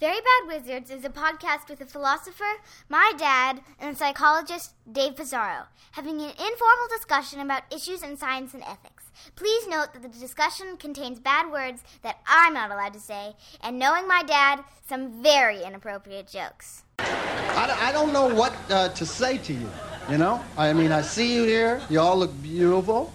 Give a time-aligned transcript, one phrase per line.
[0.00, 5.64] Very Bad Wizards is a podcast with a philosopher, my dad, and psychologist, Dave Pizarro,
[5.90, 9.10] having an informal discussion about issues in science and ethics.
[9.36, 13.78] Please note that the discussion contains bad words that I'm not allowed to say, and
[13.78, 16.84] knowing my dad, some very inappropriate jokes.
[16.98, 19.68] I, I don't know what uh, to say to you,
[20.08, 20.42] you know?
[20.56, 23.12] I mean, I see you here, you all look beautiful,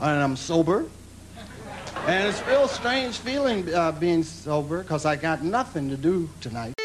[0.00, 0.86] and I'm sober.
[2.06, 6.28] And it's a real strange feeling uh, being sober because I got nothing to do
[6.40, 6.77] tonight.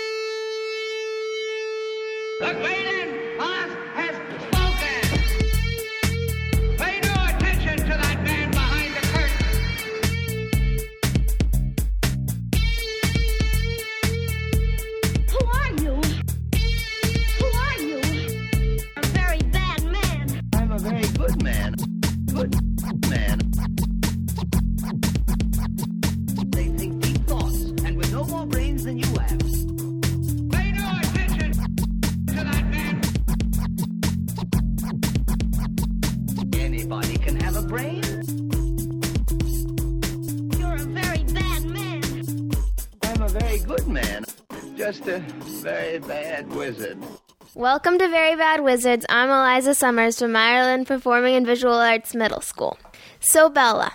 [47.73, 49.03] Welcome to Very Bad Wizards.
[49.09, 52.77] I'm Eliza Sommers from Ireland Performing and Visual Arts Middle School.
[53.19, 53.93] So, Bella,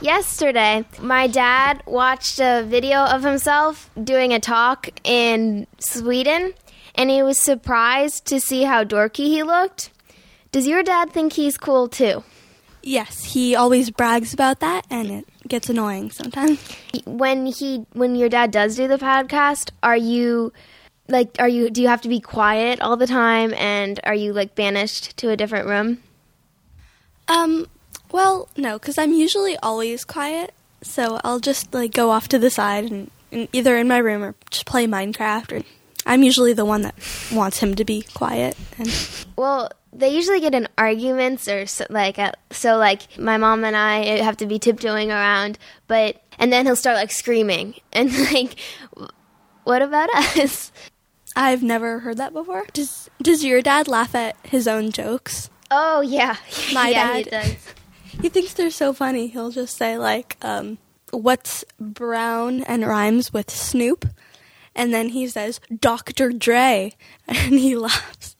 [0.00, 6.54] yesterday my dad watched a video of himself doing a talk in Sweden,
[6.96, 9.90] and he was surprised to see how dorky he looked.
[10.50, 12.24] Does your dad think he's cool too?
[12.82, 16.60] Yes, he always brags about that, and it gets annoying sometimes.
[17.06, 20.52] When he, when your dad does do the podcast, are you
[21.08, 21.70] like, are you?
[21.70, 25.30] Do you have to be quiet all the time, and are you like banished to
[25.30, 26.02] a different room?
[27.28, 27.66] Um,
[28.12, 32.50] well, no, because I'm usually always quiet, so I'll just like go off to the
[32.50, 35.60] side and, and either in my room or just play Minecraft.
[35.60, 35.64] Or
[36.06, 36.94] I'm usually the one that
[37.32, 38.56] wants him to be quiet.
[38.78, 43.64] And Well, they usually get in arguments or so, like uh, so like my mom
[43.64, 48.12] and I have to be tiptoeing around, but and then he'll start like screaming and
[48.32, 48.56] like
[49.64, 50.70] what about us?
[51.36, 52.66] I've never heard that before.
[52.72, 55.50] Does Does your dad laugh at his own jokes?
[55.70, 56.36] Oh yeah,
[56.74, 57.42] My yeah, he dad.
[57.44, 57.56] does.
[58.22, 59.26] He thinks they're so funny.
[59.26, 60.78] He'll just say like, um,
[61.10, 64.06] "What's brown and rhymes with Snoop?"
[64.76, 66.30] And then he says, "Dr.
[66.30, 66.94] Dre,"
[67.28, 68.36] and he laughs.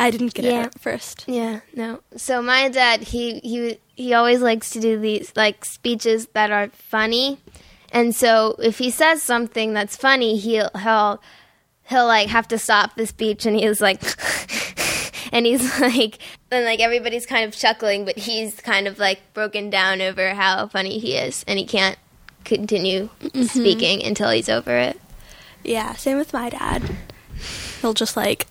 [0.00, 0.60] I didn't get Yeah.
[0.62, 1.24] it at first.
[1.26, 2.00] Yeah, no.
[2.16, 6.68] So my dad, he he he always likes to do these like speeches that are
[6.72, 7.38] funny,
[7.92, 11.20] and so if he says something that's funny, he'll he'll
[11.88, 14.02] he'll like have to stop the speech, and he's like,
[15.32, 16.18] and he's like,
[16.50, 20.68] and like everybody's kind of chuckling, but he's kind of like broken down over how
[20.68, 21.98] funny he is, and he can't
[22.44, 23.42] continue mm-hmm.
[23.42, 25.00] speaking until he's over it.
[25.64, 26.82] Yeah, same with my dad.
[27.80, 28.46] He'll just like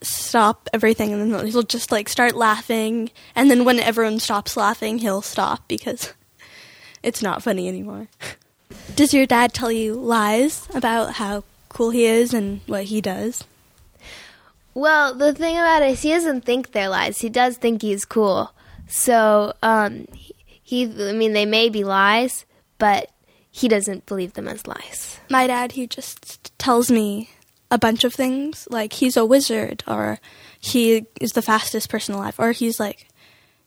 [0.00, 4.98] stop everything and then he'll just like start laughing and then when everyone stops laughing,
[4.98, 6.12] he'll stop because
[7.02, 8.08] it's not funny anymore.
[8.94, 13.44] Does your dad tell you lies about how cool he is and what he does?
[14.72, 17.20] Well, the thing about it is he doesn't think they're lies.
[17.20, 18.52] He does think he's cool.
[18.88, 22.44] So, um, he, I mean, they may be lies,
[22.78, 23.10] but
[23.50, 25.20] he doesn't believe them as lies.
[25.30, 27.30] My dad, he just tells me
[27.70, 30.18] a bunch of things like he's a wizard or
[30.58, 33.08] he is the fastest person alive or he's like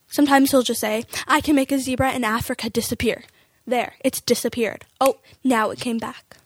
[0.07, 3.23] sometimes he'll just say I can make a zebra in Africa disappear.
[3.65, 4.85] There, it's disappeared.
[5.01, 6.37] Oh, now it came back.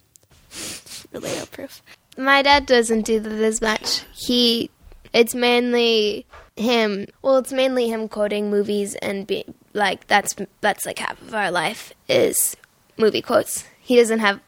[1.13, 1.81] No proof.
[2.17, 4.03] My dad doesn't do that as much.
[4.13, 4.69] He,
[5.13, 7.07] it's mainly him.
[7.22, 11.50] Well, it's mainly him quoting movies and be like that's that's like half of our
[11.51, 12.55] life is
[12.97, 13.66] movie quotes.
[13.79, 14.39] He doesn't have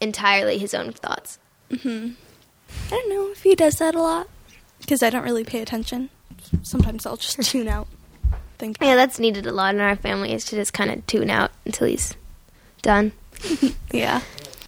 [0.00, 1.38] entirely his own thoughts.
[1.82, 2.10] hmm
[2.86, 4.28] I don't know if he does that a lot
[4.80, 6.10] because I don't really pay attention.
[6.62, 7.88] Sometimes I'll just tune out.
[8.58, 11.30] Think Yeah, that's needed a lot in our family is to just kind of tune
[11.30, 12.14] out until he's
[12.82, 13.12] done.
[13.92, 14.20] yeah.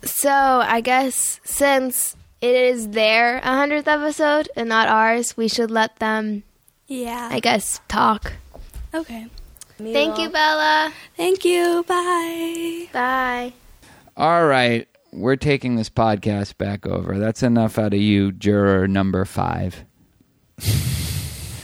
[0.05, 5.97] So I guess since it is their 100th episode and not ours, we should let
[5.99, 6.45] them,
[6.87, 7.29] Yeah.
[7.31, 8.33] I guess, talk.
[8.95, 9.27] okay.
[9.79, 10.93] Thank you, Bella.
[11.17, 11.85] Thank you.
[11.87, 12.89] Bye.
[12.93, 13.53] Bye.
[14.17, 17.17] All right, we're taking this podcast back over.
[17.19, 19.85] That's enough out of you, juror number five.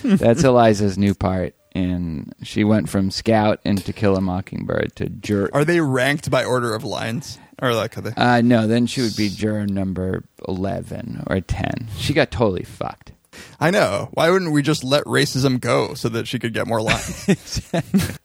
[0.05, 5.09] That's Eliza's new part, and she went from scout and To Kill a Mockingbird to
[5.09, 5.51] juror.
[5.53, 8.13] Are they ranked by order of lines, or like they?
[8.17, 11.89] Uh, no, then she would be juror number eleven or ten.
[11.97, 13.13] She got totally fucked.
[13.61, 14.11] I know.
[14.13, 17.63] Why wouldn't we just let racism go so that she could get more lines?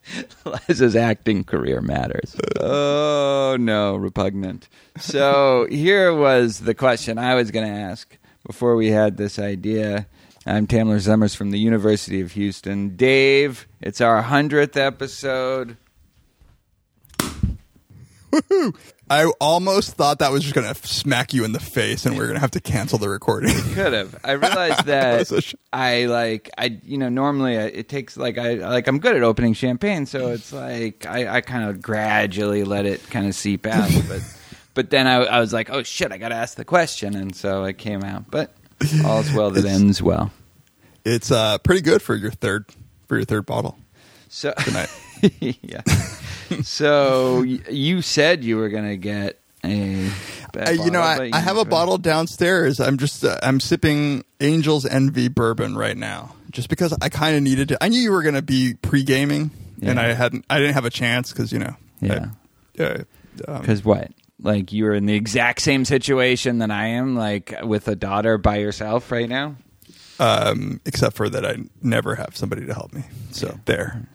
[0.67, 2.35] Liza's acting career matters.
[2.59, 4.67] Oh no, repugnant.
[4.97, 10.07] So here was the question I was going to ask before we had this idea.
[10.45, 12.95] I'm Tamler Sommers from the University of Houston.
[12.95, 15.77] Dave, it's our hundredth episode.
[19.09, 22.21] I almost thought that was just going to smack you in the face and we
[22.23, 23.51] are going to have to cancel the recording.
[23.73, 24.15] Could have.
[24.23, 28.53] I realized That that sh- I like I you know normally it takes like I
[28.55, 32.85] like I'm good at opening champagne, so it's like I, I kind of gradually let
[32.85, 34.21] it kind of seep out, but
[34.75, 37.35] but then I, I was like, oh shit, I got to ask the question, and
[37.35, 38.29] so it came out.
[38.29, 38.53] But
[39.03, 40.31] all's well that ends well.
[41.03, 42.65] it's uh, pretty good for your third
[43.07, 43.77] for your third bottle
[44.29, 44.89] So tonight.
[45.41, 45.81] yeah.
[46.63, 50.09] So you said you were gonna get a.
[50.55, 52.79] You know, I, I have a bottle downstairs.
[52.79, 57.43] I'm just uh, I'm sipping Angel's Envy bourbon right now, just because I kind of
[57.43, 57.83] needed to.
[57.83, 59.51] I knew you were going to be pre gaming,
[59.81, 60.45] and I hadn't.
[60.49, 61.75] I didn't have a chance because you know.
[62.01, 62.29] Yeah.
[62.79, 63.03] I, uh,
[63.47, 64.11] um, Because what?
[64.41, 68.57] Like you're in the exact same situation that I am, like with a daughter by
[68.57, 69.55] yourself right now.
[70.19, 73.03] um, except for that, I never have somebody to help me.
[73.31, 74.07] So there.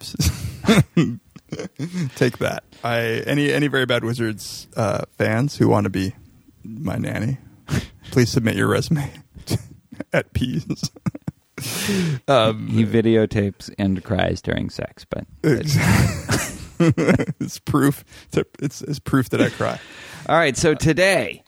[2.15, 2.63] Take that.
[2.83, 6.13] I any any very bad wizards uh, fans who want to be
[6.63, 7.37] my nanny,
[8.11, 9.11] please submit your resume
[10.13, 10.65] at Peas.
[12.27, 15.25] um, He videotapes and cries during sex, but
[16.79, 18.03] it's proof.
[18.59, 19.79] It's, it's proof that I cry.
[20.27, 20.57] all right.
[20.57, 21.43] So today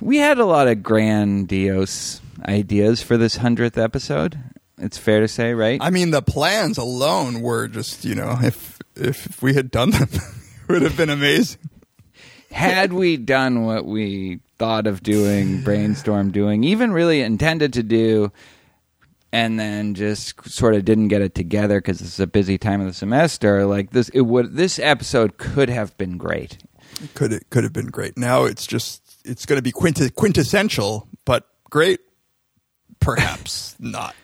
[0.00, 4.38] we had a lot of grandiose ideas for this hundredth episode.
[4.78, 5.78] It's fair to say, right?
[5.80, 10.08] I mean, the plans alone were just you know if if we had done them,
[10.12, 11.60] it would have been amazing.
[12.50, 18.30] had we done what we thought of doing, brainstorm doing, even really intended to do,
[19.32, 22.80] and then just sort of didn't get it together because this is a busy time
[22.80, 26.58] of the semester, like this, it would this episode could have been great.
[27.14, 28.16] could it could have been great.
[28.16, 31.98] Now it's just it's going to be quinti- quintessential, but great,
[33.00, 34.14] perhaps not.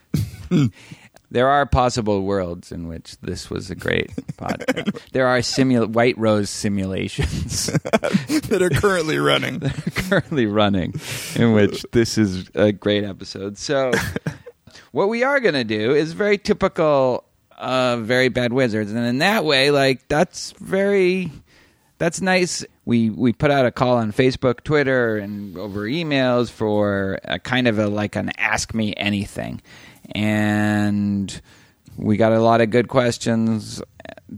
[1.33, 5.01] There are possible worlds in which this was a great podcast.
[5.13, 7.67] there are simul- White Rose simulations
[8.49, 9.61] that are currently running.
[9.95, 10.95] currently running
[11.37, 13.59] in which this is a great episode.
[13.59, 13.93] So,
[14.93, 17.25] what we are going to do is very typical
[17.57, 21.31] of very bad wizards, and in that way, like that's very
[21.99, 22.65] that's nice.
[22.87, 27.69] We we put out a call on Facebook, Twitter, and over emails for a kind
[27.69, 29.61] of a like an ask me anything,
[30.11, 31.41] and
[31.97, 33.83] we got a lot of good questions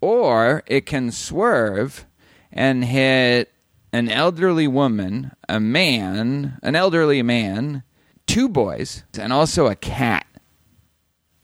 [0.04, 2.04] or it can swerve
[2.52, 3.50] and hit
[3.90, 7.82] an elderly woman, a man, an elderly man,
[8.26, 10.26] two boys, and also a cat.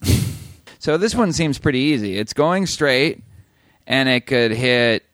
[0.79, 2.19] so this one seems pretty easy.
[2.19, 3.23] It's going straight,
[3.87, 5.07] and it could hit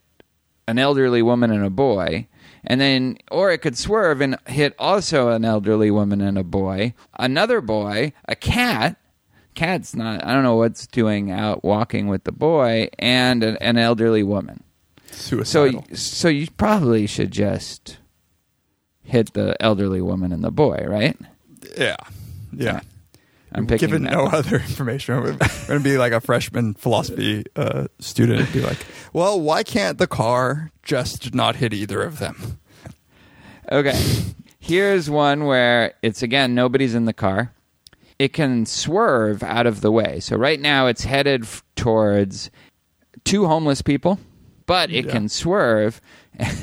[0.67, 2.27] an elderly woman and a boy.
[2.65, 6.95] And then, or it could swerve and hit also an elderly woman and a boy,
[7.17, 8.97] another boy, a cat.
[9.57, 13.77] Cat's not, I don't know what's doing out walking with the boy, and an, an
[13.79, 14.63] elderly woman.
[15.11, 15.85] So, Suicidal.
[15.95, 17.99] so you probably should just
[19.03, 21.17] hit the elderly woman and the boy, right?
[21.77, 21.97] yeah.
[22.53, 22.81] Yeah.
[23.53, 24.35] I'm picking Given no one.
[24.35, 28.79] other information, we're going to be like a freshman philosophy uh, student and be like,
[29.13, 32.59] well, why can't the car just not hit either of them?
[33.73, 33.99] Okay.
[34.59, 37.53] Here's one where it's again nobody's in the car.
[38.19, 40.21] It can swerve out of the way.
[40.21, 42.51] So right now it's headed f- towards
[43.25, 44.19] two homeless people,
[44.67, 45.13] but it Yeah.
[45.13, 46.01] can swerve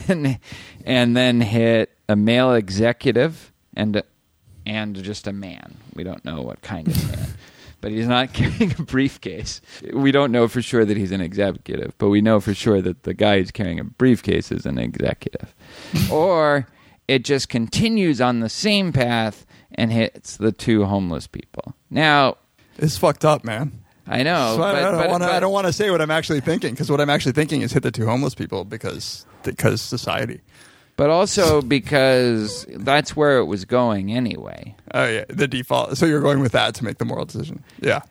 [0.07, 0.39] and
[0.85, 4.01] and then hit a male executive and
[4.65, 5.77] and just a man.
[5.95, 7.27] We don't know what kind of man.
[7.81, 9.59] But he's not carrying a briefcase.
[9.91, 13.03] We don't know for sure that he's an executive, but we know for sure that
[13.03, 15.53] the guy who's carrying a briefcase is an executive.
[16.09, 16.65] or
[17.09, 19.45] it just continues on the same path
[19.75, 21.75] and hits the two homeless people.
[21.89, 22.37] Now,
[22.77, 23.71] It's fucked up, man.
[24.07, 25.29] I know, So I, but- I don't want to.
[25.29, 27.61] I but- don't want to say what I'm actually thinking because what I'm actually thinking
[27.61, 30.41] is hit the two homeless people because because society.
[30.97, 34.75] but also because that's where it was going anyway.
[34.93, 35.97] Oh yeah, the default.
[35.97, 37.63] So you're going with that to make the moral decision.
[37.79, 38.01] Yeah.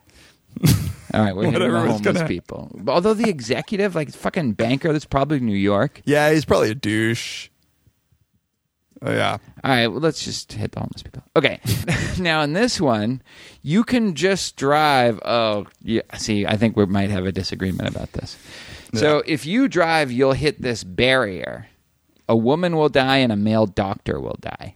[1.15, 2.71] All right, we're hitting the Whatever homeless gonna- people.
[2.89, 6.01] Although the executive, like fucking banker, that's probably New York.
[6.05, 7.49] Yeah, he's probably a douche.
[9.05, 9.39] Oh yeah.
[9.65, 11.23] All right, well, let's just hit the homeless people.
[11.37, 11.61] Okay.
[12.19, 13.23] now, in this one,
[13.63, 15.21] you can just drive.
[15.25, 16.03] Oh, yeah.
[16.17, 18.37] See, I think we might have a disagreement about this.
[18.95, 21.69] So, if you drive, you'll hit this barrier.
[22.29, 24.75] A woman will die and a male doctor will die.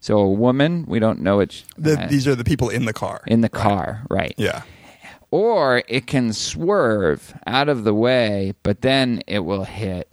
[0.00, 1.64] So, a woman, we don't know which.
[1.76, 3.22] The, uh, these are the people in the car.
[3.26, 4.34] in the car, right?
[4.36, 4.62] yeah.
[5.32, 10.10] Or it can swerve out of the way, but then it will hit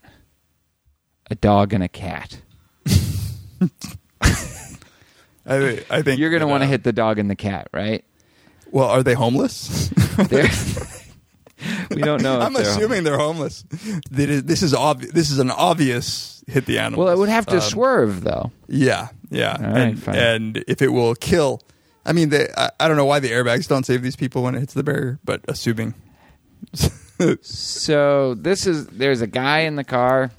[1.30, 2.42] a dog and a cat.
[5.46, 8.04] I, I think You're going to want to hit the dog and the cat, right?
[8.72, 9.92] Well, are they homeless?
[11.92, 12.40] We don't know.
[12.40, 13.64] I'm they're assuming they're homeless.
[14.12, 15.14] This is obvious.
[15.14, 17.06] This is an obvious hit the animal.
[17.06, 18.52] Well, it would have to Um, swerve though.
[18.68, 21.62] Yeah, yeah, right, and, and if it will kill,
[22.06, 24.56] I mean, they, I, I don't know why the airbags don't save these people when
[24.56, 25.94] it hits the barrier, but assuming,
[27.42, 30.32] So this is there's a guy in the car.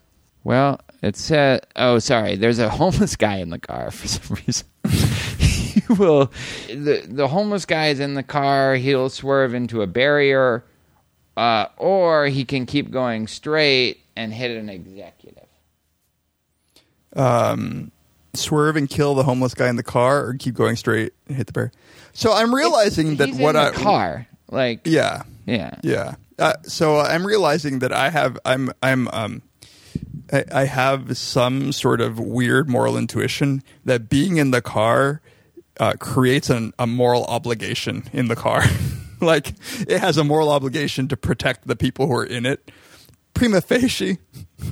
[0.43, 1.67] Well, it said.
[1.77, 2.37] Oh, sorry.
[2.37, 4.67] There's a homeless guy in the car for some reason.
[5.39, 6.31] he will.
[6.69, 8.75] The the homeless guy is in the car.
[8.77, 10.65] He'll swerve into a barrier,
[11.37, 15.45] uh, or he can keep going straight and hit an executive.
[17.17, 17.91] um,
[18.35, 21.47] swerve and kill the homeless guy in the car, or keep going straight and hit
[21.47, 21.73] the barrier.
[22.13, 26.15] So I'm realizing that He's what in I the car, like yeah, yeah, Yeah.
[26.39, 29.43] Uh, so I'm realizing that I have I'm I'm um
[30.35, 35.21] I, I have some sort of weird moral intuition that being in the car
[35.79, 38.65] uh, creates an, a moral obligation in the car.
[39.21, 42.71] like it has a moral obligation to protect the people who are in it.
[43.33, 44.19] Prima facie,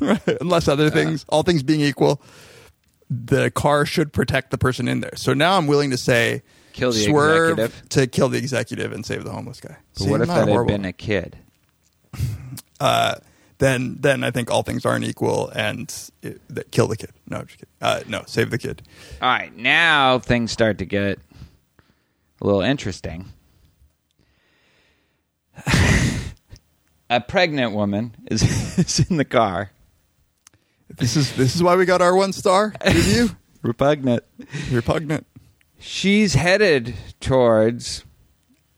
[0.40, 2.23] unless other things, all things being equal,
[3.11, 5.16] the car should protect the person in there.
[5.16, 6.42] So now I'm willing to say
[6.73, 7.88] Kill the swerve executive?
[7.90, 9.76] to kill the executive and save the homeless guy.
[9.95, 11.37] But See, what if that had been a kid?
[12.81, 13.16] uh,
[13.62, 17.12] then then I think all things aren't equal and it, that kill the kid.
[17.28, 17.69] No, just kidding.
[17.81, 18.83] Uh, no, save the kid.
[19.21, 21.19] All right, now things start to get
[22.40, 23.26] a little interesting.
[27.09, 28.42] a pregnant woman is,
[28.78, 29.71] is in the car.
[30.88, 33.31] This is this is why we got our one star review.
[33.62, 34.25] Repugnant.
[34.73, 35.25] Repugnant.
[35.78, 38.04] She's headed towards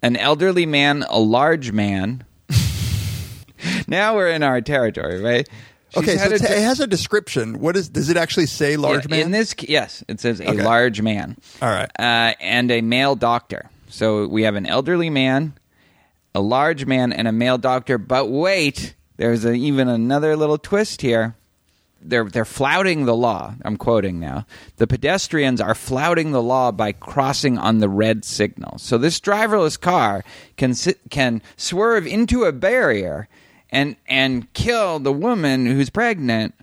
[0.03, 2.25] an elderly man, a large man.
[3.89, 5.49] now we're in our territory, right?
[5.91, 7.61] She's Okay, so it has a description.
[7.61, 7.89] What is?
[7.89, 9.21] Does it actually say large Yeah, man?
[9.27, 10.63] In this, yes, it says a Okay.
[10.65, 11.37] large man.
[11.63, 11.91] All right.
[11.99, 13.71] uh, and a male doctor.
[13.89, 15.53] So we have an elderly man,
[16.35, 17.97] a large man, and a male doctor.
[17.97, 21.37] But wait, there's a, even another little twist here.
[22.07, 23.55] They're they're flouting the law.
[23.65, 24.47] I'm quoting now.
[24.77, 28.79] The pedestrians are flouting the law by crossing on the red signal.
[28.79, 30.23] So this driverless car
[30.57, 30.75] can
[31.09, 33.29] can swerve into a barrier
[33.75, 36.55] and and kill the woman who's pregnant,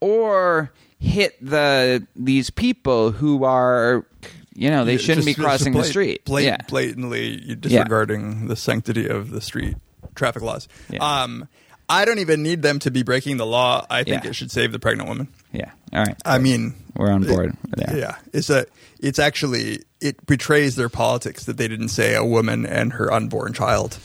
[0.00, 4.06] or hit the these people who are
[4.54, 6.24] you know they Yeah, shouldn't just- be crossing the street.
[6.24, 6.56] blat- yeah.
[6.68, 9.76] Blatantly disregarding the sanctity of the street
[10.14, 10.68] traffic laws.
[10.90, 10.98] Yeah.
[11.22, 11.48] Um,
[11.88, 13.84] I don't even need them to be breaking the law.
[13.90, 14.30] I think Yeah.
[14.30, 15.28] it should save the pregnant woman.
[15.52, 15.70] Yeah.
[15.92, 16.14] All right.
[16.24, 17.96] I mean, We're on board there.
[17.96, 18.66] Yeah, it's a.
[19.00, 23.54] It's actually it betrays their politics that they didn't say a woman and her unborn
[23.54, 23.98] child.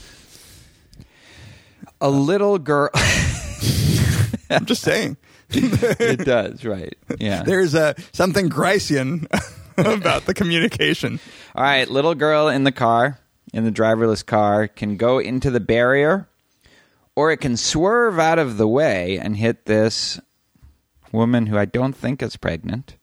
[2.05, 2.91] A little girl.
[4.51, 5.17] I'm just saying.
[5.49, 6.95] it does, right?
[7.17, 7.41] Yeah.
[7.41, 9.25] There's a something Gricean
[9.77, 11.19] about the communication.
[11.55, 11.89] All right.
[11.89, 13.17] Little girl in the car,
[13.53, 16.29] in the driverless car, can go into the barrier,
[17.15, 20.19] or it can swerve out of the way and hit this
[21.11, 22.97] woman who I don't think is pregnant.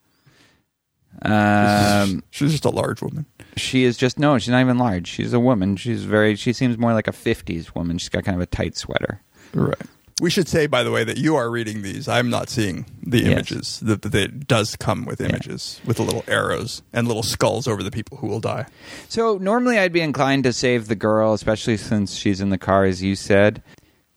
[1.20, 3.26] Um, She's just a large woman.
[3.56, 4.38] she is just no.
[4.38, 5.06] She's not even large.
[5.06, 5.76] She's a woman.
[5.76, 6.34] She's very.
[6.36, 7.98] She seems more like a '50s woman.
[7.98, 9.20] She's got kind of a tight sweater.
[9.54, 9.76] Right.
[10.20, 12.06] We should say, by the way, that you are reading these.
[12.06, 13.28] I'm not seeing the Yes.
[13.32, 13.80] images.
[13.80, 17.82] That that it does come with images with the little arrows and little skulls over
[17.82, 18.66] the people who will die.
[19.08, 22.84] So normally I'd be inclined to save the girl, especially since she's in the car,
[22.84, 23.62] as you said.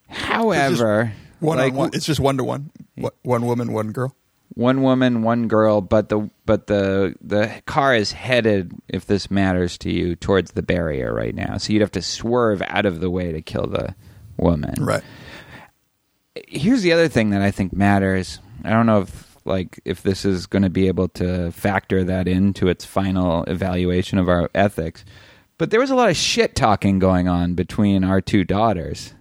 [0.07, 1.89] However, One like, on one.
[1.93, 2.71] It's just one to one.
[2.95, 4.15] One- One woman, one girl.
[4.49, 9.77] One woman, one girl, but the but the the car is headed, if this matters
[9.79, 11.57] to you, towards the barrier right now.
[11.57, 13.95] So you'd have to swerve out of the way to kill the
[14.37, 14.75] woman.
[14.79, 15.03] Right.
[16.47, 18.39] Here's the other thing that I think matters.
[18.63, 22.27] I don't know if like if this is going to be able to factor that
[22.27, 25.03] into its final evaluation of our ethics.
[25.57, 29.14] But there was a lot of shit talking going on between our two daughters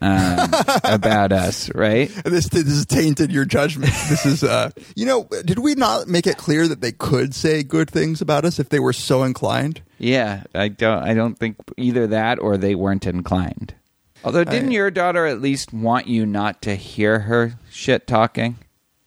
[0.00, 0.50] um,
[0.84, 2.10] about us, right?
[2.24, 3.92] This this has tainted your judgment.
[4.08, 7.62] This is, uh, you know, did we not make it clear that they could say
[7.62, 9.82] good things about us if they were so inclined?
[9.98, 11.02] Yeah, I don't.
[11.02, 13.74] I don't think either that or they weren't inclined.
[14.24, 18.56] Although, didn't I- your daughter at least want you not to hear her shit talking?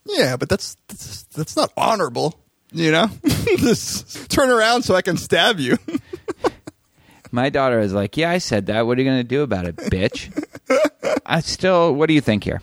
[0.06, 2.40] Yeah, but that's that's, that's not honorable.
[2.72, 3.10] You know,
[3.58, 5.78] just turn around so I can stab you.
[7.32, 8.86] My daughter is like, "Yeah, I said that.
[8.86, 10.32] What are you going to do about it, bitch?"
[11.26, 11.94] I still.
[11.94, 12.62] What do you think here?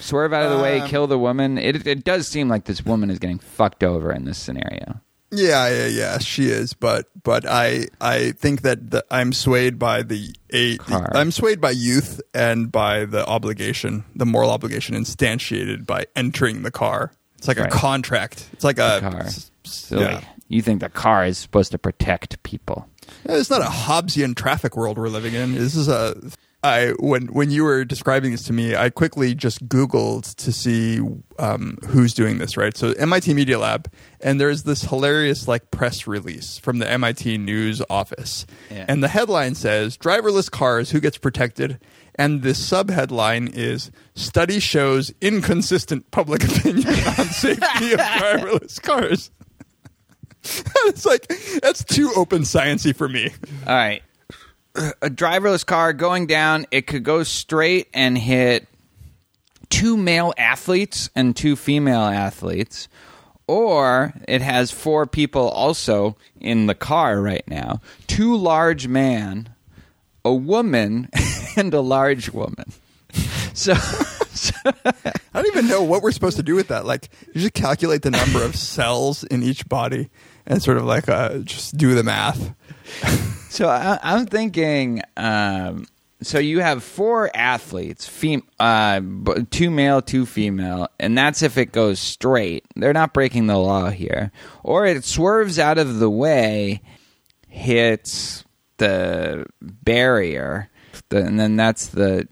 [0.00, 1.58] Swerve out of the way, Um, kill the woman.
[1.58, 5.00] It it does seem like this woman is getting fucked over in this scenario.
[5.30, 6.18] Yeah, yeah, yeah.
[6.18, 10.80] She is, but but I I think that the, I'm swayed by the eight.
[10.80, 11.10] Car.
[11.14, 16.70] I'm swayed by youth and by the obligation, the moral obligation instantiated by entering the
[16.72, 17.12] car.
[17.38, 17.68] It's like Right.
[17.68, 18.48] a contract.
[18.52, 19.26] It's like a Car.
[19.64, 20.04] Silly.
[20.04, 20.20] Yeah.
[20.48, 22.86] You think the car is supposed to protect people?
[23.24, 25.54] It's not a Hobbesian traffic world we're living in.
[25.54, 26.14] This is a.
[26.64, 31.00] I when when you were describing this to me, I quickly just Googled to see
[31.38, 32.56] um, who's doing this.
[32.56, 33.90] Right, so MIT Media Lab,
[34.20, 38.84] and there's this hilarious like press release from the MIT News office, Yeah.
[38.88, 41.80] and the headline says "Driverless cars, who gets protected?"
[42.14, 49.30] And the subheadline is "Study shows inconsistent public opinion on safety of driverless cars."
[50.44, 51.26] it's like
[51.60, 53.30] that's too open sciency for me.
[53.66, 54.02] All right.
[54.74, 58.66] A driverless car going down, it could go straight and hit
[59.68, 62.88] two male athletes and two female athletes.
[63.46, 67.80] Or it has four people also in the car right now.
[68.06, 69.50] Two large man,
[70.24, 71.10] a woman,
[71.56, 72.72] and a large woman.
[73.54, 73.74] So,
[74.64, 76.86] I don't even know what we're supposed to do with that.
[76.86, 80.08] Like, you just calculate the number of cells in each body
[80.46, 82.54] and sort of like uh, just do the math.
[83.52, 85.02] So I, I'm thinking.
[85.14, 85.86] Um,
[86.22, 89.00] so you have four athletes, fem- uh,
[89.50, 92.64] two male, two female, and that's if it goes straight.
[92.76, 96.80] They're not breaking the law here, or it swerves out of the way,
[97.48, 98.44] hits
[98.78, 100.70] the barrier,
[101.10, 102.28] and then that's the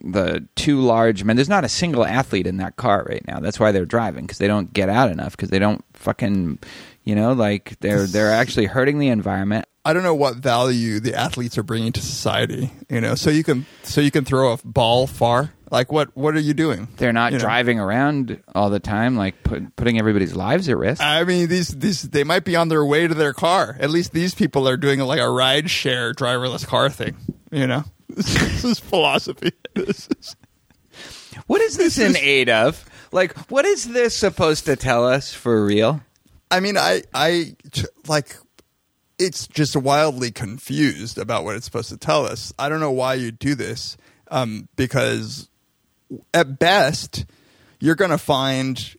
[0.00, 1.36] the two large men.
[1.36, 3.40] There's not a single athlete in that car right now.
[3.40, 6.60] That's why they're driving because they don't get out enough because they don't fucking,
[7.08, 9.64] you know, like they're they're actually hurting the environment.
[9.82, 12.70] I don't know what value the athletes are bringing to society.
[12.90, 15.54] You know, so you can so you can throw a ball far.
[15.70, 16.86] Like, what what are you doing?
[16.98, 17.44] They're not You know?
[17.44, 21.02] driving around all the time, like put, putting everybody's lives at risk.
[21.02, 23.78] I mean, these these they might be on their way to their car.
[23.80, 27.16] At least these people are doing like a ride share driverless car thing.
[27.50, 29.52] You know, this is philosophy.
[29.74, 30.36] This is.
[31.46, 32.84] what is this in aid of?
[33.12, 36.02] Like, what is this supposed to tell us for real?
[36.50, 37.56] I mean, I, I,
[38.06, 38.36] like,
[39.18, 42.52] it's just wildly confused about what it's supposed to tell us.
[42.58, 43.96] I don't know why you do this,
[44.30, 45.48] um, because
[46.32, 47.26] at best,
[47.80, 48.96] you're going to find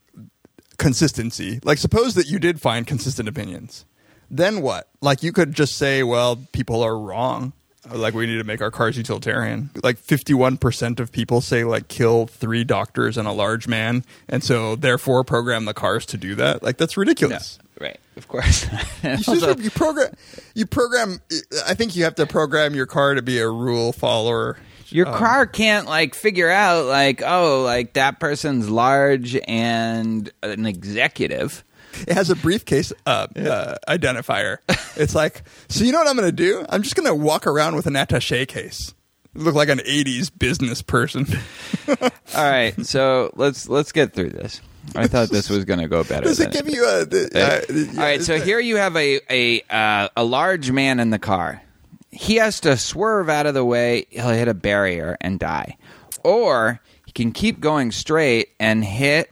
[0.78, 1.60] consistency.
[1.64, 3.86] Like, suppose that you did find consistent opinions.
[4.30, 4.90] Then what?
[5.02, 7.54] Like, you could just say, well, people are wrong.
[7.94, 9.70] Like, we need to make our cars utilitarian.
[9.84, 14.04] Like, 51% of people say, like, kill three doctors and a large man.
[14.28, 16.64] And so, therefore, program the cars to do that.
[16.64, 17.60] Like, that's ridiculous.
[17.80, 18.68] Right, of course.
[19.02, 20.14] You, should, you program.
[20.54, 21.22] You program.
[21.66, 24.58] I think you have to program your car to be a rule follower.
[24.90, 30.66] Your uh, car can't like figure out like oh like that person's large and an
[30.66, 31.64] executive.
[32.08, 34.58] It has a briefcase uh, uh, identifier.
[34.96, 36.66] It's like, so you know what I'm going to do?
[36.70, 38.94] I'm just going to walk around with an attaché case.
[39.36, 41.28] Look like an '80s business person.
[41.88, 41.98] All
[42.36, 44.60] right, so let's let's get through this.
[44.96, 46.24] I thought this was going to go better.
[46.26, 47.06] Does it give you a?
[47.06, 51.12] the- uh, All right, so here you have a a uh, a large man in
[51.12, 51.62] the car.
[52.10, 54.08] He has to swerve out of the way.
[54.10, 55.78] He'll hit a barrier and die,
[56.24, 59.32] or he can keep going straight and hit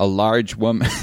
[0.00, 0.88] a large woman.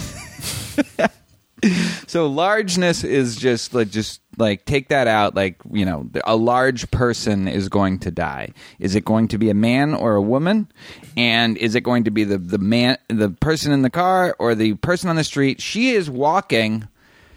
[2.08, 6.90] so largeness is just like just like take that out like you know a large
[6.92, 8.54] person is going to die.
[8.80, 10.72] Is it going to be a man or a woman?
[11.16, 14.56] And is it going to be the the man the person in the car or
[14.56, 15.62] the person on the street?
[15.62, 16.88] She is walking.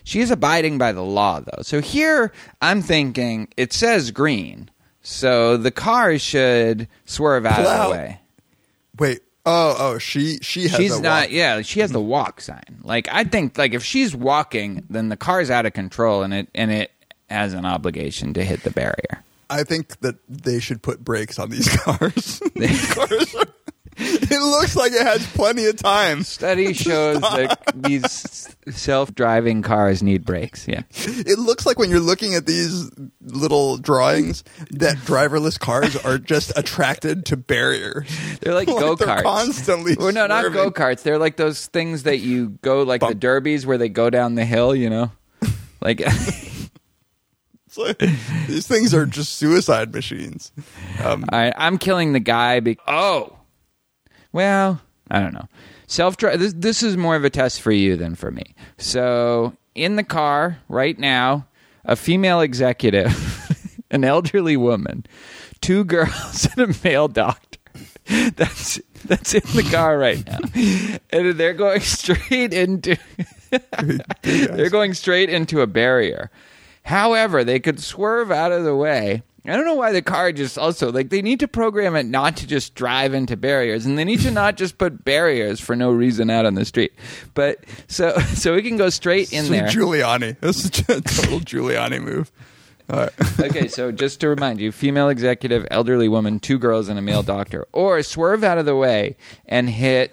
[0.05, 1.63] She is abiding by the law though.
[1.63, 4.71] So here i'm thinking it says green.
[5.03, 8.21] So the car should swerve out of the way.
[8.99, 9.21] Wait.
[9.47, 11.31] Oh, oh, she she has she's not walk.
[11.31, 15.17] yeah she has the walk sign like i think like if she's walking then the
[15.17, 16.91] car's out of control and it and it
[17.31, 21.51] has an obligation to hit the barrier I think that they should put brakes on
[21.51, 22.41] these cars.
[22.55, 23.47] these cars are,
[24.03, 26.23] it looks like it has plenty of time.
[26.23, 32.35] study shows that these self-driving cars need brakes yeah It looks like when you're looking
[32.35, 38.09] at these little drawings that driverless cars are just attracted to barriers.
[38.41, 40.53] they're like, Like they're go-karts constantly well no not swerving.
[40.71, 44.35] go-karts they're like those things that you go like the derbies where they go down
[44.35, 45.11] the hill you know
[45.83, 46.03] like
[48.49, 50.53] these things are just suicide machines.
[51.03, 52.59] Um, All right, I'm killing the guy.
[52.61, 53.37] Be- oh,
[54.33, 55.49] well, I don't know.
[55.87, 56.39] Self drive.
[56.39, 58.55] This this is more of a test for you than for me.
[58.79, 61.47] So in the car right now,
[61.85, 65.05] a female executive, an elderly woman,
[65.61, 67.59] two girls, and a male doctor.
[68.37, 70.39] That's that's in the car right now,
[71.11, 72.97] and they're going straight into.
[74.23, 76.31] they're going straight into a barrier.
[76.85, 79.23] However, they could swerve out of the way.
[79.47, 82.37] I don't know why the car just also like they need to program it not
[82.39, 85.91] to just drive into barriers, and they need to not just put barriers for no
[85.91, 86.93] reason out on the street.
[87.33, 89.69] But so so we can go straight in Sweet there.
[89.69, 90.39] Giuliani.
[90.41, 92.31] This is a total Giuliani move.
[92.91, 93.41] All right.
[93.41, 97.23] okay, so just to remind you, female executive, elderly woman, two girls, and a male
[97.23, 100.13] doctor, or swerve out of the way and hit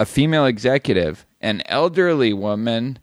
[0.00, 2.98] a female executive, an elderly woman,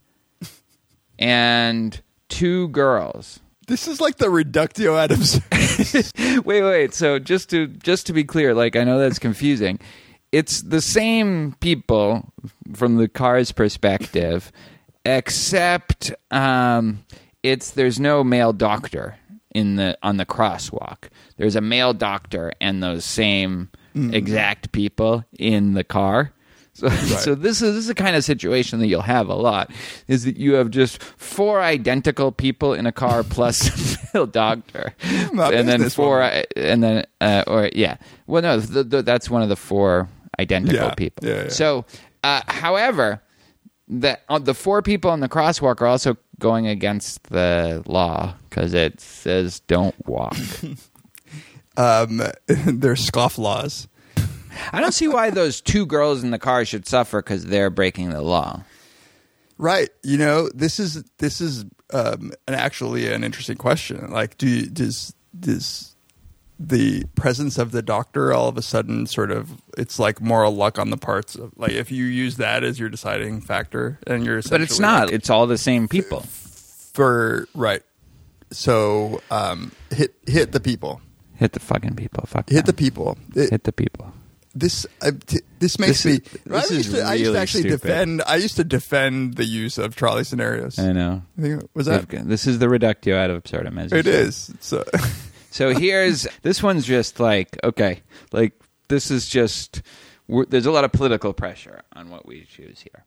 [1.20, 3.41] and two girls.
[3.68, 6.44] This is like the reductio ad absurdum.
[6.46, 6.94] wait, wait.
[6.94, 9.80] So just to just to be clear, like I know that's confusing.
[10.32, 12.34] It's the same people
[12.74, 14.52] from the car's perspective,
[15.06, 17.04] except um,
[17.44, 19.18] it's there's no male doctor
[19.54, 21.10] in the on the crosswalk.
[21.38, 23.70] There's a male doctor and those same
[24.14, 26.32] exact people in the car.
[26.74, 26.90] So,
[27.26, 29.72] so this is this is the kind of situation that you'll have a lot.
[30.08, 34.94] Is that you have just four identical people in a car plus a doctor,
[35.34, 36.44] My and then four, woman.
[36.56, 37.98] and then uh, or yeah.
[38.28, 40.08] Well, no, th th that's one of the four
[40.40, 41.28] identical Yeah, people.
[41.28, 41.50] yeah, yeah.
[41.50, 41.86] So,
[42.24, 43.22] uh, however,
[43.88, 48.74] the uh, the four people on the crosswalk are also going against the law because
[48.74, 50.38] it says don't walk.
[51.78, 53.88] Um, they're scoff laws.
[54.74, 58.10] I don't see why those two girls in the car should suffer because they're breaking
[58.10, 58.64] the law.
[59.58, 59.90] Right.
[60.04, 64.10] You know, this is this is um, an actually an interesting question.
[64.12, 65.96] Like, do you, does does
[66.60, 70.78] the presence of the doctor all of a sudden sort of it's like moral luck
[70.78, 74.42] on the parts of like if you use that as your deciding factor and you're
[74.44, 75.08] But it's not.
[75.08, 76.20] like, It's all the same people.
[76.94, 77.82] for right.
[78.52, 81.02] So um, hit hit the people.
[81.36, 82.26] Hit the fucking people.
[82.28, 83.18] Fuck Hit the people.
[83.36, 84.14] It- Hit the people.
[84.54, 86.40] This uh, t- this makes This is- me.
[86.46, 87.82] this I is used to, I used to actually stupid.
[87.82, 88.22] defend.
[88.28, 90.78] I used to defend the use of trolley scenarios.
[90.80, 91.24] I know.
[91.38, 92.08] I think, was that?
[92.10, 93.78] This is the reductio ad absurdum.
[93.78, 94.54] As It is.
[94.60, 94.84] So
[95.52, 98.54] So here's this one's just like okay, like
[98.88, 99.82] this is just
[100.28, 103.06] there's a lot of political pressure on what we choose here.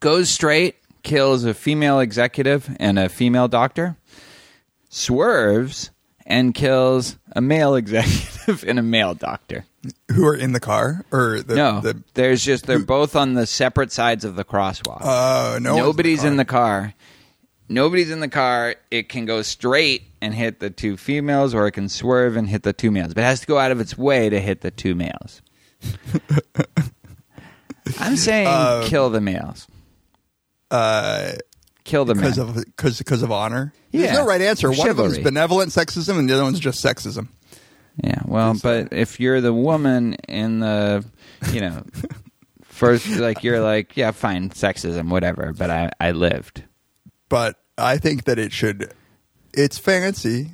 [0.00, 3.96] Goes straight, kills a female executive and a female doctor.
[4.88, 5.90] Swerves
[6.26, 9.64] and kills a male executive and a male doctor.
[10.12, 13.46] Who are in the car or the, No, the there's just they're both on the
[13.46, 15.00] separate sides of the crosswalk.
[15.02, 16.94] uh, no Nobody's in the car.
[17.68, 18.74] Nobody's in the car.
[18.90, 22.62] It can go straight and hit the two females, or it can swerve and hit
[22.64, 23.14] the two males.
[23.14, 25.40] But it has to go out of its way to hit the two males.
[27.98, 29.66] I'm saying Uh, kill the males.
[30.70, 31.32] uh,
[31.84, 32.56] Kill the because males.
[32.58, 33.72] of because because of honor.
[33.90, 34.14] There's Yeah.
[34.14, 34.70] no right answer.
[34.70, 37.28] One of them is benevolent sexism, and the other one's just sexism.
[38.02, 41.04] Yeah, well, but if you're the woman in the,
[41.52, 41.84] you know,
[42.62, 45.52] first, like you're like, yeah, fine, sexism, whatever.
[45.52, 46.64] But I, I lived.
[47.28, 48.92] But I think that it should.
[49.52, 50.52] It's fancy.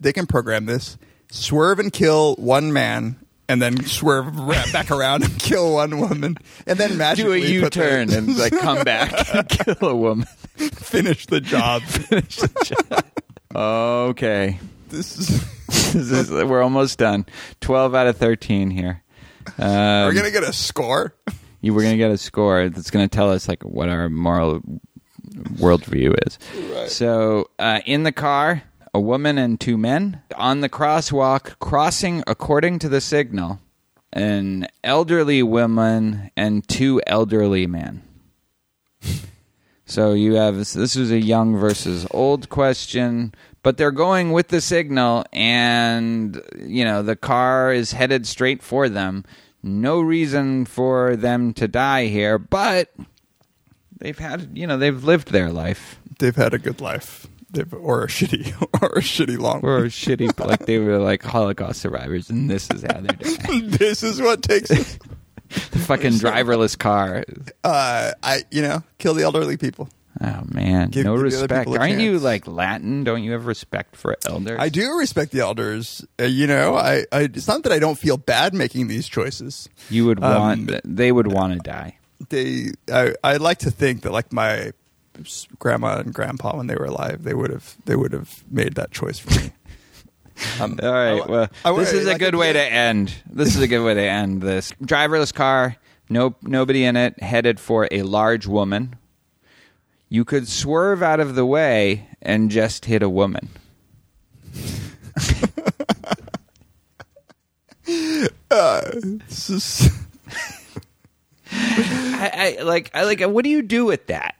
[0.00, 0.98] They can program this.
[1.30, 3.16] Swerve and kill one man,
[3.48, 7.40] and then swerve ra- back around and kill one woman, and then Do a magically
[7.60, 10.26] put the- U-turn and like come back and kill a woman.
[10.56, 11.82] Finish the job.
[11.82, 13.04] Finish the job.
[13.54, 14.58] Okay.
[14.88, 15.44] this is.
[15.92, 17.26] This is- we're almost done.
[17.60, 19.02] Twelve out of thirteen here.
[19.58, 21.14] Um, We're gonna get a score.
[21.60, 24.60] you were gonna get a score that's gonna tell us like what our moral
[25.34, 26.38] worldview is.
[26.92, 28.62] So uh, in the car,
[28.94, 33.60] a woman and two men on the crosswalk, crossing according to the signal.
[34.14, 38.02] An elderly woman and two elderly men.
[39.86, 44.60] So you have this is a young versus old question, but they're going with the
[44.60, 49.24] signal, and you know the car is headed straight for them.
[49.62, 52.92] No reason for them to die here, but
[53.98, 57.26] they've had you know they've lived their life They've had a good life.
[57.50, 61.24] They've, or a shitty or a shitty long or a shitty like they were like
[61.24, 63.70] Holocaust survivors, and this is how they're dying.
[63.70, 67.24] this is what takes the fucking driverless car.
[67.64, 69.88] Uh, I you know kill the elderly people.
[70.20, 71.60] Oh man, Give- no give the other respect.
[71.66, 72.22] people a Aren't you chance.
[72.22, 73.02] like Latin?
[73.04, 74.58] Don't you have respect for elders?
[74.60, 76.04] I do respect the elders.
[76.20, 79.68] Uh, you know, I, I it's not that I don't feel bad making these choices.
[79.88, 80.80] You would Um, want.
[80.84, 81.96] they would want to die.
[82.28, 84.72] They I I like to think that like my
[85.20, 88.74] s- grandma and grandpa when they were alive, they would have they would have made
[88.74, 89.50] that choice for me.
[90.60, 91.20] Um, All right.
[91.22, 93.14] I- well, I- this is a like, good way to end.
[93.30, 94.72] This is a good way to end this.
[94.82, 95.76] Driverless car.
[96.08, 97.22] No, nobody in it.
[97.22, 98.96] Headed for a large woman.
[100.12, 103.48] You could swerve out of the way and just hit a woman.
[107.86, 109.90] Is-
[111.50, 112.90] I, I like.
[112.92, 113.22] I like.
[113.22, 114.34] What do you do with that?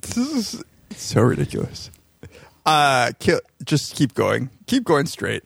[0.00, 0.64] This is
[0.96, 1.90] so ridiculous.
[2.64, 3.42] Uh, kill.
[3.64, 4.48] Just keep going.
[4.64, 5.42] Keep going straight.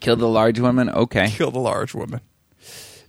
[0.00, 0.88] Kill the large woman.
[0.88, 1.30] Okay.
[1.30, 2.20] Kill the large woman.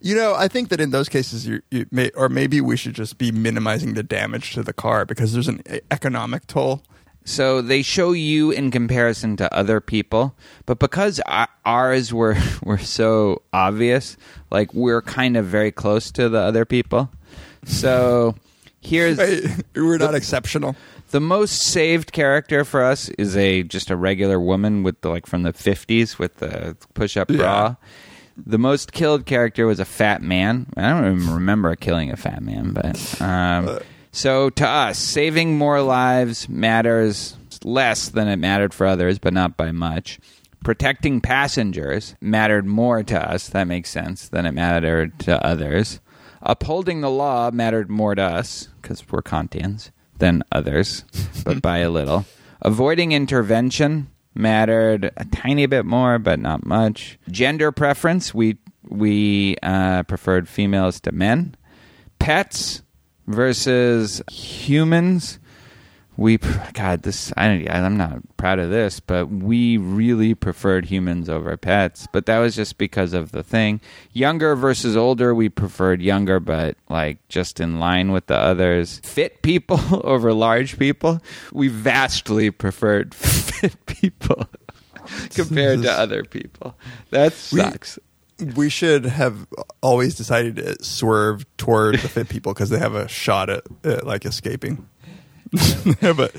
[0.02, 2.94] You know, I think that in those cases, you, you may, or maybe we should
[2.94, 6.84] just be minimizing the damage to the car because there's an e- economic toll.
[7.26, 10.34] So they show you in comparison to other people,
[10.66, 11.20] but because
[11.66, 14.16] ours were were so obvious,
[14.50, 17.10] like we're kind of very close to the other people.
[17.66, 18.36] So
[18.82, 19.18] here's
[19.76, 20.76] we're not exceptional.
[21.12, 25.26] the most saved character for us is a just a regular woman with the, like
[25.26, 27.38] from the 50s with the push-up Yeah.
[27.38, 27.76] bra.
[28.46, 30.68] The most killed character was a fat man.
[30.78, 33.80] I don't even remember killing a fat man, but um,
[34.12, 39.58] so to us, saving more lives matters less than it mattered for others, but not
[39.58, 40.20] by much.
[40.64, 43.50] Protecting passengers mattered more to us.
[43.50, 46.00] That makes sense than it mattered to others.
[46.42, 51.04] Upholding the law mattered more to us because we're Kantians than others,
[51.44, 52.26] but by a little.
[52.62, 57.20] Avoiding intervention mattered a tiny bit more, but not much.
[57.30, 58.58] Gender preference, we
[58.90, 61.56] we uh, preferred females to men.
[62.20, 62.82] Pets
[63.28, 65.40] versus humans.
[66.18, 66.38] We
[66.74, 71.56] God, this I don't, I'm not proud of this, but we really preferred humans over
[71.58, 72.08] pets.
[72.12, 73.80] But that was just because of the thing.
[74.14, 79.00] Younger versus older, we preferred younger, but like just in line with the others.
[79.04, 81.22] Fit people over large people,
[81.54, 84.48] we vastly preferred fit people
[85.36, 86.76] compared to other people.
[87.12, 88.00] That We- sucks.
[88.56, 89.48] We should have
[89.82, 94.06] always decided to swerve toward the fit people because they have a shot at, at
[94.06, 94.88] like escaping.
[96.02, 96.36] but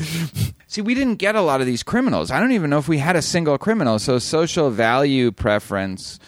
[0.66, 2.30] See, we didn't get a lot of these criminals.
[2.30, 3.98] I don't even know if we had a single criminal.
[3.98, 6.18] So social value preference,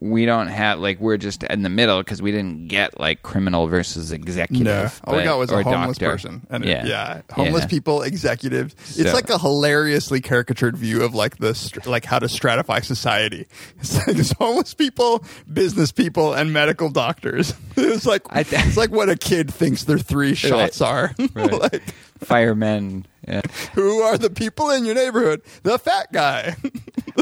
[0.00, 3.66] we don't have like we're just in the middle because we didn't get like criminal
[3.66, 4.64] versus executive.
[4.64, 6.12] no, all we got was a homeless doctor.
[6.12, 6.46] person.
[6.48, 6.86] And yeah, yeah,
[7.28, 7.68] yeah homeless Yeah.
[7.68, 8.74] people, executives.
[8.84, 13.46] So- It's like a hilariously caricatured view of like the like how to stratify society.
[13.80, 17.52] It's like there's homeless people, business people, and medical doctors.
[17.76, 21.12] It's like I th- it's like what a kid thinks their three shots are.
[21.34, 21.52] Right.
[21.52, 21.82] like
[22.20, 23.06] Firemen.
[23.28, 23.42] Yeah.
[23.74, 25.42] who are the people in your neighborhood?
[25.62, 26.56] The fat guy,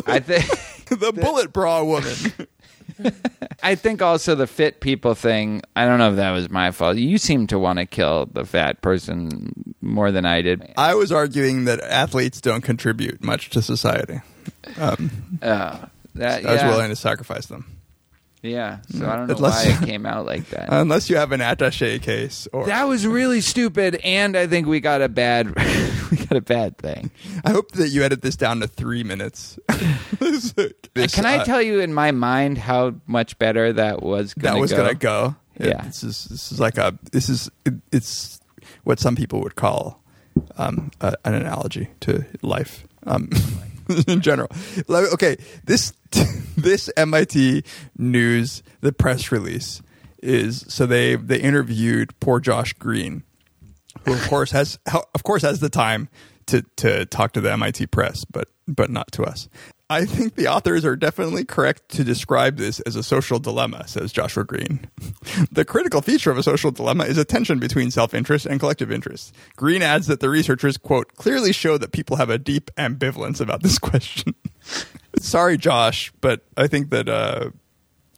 [0.06, 0.46] I think.
[1.00, 2.14] the bullet bra woman.
[3.62, 5.62] I think also the fit people thing.
[5.76, 6.96] I don't know if that was my fault.
[6.96, 10.72] You seem to want to kill the fat person more than I did.
[10.76, 14.20] I was arguing that athletes don't contribute much to society.
[14.78, 16.68] Um, Uh, that, I was yeah.
[16.70, 17.77] willing to sacrifice them.
[18.42, 18.78] Yeah.
[18.90, 20.68] So I don't know Unless- why it came out like that.
[20.70, 24.80] Unless you have an attaché case or that was really stupid, and I think we
[24.80, 25.48] got a bad,
[26.10, 27.10] we got a bad thing.
[27.44, 29.58] I hope that you edit this down to three minutes.
[30.20, 30.52] This-
[30.94, 34.34] this, Can I uh, tell you in my mind how much better that was?
[34.34, 34.76] Gonna that was go?
[34.78, 35.36] gonna go?
[35.60, 35.82] Yeah.
[35.82, 38.38] this is this is like a this is it, it's
[38.84, 40.00] what some people would call
[40.56, 43.28] um, a, an analogy to life um,
[44.08, 44.50] in general.
[44.88, 45.92] Okay, this
[46.56, 47.64] this MIT
[47.96, 49.82] news the press release
[50.22, 53.22] is so they they interviewed poor Josh Greene,
[54.04, 54.78] who of course has
[55.14, 56.08] of course has the time
[56.46, 59.48] to to talk to the MIT press, but but not to us.
[59.90, 64.12] I think the authors are definitely correct to describe this as a social dilemma, says
[64.12, 64.86] Joshua Greene.
[65.50, 68.92] the critical feature of a social dilemma is a tension between self interest and collective
[68.92, 69.34] interest.
[69.56, 73.62] Greene adds that the researchers, quote, clearly show that people have a deep ambivalence about
[73.62, 74.34] this question.
[75.18, 77.50] Sorry, Josh, but I think that uh,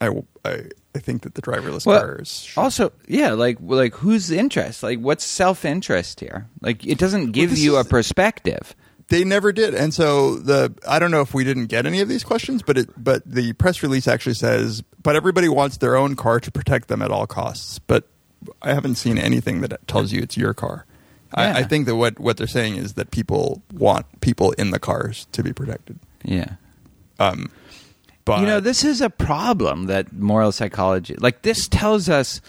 [0.00, 0.08] I,
[0.44, 0.62] I,
[0.94, 2.52] I think that the driverless Well, cars.
[2.56, 4.82] also, yeah, like like whose interest?
[4.82, 6.48] Like what's self interest here?
[6.62, 8.74] Like it doesn't give this you a perspective.
[9.10, 12.08] They never did, and so the I don't know if we didn't get any of
[12.08, 16.14] these questions, but it but the press release actually says, but everybody wants their own
[16.14, 17.80] car to protect them at all costs.
[17.80, 18.08] But
[18.62, 20.86] I haven't seen anything that tells you it's your car.
[21.36, 21.56] Yeah.
[21.56, 24.78] I, I think that what what they're saying is that people want people in the
[24.78, 25.98] cars to be protected.
[26.24, 26.54] Yeah.
[27.18, 27.50] Um,
[28.24, 32.40] but you know, this is a problem that moral psychology, like this tells us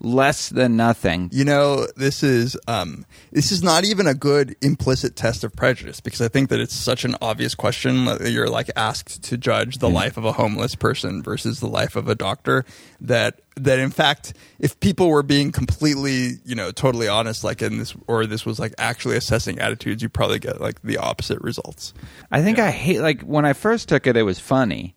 [0.00, 1.28] less than nothing.
[1.32, 6.00] you know this is um, this is not even a good implicit test of prejudice
[6.00, 9.78] because I think that it's such an obvious question that you're like asked to judge
[9.78, 12.64] the life of a homeless person versus the life of a doctor
[13.00, 17.78] that that in fact if people were being completely you know totally honest like in
[17.78, 21.92] this or this was like actually assessing attitudes you probably get like the opposite results
[22.30, 24.94] I think I hate like when I first took it, it was funny,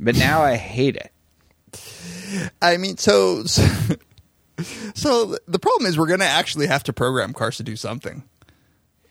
[0.00, 1.12] but now I hate it.
[2.62, 3.62] I mean so so,
[4.94, 8.22] so the problem is we're going to actually have to program cars to do something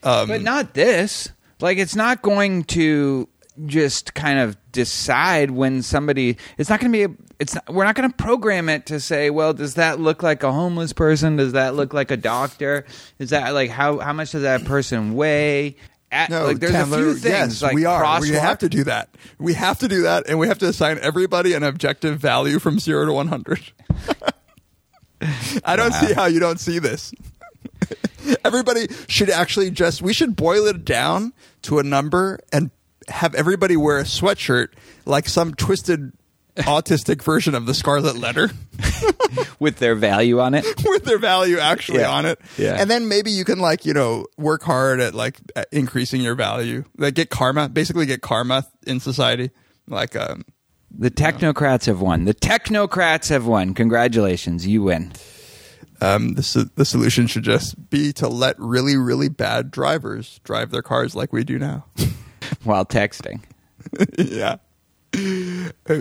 [0.04, 1.30] Um, but not this.
[1.60, 3.28] Like it's not going to
[3.66, 6.38] just kind of decide when somebody.
[6.58, 7.16] It's not going to be.
[7.40, 10.44] It's not, we're not going to program it to say, well, does that look like
[10.44, 11.36] a homeless person?
[11.36, 12.86] Does that look like a doctor?
[13.20, 15.78] Is that like how how much does that person weigh?
[16.12, 17.26] At, No, like there's Chandler, a few things.
[17.26, 18.22] Yes, like we are.
[18.22, 19.10] We have to do that.
[19.40, 22.80] We have to do that, and we have to assign everybody an objective value from
[22.80, 23.60] zero to one hundred.
[25.64, 27.14] I don't see how you don't see this.
[28.46, 30.02] everybody should actually just.
[30.02, 32.72] We should boil it down to a number and
[33.08, 34.70] have everybody wear a sweatshirt
[35.06, 36.12] like some twisted
[36.58, 38.50] autistic version of the Scarlet Letter
[39.60, 40.66] with their value on it.
[40.86, 42.12] with their value actually Yeah.
[42.12, 42.40] on it.
[42.58, 42.76] Yeah.
[42.80, 46.34] And then maybe you can like, you know, work hard at like at increasing your
[46.36, 46.84] value.
[46.98, 49.52] Like get karma, basically get karma in society.
[49.88, 50.46] Like um
[50.90, 52.26] The technocrats have won.
[52.26, 53.74] The technocrats have won.
[53.74, 55.12] Congratulations, you win.
[56.02, 60.82] um the the solution should just be to let really really bad drivers drive their
[60.82, 61.86] cars like we do now.
[62.64, 63.42] While texting.
[64.18, 64.58] yeah.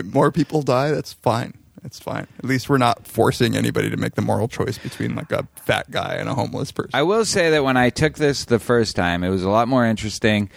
[0.05, 1.53] More people die, that's fine.
[1.81, 2.27] That's fine.
[2.39, 5.89] At least we're not forcing anybody to make the moral choice between like a fat
[5.89, 6.91] guy and a homeless person.
[6.93, 9.67] I will say that when I took this the first time, it was a lot
[9.67, 10.49] more interesting,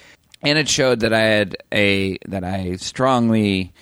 [0.42, 3.72] and it showed that I had a that I strongly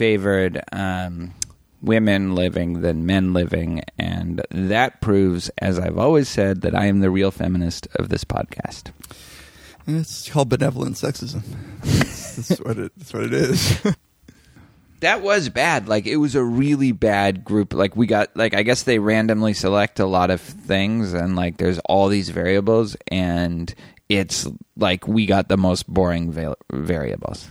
[0.00, 1.34] favored um,
[1.82, 7.00] women living than men living, and that proves, as I've always said, that I am
[7.00, 8.92] the real feminist of this podcast.
[9.86, 11.42] it's called benevolent sexism.
[11.82, 13.82] that's, that's what it that's what it is.
[15.00, 15.88] That was bad.
[15.88, 17.72] Like it was a really bad group.
[17.72, 21.56] Like we got like I guess they randomly select a lot of things and like
[21.56, 23.74] there's all these variables and
[24.10, 27.50] it's like we got the most boring va- variables.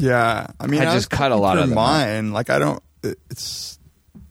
[0.00, 1.82] Yeah, I mean, I was just cut a lot of them out.
[1.82, 2.32] mine.
[2.32, 2.82] Like, I don't.
[3.02, 3.78] It, it's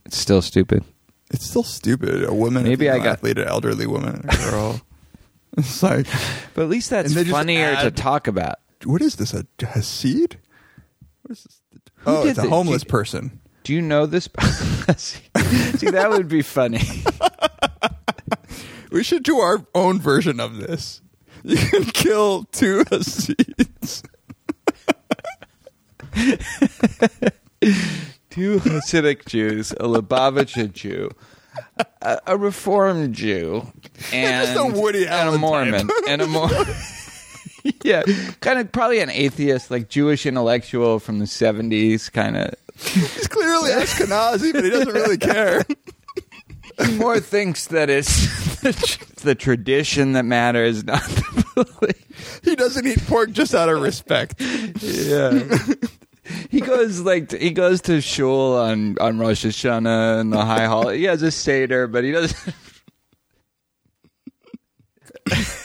[0.05, 0.83] It's still stupid.
[1.31, 2.23] it's still stupid.
[2.23, 4.81] A woman, Maybe a I got- athlete, an elderly woman, a girl.
[5.57, 6.07] it's like,
[6.53, 8.55] But at least that's And they just funnier to talk about.
[8.83, 9.33] what is this?
[9.33, 10.35] A Hasid?
[11.23, 11.61] What is this?
[11.97, 13.39] Who oh, it's a the- homeless do- person.
[13.63, 14.27] Do you know this?
[14.97, 15.19] See,
[15.91, 16.81] that would be funny.
[18.91, 21.01] We should do our own version of this.
[21.43, 24.01] You can kill two Hasids.
[28.29, 31.09] Two Hasidic Jews, a Lubavitcher Jew,
[32.01, 33.67] a, a Reformed Jew,
[34.13, 35.97] and, Just a Woody and a Allen Mormon, type.
[36.07, 36.65] and a Mormon.
[37.83, 38.03] yeah,
[38.39, 42.53] kind of probably an atheist, like Jewish intellectual from the seventies, kind of.
[42.77, 45.65] He's clearly Ashkenazi, but he doesn't really care.
[46.85, 48.71] He more thinks that it's the,
[49.23, 51.43] the tradition that matters, not the.
[52.43, 54.39] he doesn't eat pork just out of respect.
[54.81, 55.57] Yeah.
[56.49, 60.89] He goes like he goes to shul on on Rosh Hashanah and the High Hall.
[60.89, 62.53] He has a seder, but he doesn't.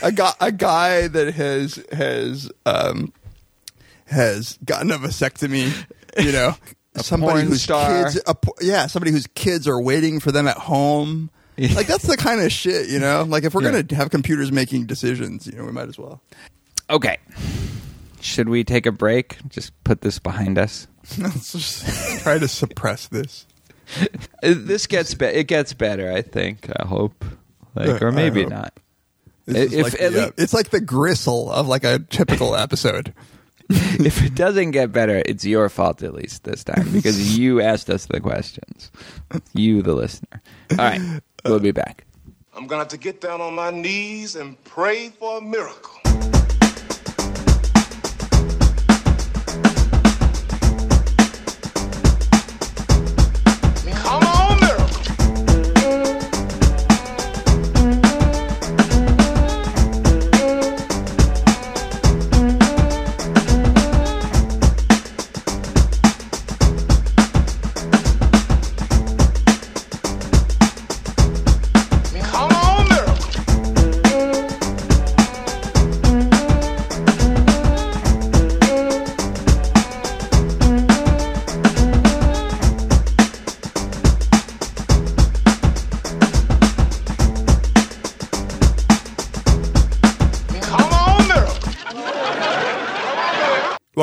[0.01, 3.13] a guy a guy that has has um
[4.05, 5.71] has gotten a vasectomy,
[6.17, 6.55] you know,
[6.95, 8.03] somebody porn whose star.
[8.05, 11.29] kids, a, yeah, somebody whose kids are waiting for them at home.
[11.75, 13.23] Like that's the kind of shit, you know.
[13.27, 13.81] Like if we're Yeah.
[13.81, 16.21] gonna have computers making decisions, you know, we might as well.
[16.89, 17.17] Okay.
[18.21, 19.37] Should we take a break?
[19.49, 20.87] Just put this behind us.
[21.17, 23.45] Let's just try to suppress this.
[24.41, 26.69] This gets be- it gets better, I think.
[26.79, 27.23] I hope,
[27.75, 28.73] like, or maybe not.
[29.47, 33.13] If- like the, uh, it's like the gristle of like a typical episode.
[33.69, 37.89] if it doesn't get better, it's your fault at least this time because you asked
[37.89, 38.91] us the questions.
[39.53, 40.41] You, the listener.
[40.71, 41.01] All right,
[41.45, 42.05] we'll be back.
[42.55, 45.99] I'm gonna have to get down on my knees and pray for a miracle.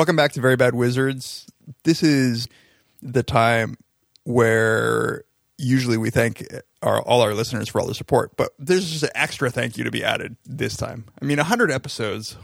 [0.03, 1.47] Welcome back to Very Bad Wizards.
[1.85, 2.49] This is
[3.01, 3.77] the time
[4.25, 5.23] where
[5.57, 6.45] usually we thank
[6.81, 9.85] our, all our listeners for all the support, but there's just an extra thank you
[9.85, 11.05] to be added this time.
[11.21, 12.35] I mean, 100 episodes.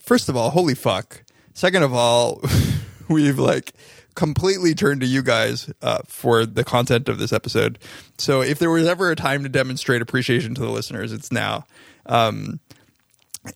[0.00, 1.22] First of all, holy fuck.
[1.54, 2.42] Second of all,
[3.08, 3.74] we've like
[4.16, 7.78] completely turned to you guys uh, for the content of this episode.
[8.18, 11.66] So if there was ever a time to demonstrate appreciation to the listeners, it's now.
[12.06, 12.58] Um,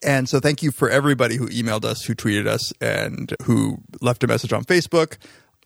[0.02, 4.24] and so thank you for everybody who emailed us, who tweeted us, and who left
[4.24, 5.16] a message on Facebook.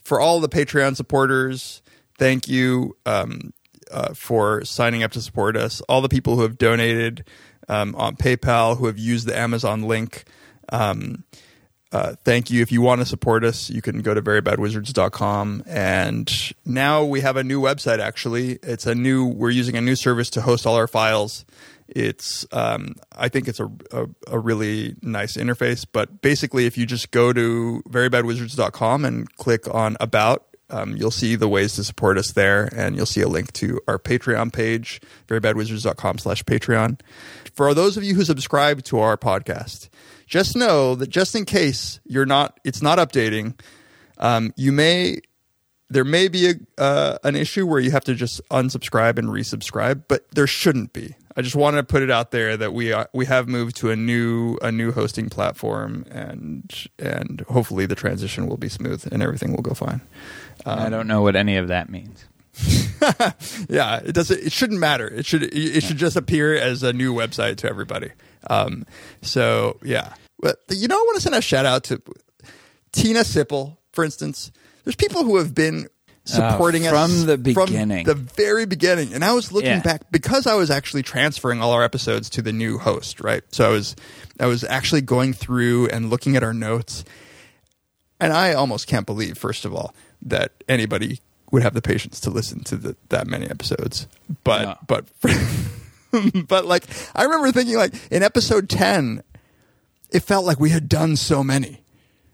[0.02, 1.82] For all the Patreon supporters,
[2.18, 3.52] thank you um,
[3.90, 5.80] uh, for signing up to support us.
[5.82, 7.24] All the people who have donated
[7.68, 10.24] um, on PayPal, who have used the Amazon link.
[10.70, 11.24] Um,
[11.92, 12.60] uh, thank you.
[12.60, 15.62] If you want to support us, you can go to verybadwizards.com.
[15.64, 18.58] And now we have a new website, actually.
[18.64, 21.44] It's a new, we're using a new service to host all our files.
[21.88, 25.86] It's, um, I think it's a, a, a really nice interface.
[25.90, 31.36] But basically, if you just go to verybadwizards.com and click on About, um, you'll see
[31.36, 32.68] the ways to support us there.
[32.74, 37.00] And you'll see a link to our Patreon page, verybadwizards.com slash Patreon.
[37.54, 39.88] For those of you who subscribe to our podcast,
[40.26, 43.60] just know that just in case you're not, it's not updating,
[44.18, 45.18] um, you may
[45.90, 50.04] there may be a uh, an issue where you have to just unsubscribe and resubscribe,
[50.08, 51.14] but there shouldn't be.
[51.36, 53.90] I just wanted to put it out there that we are, we have moved to
[53.90, 59.22] a new a new hosting platform, and and hopefully the transition will be smooth and
[59.22, 60.00] everything will go fine.
[60.64, 62.24] I don't know what any of that means.
[63.68, 64.40] yeah, it doesn't.
[64.40, 65.08] It shouldn't matter.
[65.08, 65.42] It should.
[65.42, 68.12] It should just appear as a new website to everybody.
[68.48, 68.86] Um,
[69.20, 72.00] so yeah, but you know, I want to send a shout out to
[72.92, 74.52] Tina Sipple, for instance.
[74.84, 75.88] There's people who have been
[76.24, 78.04] supporting Uh, from us the beginning.
[78.06, 79.12] from the very beginning.
[79.12, 79.80] And I was looking Yeah.
[79.80, 83.42] back because I was actually transferring all our episodes to the new host, right?
[83.52, 83.94] So I was
[84.40, 87.04] I was actually going through and looking at our notes,
[88.20, 91.20] and I almost can't believe, first of all, that anybody
[91.50, 94.06] would have the patience to listen to the, that many episodes.
[94.42, 94.76] But No.
[94.88, 95.04] but
[96.48, 99.22] but like I remember thinking like in episode ten,
[100.10, 101.83] it felt like we had done so many.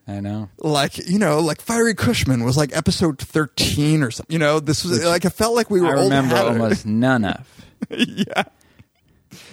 [0.09, 0.49] I know.
[0.59, 4.33] Like you know, like Fiery Cushman was like episode thirteen or something.
[4.33, 5.97] You know, this was like it felt like we were.
[5.97, 7.47] I remember almost none of.
[7.91, 8.45] yeah.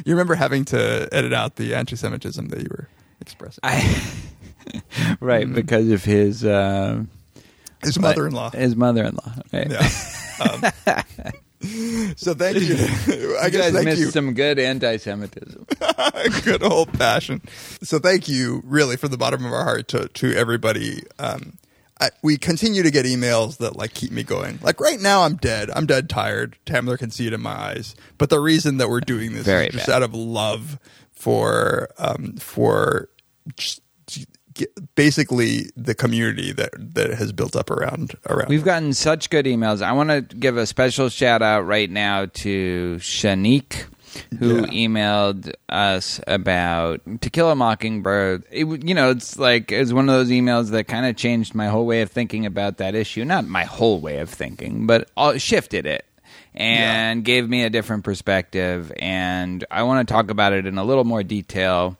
[0.05, 2.87] You remember having to edit out the anti-Semitism that you were
[3.21, 3.59] expressing.
[3.63, 4.03] I
[5.19, 7.03] right because of his uh,
[7.83, 8.51] His mother-in-law.
[8.51, 9.33] His mother-in-law.
[9.53, 9.69] Right.
[9.69, 9.89] Yeah.
[10.39, 10.63] Um,
[12.15, 12.75] so thank you.
[13.41, 14.11] I you guess guys missed you.
[14.11, 15.65] some good anti-Semitism.
[16.43, 17.41] Good old fashioned.
[17.81, 21.03] So thank you, really, from the bottom of our heart to to everybody.
[21.17, 21.57] Um,
[21.99, 24.59] I, we continue to get emails that like keep me going.
[24.61, 25.69] Like right now, I'm dead.
[25.73, 26.57] I'm dead tired.
[26.65, 27.95] Tamler can see it in my eyes.
[28.17, 29.95] But the reason that we're doing this Very is just bad.
[29.95, 30.79] out of love
[31.11, 33.09] for um, for
[33.55, 33.81] just
[34.95, 38.49] basically the community that that has built up around around.
[38.49, 39.81] We've gotten such good emails.
[39.81, 43.85] I want to give a special shout out right now to Shanique,
[44.39, 44.87] who Yeah.
[44.87, 48.43] emailed us about To Kill a Mockingbird.
[48.51, 51.67] It, you know, it's like it's one of those emails that kind of changed my
[51.67, 53.23] whole way of thinking about that issue.
[53.25, 56.05] Not my whole way of thinking, but all, shifted it.
[56.59, 60.83] And gave me a different perspective, and I want to talk about it in a
[60.83, 61.97] little more detail,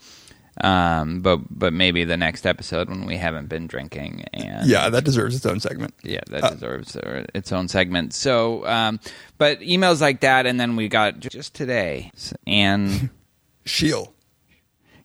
[0.61, 4.25] um, but but maybe the next episode when we haven't been drinking.
[4.33, 5.93] And yeah, that deserves its own segment.
[6.03, 6.95] yeah, that Uh, deserves
[7.35, 8.13] its own segment.
[8.13, 8.99] So, um,
[9.37, 13.09] but emails like that, and then we got just today, s- Anne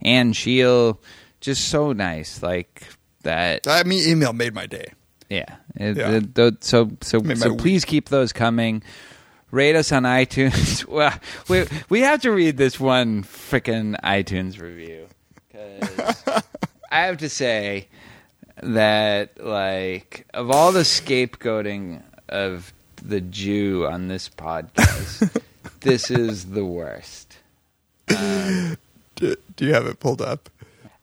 [0.00, 0.98] and Shield,
[1.40, 2.82] just so nice, like
[3.22, 3.66] that.
[3.66, 4.92] I mean, email made my day.
[5.28, 5.56] Yeah.
[5.76, 6.20] It- Yeah.
[6.36, 7.58] it- so so so week.
[7.58, 8.82] please keep those coming.
[9.50, 10.86] Rate us on iTunes.
[10.88, 11.12] well,
[11.48, 15.08] we we have to read this one freaking iTunes review
[15.80, 16.42] 'Cause
[16.90, 17.88] I have to say,
[18.62, 25.36] that like of all the scapegoating of the Jew on this podcast,
[25.80, 27.38] this is the worst.
[28.06, 28.76] Do,
[29.56, 30.48] do you have it pulled up?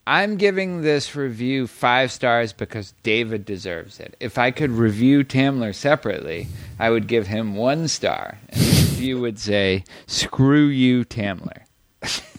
[0.07, 4.15] I'm giving this review five stars because David deserves it.
[4.20, 6.47] If I could review Tamler separately,
[6.80, 8.39] I would give him one star.
[8.49, 11.61] And the review would say, "Screw you, Tamler."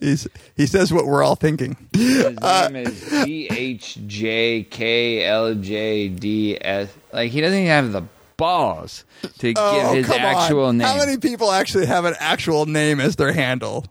[0.00, 0.26] He's,
[0.56, 1.76] he says what we're all thinking.
[1.92, 6.88] His name is G H J K L J D S.
[7.12, 8.02] Like he doesn't even have the
[8.36, 9.04] balls
[9.38, 10.78] to give his Oh, actual on.
[10.78, 10.86] name.
[10.86, 13.86] How many people actually have an actual name as their handle?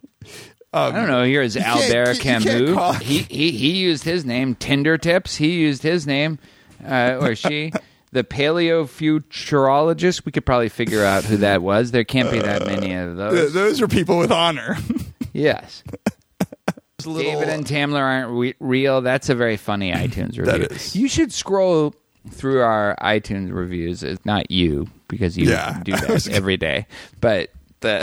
[0.74, 1.24] I don't know.
[1.24, 3.00] You can't- Albert Camus.
[3.02, 4.56] He he he used his name.
[4.56, 5.38] Tinder tips.
[5.38, 6.38] He used his name,
[6.86, 7.72] uh, or she.
[8.12, 10.24] The paleofuturologist.
[10.26, 11.92] We could probably figure out who that was.
[11.92, 13.52] There can't be that many of Th- those.
[13.54, 14.78] those are people with honor.
[15.36, 15.84] Yes.
[17.06, 19.02] Little- David and Tamler aren't re- real.
[19.02, 20.46] That's a very funny iTunes review.
[20.46, 20.96] That is.
[20.96, 21.94] You should scroll
[22.32, 24.02] through our iTunes reviews.
[24.02, 25.80] It's not you because you Yeah.
[25.84, 26.88] do that every day,
[27.22, 27.50] but
[27.82, 28.00] the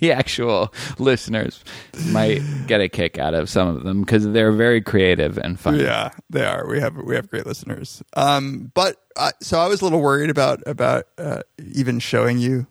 [0.00, 1.62] the actual listeners
[2.06, 5.84] might get a kick out of some of them because they're very creative and funny.
[5.84, 6.66] Yeah, they are.
[6.66, 8.02] We have we have great listeners.
[8.16, 11.42] Um, but uh, so I was a little worried about about uh,
[11.74, 12.66] even showing you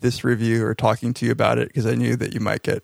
[0.00, 2.82] this review or talking to you about it because I knew that you might get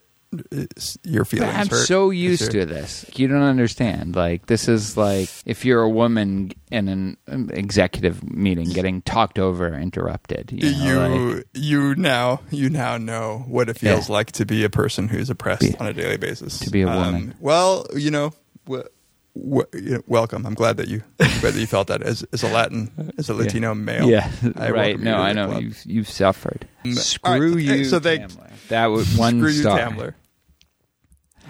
[1.02, 1.86] your feelings I'm hurt.
[1.86, 3.04] so used to this.
[3.14, 4.16] You don't understand.
[4.16, 9.72] Like this is like if you're a woman in an executive meeting getting talked over,
[9.74, 10.50] interrupted.
[10.52, 14.12] You, know, You like- you now you now know what it feels Yeah.
[14.14, 16.58] like to be a person who's oppressed Be- on a daily basis.
[16.60, 17.34] to be a Um, woman.
[17.40, 18.32] well, you know,
[18.66, 18.84] w-
[19.36, 20.46] w- welcome.
[20.46, 23.34] I'm glad that you glad that you felt that as as a Latin as a
[23.34, 24.08] Latino male.
[24.08, 24.98] Yeah, I right.
[24.98, 25.62] No, I know club.
[25.62, 26.66] you've you've suffered.
[26.84, 28.50] all Screw right, you, so they- Tamler.
[28.68, 29.64] That was one Screw you.
[29.64, 30.14] Tamler.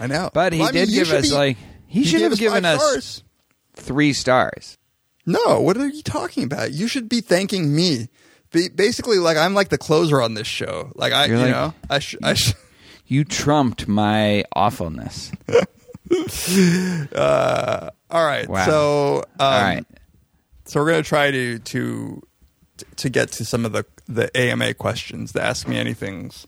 [0.01, 2.37] I know, But he Well, I mean, did give us be- like he, should have
[2.39, 3.25] given us stars.
[3.75, 4.77] three stars.
[5.27, 6.73] No, what are you talking about?
[6.73, 8.09] You should be thanking me.
[8.53, 10.91] Be, basically, like I'm like the closer on this show.
[10.95, 12.55] Like I, You're you like- know, I, sh- I sh-
[13.07, 15.31] You trumped my awfulness.
[17.15, 18.49] uh, all right.
[18.49, 18.67] Wow.
[18.67, 19.85] So, um, All right.
[20.65, 22.23] so we're gonna try to to
[22.97, 26.47] to get to some of the the AMA questions, the Ask Me Anything's,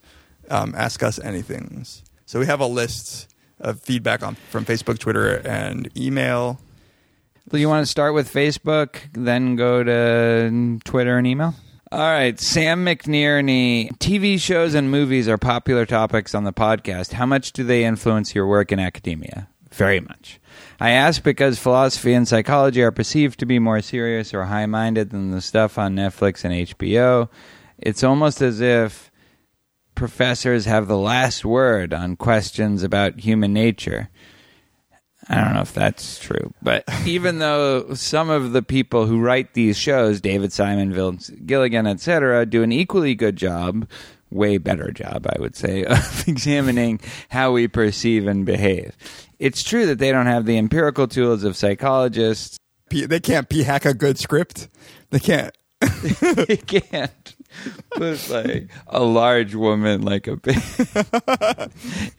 [0.50, 2.02] um, Ask Us Anything's.
[2.26, 3.28] So we have a list
[3.60, 6.60] of feedback on from Facebook, Twitter, and email.
[7.48, 11.54] Do you want to start with Facebook, then go to Twitter and email?
[11.92, 13.96] All right, Sam McNearney.
[13.98, 17.12] TV shows and movies are popular topics on the podcast.
[17.12, 19.48] How much do they influence your work in academia?
[19.70, 20.40] Very much.
[20.80, 25.10] I ask because philosophy and psychology are perceived to be more serious or high minded
[25.10, 27.28] than the stuff on Netflix and HBO.
[27.78, 29.12] It's almost as if
[29.96, 34.08] professors have the last word on questions about human nature.
[35.28, 39.54] I don't know if that's true, but even though some of the people who write
[39.54, 43.88] these shows, David Simon, Vince Gilligan, etc., do an equally good job,
[44.30, 48.96] way better job, I would say, of examining how we perceive and behave.
[49.40, 52.56] It's true that they don't have the empirical tools of psychologists.
[52.88, 54.68] P- They can't p hack a good script.
[55.10, 55.56] They can't.
[56.20, 57.35] they can't
[57.90, 60.56] put like a large woman like a big.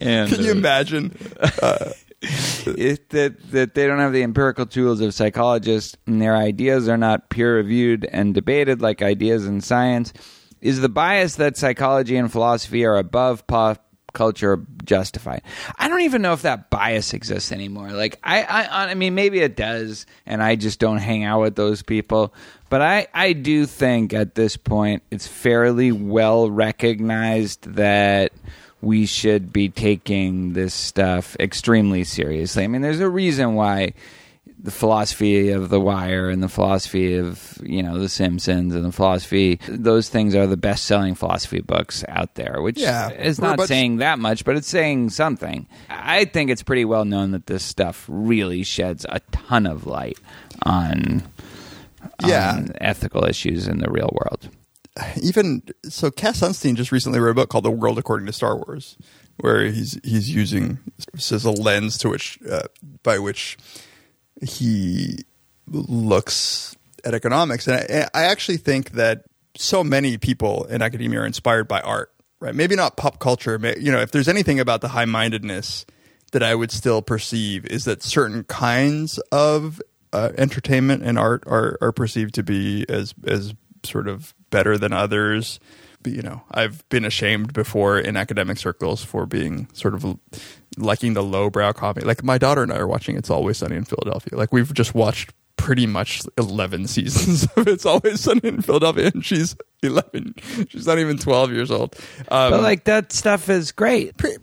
[0.00, 1.16] and Can you uh, imagine?
[2.20, 6.96] it, that that they don't have the empirical tools of psychologists and their ideas are
[6.96, 10.12] not peer reviewed and debated like ideas in science
[10.60, 13.87] is the bias that psychology and philosophy are above pop
[14.18, 15.42] culture justified
[15.78, 19.38] i don't even know if that bias exists anymore like I, I i mean maybe
[19.38, 22.34] it does and i just don't hang out with those people
[22.68, 28.32] but i i do think at this point it's fairly well recognized that
[28.80, 32.62] we should be taking this stuff extremely seriously.
[32.62, 33.94] I mean, there's a reason why
[34.60, 38.90] the philosophy of The Wire and the philosophy of, you know, The Simpsons and the
[38.92, 43.60] philosophy, those things are the best selling philosophy books out there, which Yeah, is not
[43.68, 45.68] saying that much, but it's saying something.
[45.88, 50.18] I think it's pretty well known that this stuff really sheds a ton of light
[50.64, 51.22] on,
[52.26, 52.54] Yeah.
[52.56, 54.48] on ethical issues in the real world.
[55.22, 58.56] even so Cass Sunstein just recently wrote a book called The World According to Star
[58.56, 58.96] Wars,
[59.36, 60.78] where he's he's using
[61.14, 62.62] this as a lens to which uh,
[63.04, 63.56] by which
[64.42, 65.24] he
[65.66, 69.24] looks at economics, and I, I actually think that
[69.56, 72.54] so many people in academia are inspired by art, right?
[72.54, 73.58] Maybe not pop culture.
[73.78, 75.84] You know, if there's anything about the high mindedness
[76.32, 79.80] that I would still perceive is that certain kinds of
[80.12, 84.92] uh, entertainment and art are, are perceived to be as as sort of better than
[84.92, 85.60] others.
[86.02, 90.18] But, you know, I've been ashamed before in academic circles for being sort of
[90.76, 92.06] liking the lowbrow comedy.
[92.06, 94.94] Like my daughter and I are watching "It's Always Sunny in Philadelphia." Like we've just
[94.94, 100.34] watched pretty much 11 seasons of It's Always Sunny in Philadelphia, and she's 11.
[100.68, 101.96] She's not even 12 years old.
[102.30, 104.16] Um, but like that stuff is great.
[104.16, 104.36] pre-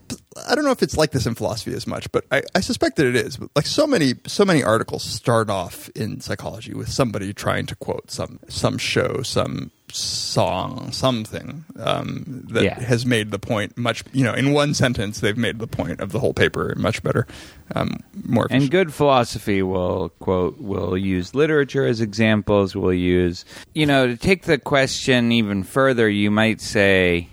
[0.50, 2.98] I don't know if it's like this in philosophy as much, but I, I suspect
[2.98, 3.40] that it is.
[3.56, 8.12] Like so many, so many articles start off in psychology with somebody trying to quote
[8.12, 12.80] some some show, some song, something um, that Yeah.
[12.82, 14.04] has made the point much.
[14.12, 17.28] You know, in one sentence, they've made the point of the whole paper much better,
[17.74, 18.48] um, more.
[18.50, 22.76] And good philosophy will quote will use literature as examples.
[22.76, 26.10] Will use you know to take the question even further.
[26.10, 27.30] You might say,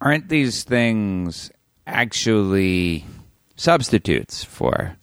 [0.00, 1.52] aren't these things
[1.88, 3.04] actually
[3.56, 4.96] substitutes for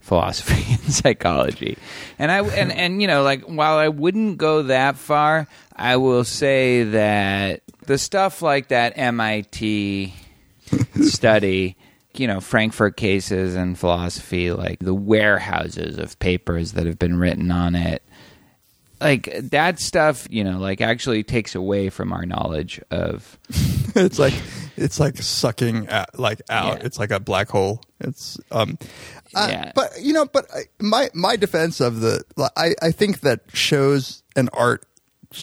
[0.00, 1.78] philosophy and psychology?
[2.18, 6.24] And I and and you know like while I wouldn't go that far, I will
[6.24, 10.14] say that the stuff like that MIT
[11.02, 11.76] study,
[12.14, 17.50] you know, Frankfurt cases and philosophy, like the warehouses of papers that have been written
[17.50, 18.02] on it.
[19.02, 23.38] Like that stuff, you know, like actually takes away from our knowledge of
[23.96, 24.34] it's like
[24.76, 26.78] it's like sucking at, like out.
[26.78, 26.86] Yeah.
[26.86, 27.82] It's like a black hole.
[28.00, 28.78] It's um,
[29.34, 29.72] uh, Yeah.
[29.74, 32.22] but you know, but I, my my defense of the
[32.56, 34.86] I I think that shows and art,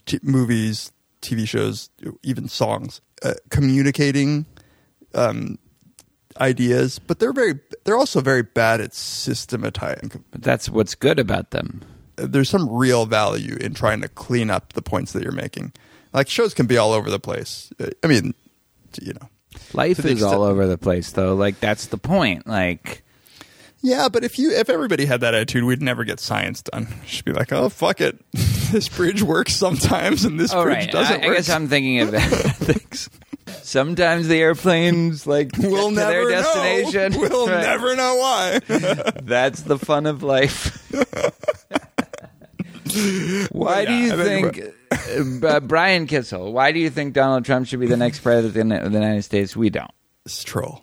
[0.06, 0.92] t- movies,
[1.22, 1.90] TV shows,
[2.24, 4.46] even songs, uh, communicating
[5.14, 5.58] um
[6.40, 10.24] ideas, but they're very they're also very bad at systematizing.
[10.32, 11.82] but that's what's good about them.
[12.28, 15.74] There's some real value in trying to clean up the points that you're making.
[16.14, 17.72] Like shows can be all over the place.
[18.04, 18.34] I mean,
[19.02, 19.30] you know.
[19.74, 21.36] Life is all over the place though.
[21.36, 22.48] Like that's the point.
[22.48, 23.04] Like
[23.82, 26.88] Yeah, but if you if everybody had that attitude, we'd never get science done.
[27.06, 30.92] Just be like, oh fuck it, this bridge works sometimes, and this Oh, bridge right.
[30.92, 33.10] doesn't I, I guess I'm thinking of ethics.
[33.64, 37.14] Sometimes the airplanes like we'll get never their destination.
[37.14, 37.20] know.
[37.30, 37.62] We'll Right.
[37.62, 38.60] never know why.
[39.24, 40.78] That's the fun of life.
[43.52, 46.52] Why do yeah, you think uh, Brian Kissel?
[46.52, 49.56] Why do you think Donald Trump should be the next president of the United States?
[49.56, 49.92] We don't.
[50.26, 50.82] it's troll.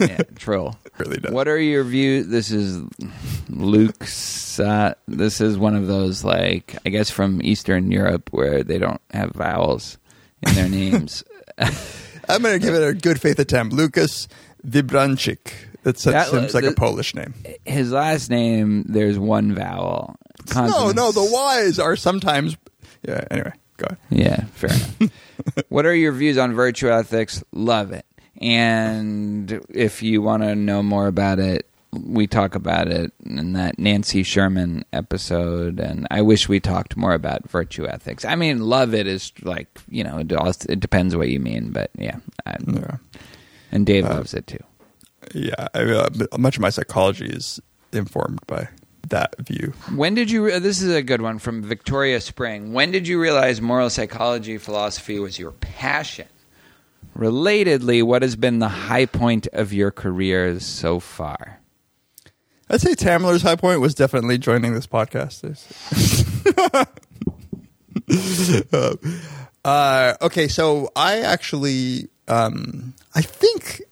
[0.00, 0.76] Yeah, troll.
[0.98, 1.32] Really does.
[1.32, 2.28] What are your views?
[2.28, 2.82] This is
[3.48, 4.60] Luke's.
[4.60, 9.00] Uh, this is one of those like I guess from Eastern Europe where they don't
[9.10, 9.98] have vowels
[10.46, 11.24] in their names.
[12.28, 13.74] I'm going to give it a good faith attempt.
[13.74, 14.28] Lucas
[14.66, 15.52] Vibranchik.
[15.82, 17.34] That That- seems like the- a Polish name.
[17.64, 20.16] His last name, there's one vowel.
[20.48, 20.94] No, Consonants.
[20.94, 22.56] no, the Y's are sometimes.
[23.06, 23.24] Yeah.
[23.30, 23.98] Anyway, go ahead.
[24.10, 25.12] Yeah, fair enough.
[25.68, 27.42] what are your views on virtue ethics?
[27.52, 28.06] Love it.
[28.40, 33.78] And if you want to know more about it, we talk about it in that
[33.78, 35.78] Nancy Sherman episode.
[35.78, 38.24] And I wish we talked more about virtue ethics.
[38.24, 41.70] I mean, love it is like, you know, it, depends what you mean.
[41.70, 42.16] But yeah.
[42.46, 42.96] I, Yeah.
[43.70, 44.62] And Dave loves it too.
[45.34, 45.68] Yeah.
[45.74, 47.60] I, uh, much of my psychology is
[47.92, 48.68] informed by
[49.08, 49.72] that view.
[49.94, 50.46] When did you?
[50.46, 52.72] Re- this is a good one from Victoria Spring.
[52.72, 56.28] When did you realize moral psychology philosophy was your passion?
[57.16, 61.60] Relatedly, what has been the high point of your careers so far?
[62.70, 65.42] I'd say Tamler's high point was definitely joining this podcast.
[69.64, 73.82] uh, okay, so I actually, um, I think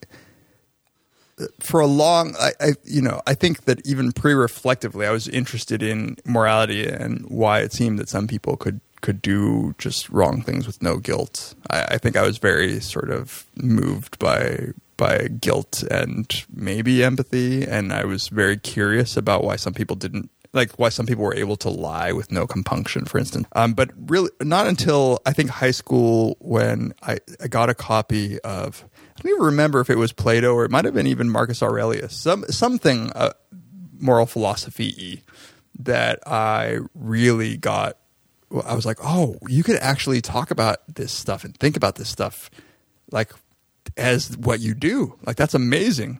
[1.59, 5.81] for a long, I, I, you know, I think that even pre-reflectively, I was interested
[5.83, 10.67] in morality and why it seemed that some people could could do just wrong things
[10.67, 11.55] with no guilt.
[11.71, 17.63] I, I think I was very sort of moved by by guilt and maybe empathy,
[17.63, 21.35] and I was very curious about why some people didn't like why some people were
[21.35, 23.47] able to lie with no compunction, for instance.
[23.53, 28.39] Um, but really, not until I think high school when I, I got a copy
[28.41, 28.85] of
[29.17, 31.61] I don't even remember if it was Plato or it might have been even Marcus
[31.61, 33.33] Aurelius, some something uh,
[33.99, 35.23] moral philosophy
[35.79, 37.97] that I really got.
[38.65, 42.09] I was like, oh, you could actually talk about this stuff and think about this
[42.09, 42.49] stuff
[43.11, 43.31] like
[43.97, 45.17] as what you do.
[45.25, 46.19] Like that's amazing.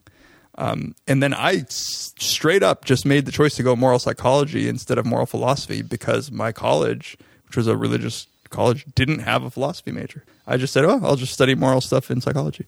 [0.58, 4.68] Um, and then I s- straight up just made the choice to go moral psychology
[4.68, 7.18] instead of moral philosophy because my college,
[7.48, 10.24] which was a religious college, didn't have a philosophy major.
[10.46, 12.66] I just said, oh, I'll just study moral stuff in psychology.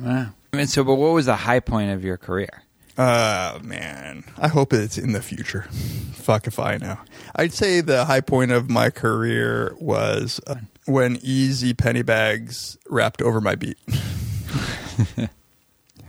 [0.00, 0.28] Wow.
[0.52, 2.62] I mean, so, but what was the high point of your career?
[2.98, 5.62] Uh man, I hope it's in the future.
[6.14, 6.96] Fuck if I know.
[7.34, 10.54] I'd say the high point of my career was uh,
[10.86, 13.76] when easy penny bags rapped over my beat.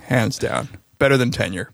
[0.03, 0.69] Hands down,
[0.99, 1.71] better than tenure.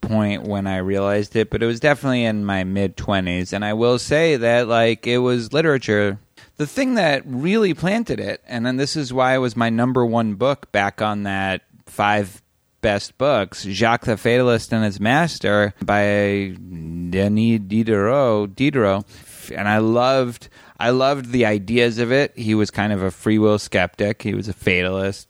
[0.00, 3.52] point when I realized it, but it was definitely in my mid 20s.
[3.52, 6.18] And I will say that, like, it was literature.
[6.56, 10.06] The thing that really planted it, and then this is why it was my number
[10.06, 12.42] one book back on that five
[12.80, 16.54] best books, Jacques the Fatalist and His Master by
[17.10, 18.54] Denis Diderot.
[18.54, 19.04] Diderot,
[19.54, 20.48] and I loved.
[20.78, 22.36] I loved the ideas of it.
[22.36, 24.22] He was kind of a free will skeptic.
[24.22, 25.28] He was a fatalist.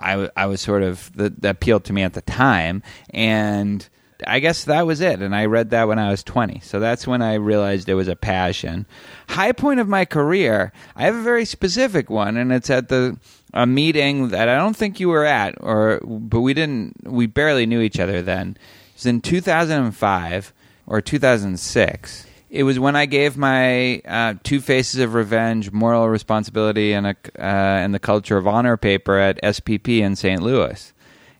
[0.00, 3.88] I, I was sort of that, that appealed to me at the time, and
[4.26, 5.20] I guess that was it.
[5.20, 6.60] And I read that when I was 20.
[6.60, 8.86] So that's when I realized it was a passion.
[9.28, 13.18] High point of my career, I have a very specific one, and it's at the
[13.52, 16.94] a meeting that I don't think you were at, or but we didn't.
[17.04, 18.56] We barely knew each other then.
[18.90, 20.52] It was in 2005
[20.86, 22.26] or 2006.
[22.48, 27.16] It was when I gave my uh, Two Faces of Revenge, Moral Responsibility, and, a,
[27.38, 30.40] uh, and the Culture of Honor paper at SPP in St.
[30.40, 30.92] Louis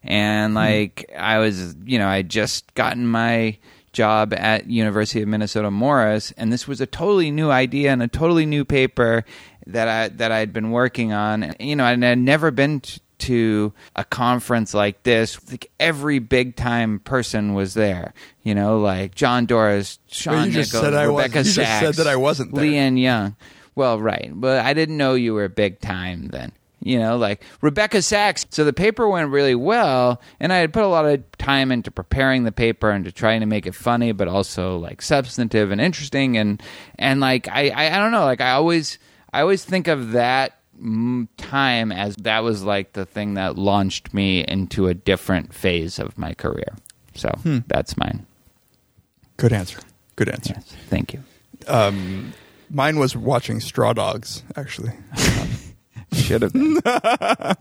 [0.06, 0.56] and hmm.
[0.56, 3.58] like I was, you know, I just gotten my
[3.92, 8.08] job at University of Minnesota Morris, and this was a totally new idea and a
[8.08, 9.24] totally new paper
[9.66, 11.42] that I that I had been working on.
[11.42, 15.38] And, you know, and I had never been t- to a conference like this.
[15.50, 18.14] Like every big time person was there.
[18.42, 22.64] You know, like John Doris, Shaun Nichols, said Rebecca Saxe, said that I wasn't there.
[22.64, 23.36] Liane Young.
[23.74, 26.52] Well, right, but I didn't know you were big time then.
[26.86, 28.46] You know, like Rebecca Saxe.
[28.50, 31.90] So the paper went really well, and I had put a lot of time into
[31.90, 35.80] preparing the paper and to trying to make it funny, but also like substantive and
[35.80, 36.36] interesting.
[36.36, 36.62] And
[36.98, 38.98] and like I I, I don't know, like I always
[39.32, 40.58] I always think of that
[41.38, 46.16] time as that was like the thing that launched me into a different phase of
[46.18, 46.76] my career.
[47.14, 47.58] So Hmm.
[47.66, 48.26] that's mine.
[49.38, 49.80] Good answer.
[50.16, 50.54] Good answer.
[50.56, 51.22] Yes, thank you.
[51.66, 52.32] Um,
[52.70, 54.92] mine was watching Straw Dogs, actually.
[56.12, 56.80] Should have been.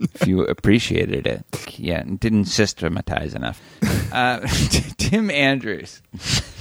[0.00, 1.44] if you appreciated it.
[1.78, 3.60] Yeah, and didn't systematize enough.
[4.12, 4.40] Uh,
[4.98, 6.02] Tim Andrews.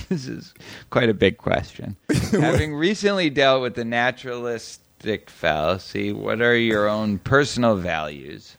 [0.09, 0.53] this is
[0.89, 1.95] quite a big question.
[2.31, 8.55] Having recently dealt with the naturalistic fallacy, what are your own personal values?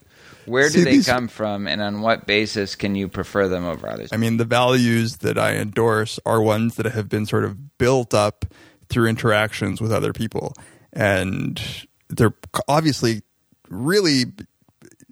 [0.47, 3.65] Where do See, they these- come from, and on what basis can you prefer them
[3.65, 4.13] over others?
[4.13, 8.15] I mean, the values that I endorse are ones that have been sort of built
[8.15, 8.47] up
[8.89, 10.55] through interactions with other people.
[10.93, 11.63] And
[12.11, 12.35] they're
[12.69, 13.23] obviously
[13.69, 14.25] really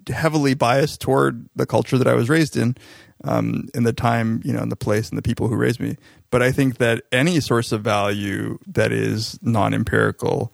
[0.09, 2.75] heavily biased toward the culture that I was raised in,
[3.23, 5.97] um, in the time, you know, in the place and the people who raised me.
[6.31, 10.53] But I think that any source of value that is non empirical,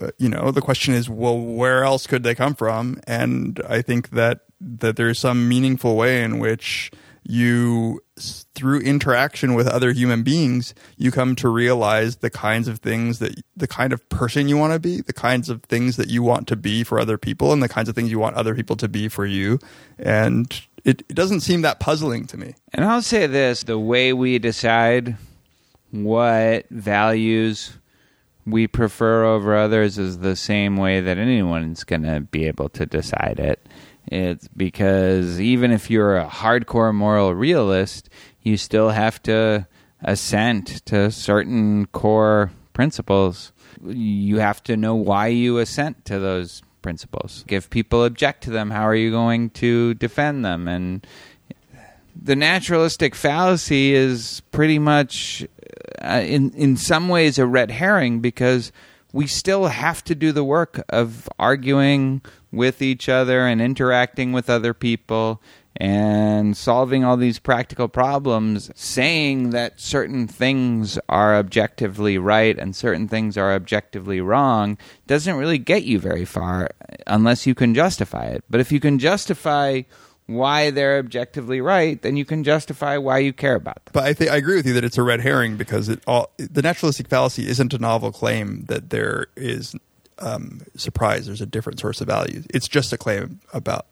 [0.00, 3.00] uh, you know, the question is, well, where else could they come from?
[3.06, 6.90] And I think that that there's some meaningful way in which
[7.22, 8.02] you
[8.54, 13.40] through interaction with other human beings you come to realize the kinds of things that
[13.56, 16.46] the kind of person you want to be the kinds of things that you want
[16.48, 18.88] to be for other people and the kinds of things you want other people to
[18.88, 19.58] be for you
[19.98, 24.12] and it, it doesn't seem that puzzling to me And I'll say this the way
[24.12, 25.16] we decide
[25.90, 27.78] what values
[28.46, 32.86] we prefer over others is the same way that anyone's going to be able to
[32.86, 33.66] decide it.
[34.10, 38.10] It's because even if you're a hardcore moral realist,
[38.42, 39.66] you still have to
[40.02, 43.52] assent to certain core principles.
[43.84, 47.44] You have to know why you assent to those principles.
[47.48, 50.66] If people object to them, how are you going to defend them?
[50.66, 51.06] And
[52.20, 55.46] the naturalistic fallacy is pretty much
[56.02, 58.72] uh, in in some ways a red herring because
[59.12, 64.50] we still have to do the work of arguing with each other and interacting with
[64.50, 65.40] other people
[65.76, 73.08] and solving all these practical problems saying that certain things are objectively right and certain
[73.08, 76.68] things are objectively wrong doesn't really get you very far
[77.06, 78.44] unless you can justify it.
[78.50, 79.82] But if you can justify
[80.34, 83.92] why they're objectively right, then you can justify why you care about them.
[83.92, 86.62] But I I agree with you that it's a red herring because it all the
[86.62, 89.74] naturalistic fallacy isn't a novel claim that there is
[90.18, 91.26] um, surprise.
[91.26, 92.46] There's a different source of values.
[92.52, 93.86] It's just a claim about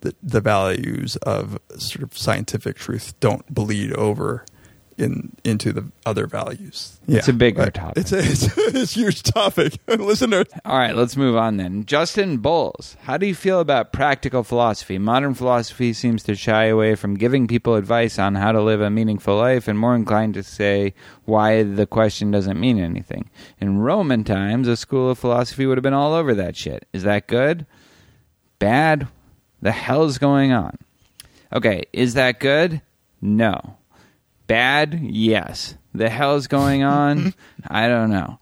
[0.00, 4.44] the the values of sort of scientific truth don't bleed over
[5.00, 7.00] in into the other values.
[7.08, 7.98] It's a bigger but topic.
[7.98, 9.78] It's a, it's a, it's a huge topic.
[9.88, 11.84] Listen to All right, let's move on then.
[11.86, 14.98] Justin Bowles, how do you feel about practical philosophy?
[14.98, 18.90] Modern philosophy seems to shy away from giving people advice on how to live a
[18.90, 20.94] meaningful life and more inclined to say
[21.24, 23.30] why the question doesn't mean anything.
[23.60, 26.86] In Roman times, a school of philosophy would have been all over that shit.
[26.92, 27.66] Is that good?
[28.58, 29.08] Bad?
[29.62, 30.76] The hell's going on?
[31.52, 32.82] Okay, is that good?
[33.20, 33.76] No.
[34.50, 34.98] Bad?
[35.02, 35.76] Yes.
[35.94, 37.34] The hell's going on?
[37.68, 38.38] I don't know.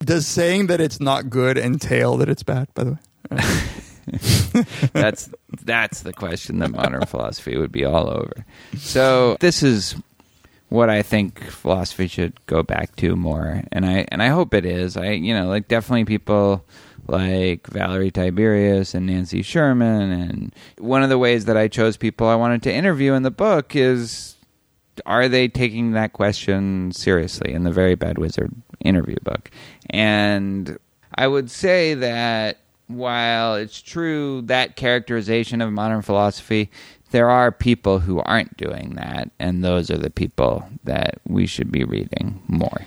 [0.00, 2.68] Does saying that it's not good entail that it's bad?
[2.74, 2.98] By the way.
[4.92, 5.30] that's
[5.62, 8.46] that's the question that modern philosophy would be all over.
[8.78, 9.94] So this is
[10.70, 14.64] what I think philosophy should go back to more, and I and I hope it
[14.64, 14.96] is.
[14.96, 16.64] I you know like definitely people
[17.06, 20.10] like Valerie Tiberius and Nancy Sherman.
[20.10, 23.30] And one of the ways that I chose people I wanted to interview in the
[23.30, 24.36] book is
[25.06, 29.50] are they taking that question seriously in the Very Bad Wizard interview book?
[29.88, 30.78] And
[31.14, 36.70] I would say that while it's true that characterization of modern philosophy,
[37.10, 41.72] there are people who aren't doing that, and those are the people that we should
[41.72, 42.86] be reading more.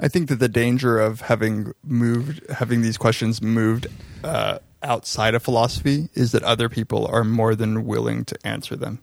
[0.00, 3.86] I think that the danger of having moved, having these questions moved
[4.24, 9.00] uh, outside of philosophy is that other people are more than willing to answer them.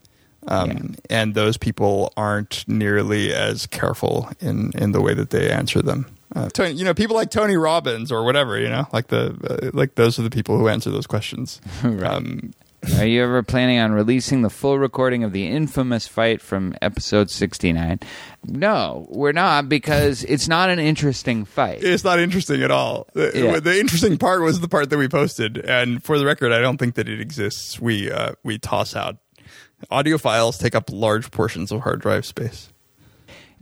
[0.50, 5.82] Um, And those people aren't nearly as careful in, in the way that they answer
[5.82, 6.06] them.
[6.36, 9.72] Uh, Tony, you know, people like Tony Robbins or whatever, you know, like the uh,
[9.74, 11.60] like those are the people who answer those questions.
[11.84, 12.54] um,
[12.98, 17.30] Are you ever planning on releasing the full recording of the infamous fight from episode
[17.32, 18.00] 69?
[18.46, 21.84] No, we're not because it's not an interesting fight.
[21.84, 23.08] it's not interesting at all.
[23.14, 23.60] The, Yeah.
[23.60, 26.78] the interesting part was the part that we posted, and for the record, I don't
[26.78, 27.80] think that it exists.
[27.82, 29.18] We uh, we toss out
[29.92, 32.70] audio files, take up large portions of hard drive space.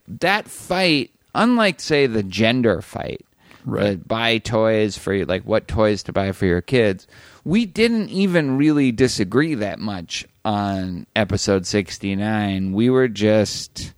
[0.08, 3.22] that fight, unlike say the gender fight,
[3.66, 3.94] Right.
[3.94, 7.06] uh, buy toys for like what toys to buy for your kids,
[7.44, 12.72] we didn't even really disagree that much on episode sixty nine.
[12.72, 13.92] We were just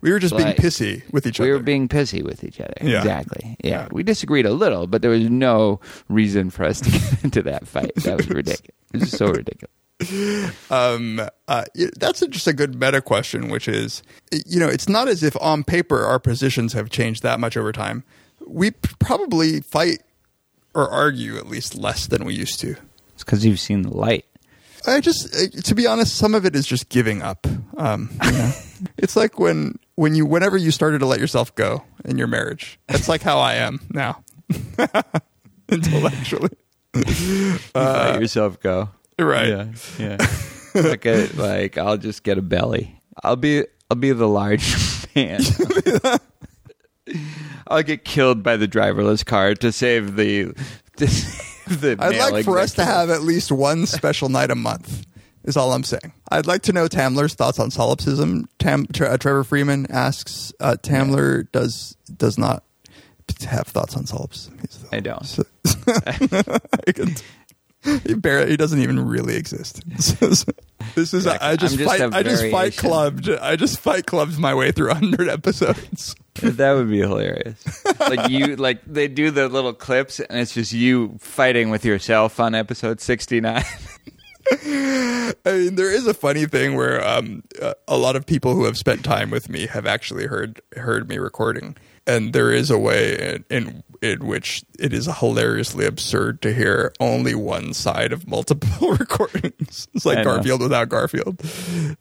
[0.00, 1.52] We were just being pissy with each we other.
[1.54, 2.74] We were being pissy with each other.
[2.80, 2.98] Yeah.
[2.98, 3.56] Exactly.
[3.64, 3.70] Yeah.
[3.70, 3.88] Yeah.
[3.90, 7.66] we disagreed a little, but there was no reason for us to get into that
[7.66, 7.92] fight.
[7.96, 8.70] That was ridiculous.
[8.94, 9.72] It was so ridiculous.
[10.70, 11.64] um, uh,
[11.96, 14.02] that's just a good meta question, which is,
[14.46, 17.72] you know, it's not as if on paper our positions have changed that much over
[17.72, 18.04] time.
[18.46, 20.02] We probably fight
[20.74, 22.76] or argue at least less than we used to.
[23.14, 24.24] It's because you've seen the light.
[24.86, 27.46] I just, uh, to be honest, some of it is just giving up.
[27.76, 28.52] Um, you know?
[28.98, 32.78] it's like when, when you, whenever you started to let yourself go in your marriage.
[32.86, 34.22] That's like how I am now,
[35.68, 36.50] intellectually.
[37.74, 38.90] let yourself go.
[39.18, 39.48] Right.
[39.48, 39.66] Yeah.
[39.98, 40.16] Yeah.
[40.74, 43.00] like, a, like I'll just get a belly.
[43.22, 44.74] I'll be I'll be the large
[45.14, 45.40] man.
[47.66, 50.54] I'll get killed by the driverless car to save the
[50.96, 54.54] to save the I'd like for us to have at least one special night a
[54.54, 55.06] month.
[55.44, 56.12] Is all I'm saying.
[56.30, 58.48] I'd like to know Tamler's thoughts on solipsism.
[58.58, 62.64] Tam, Tre- uh, Trevor Freeman asks, uh, Tamler does does not
[63.48, 64.58] have thoughts on solipsism.
[64.92, 65.24] I don't.
[65.24, 65.44] So-
[66.06, 67.14] I can-
[67.82, 69.82] he barely, he doesn't even really exist.
[70.94, 74.54] this is I just, just fight I just fight clubbed I just fight clubbed my
[74.54, 76.16] way through hundred episodes.
[76.42, 77.62] That would be hilarious.
[78.00, 82.40] like you, like they do the little clips, and it's just you fighting with yourself
[82.40, 83.64] on episode sixty nine.
[84.50, 87.42] I mean, there is a funny thing where um,
[87.86, 91.18] a lot of people who have spent time with me have actually heard heard me
[91.18, 91.76] recording,
[92.08, 96.92] and there is a way in, in in which it is hilariously absurd to hear
[97.00, 99.88] only one side of multiple recordings.
[99.92, 101.40] It's like Garfield without Garfield.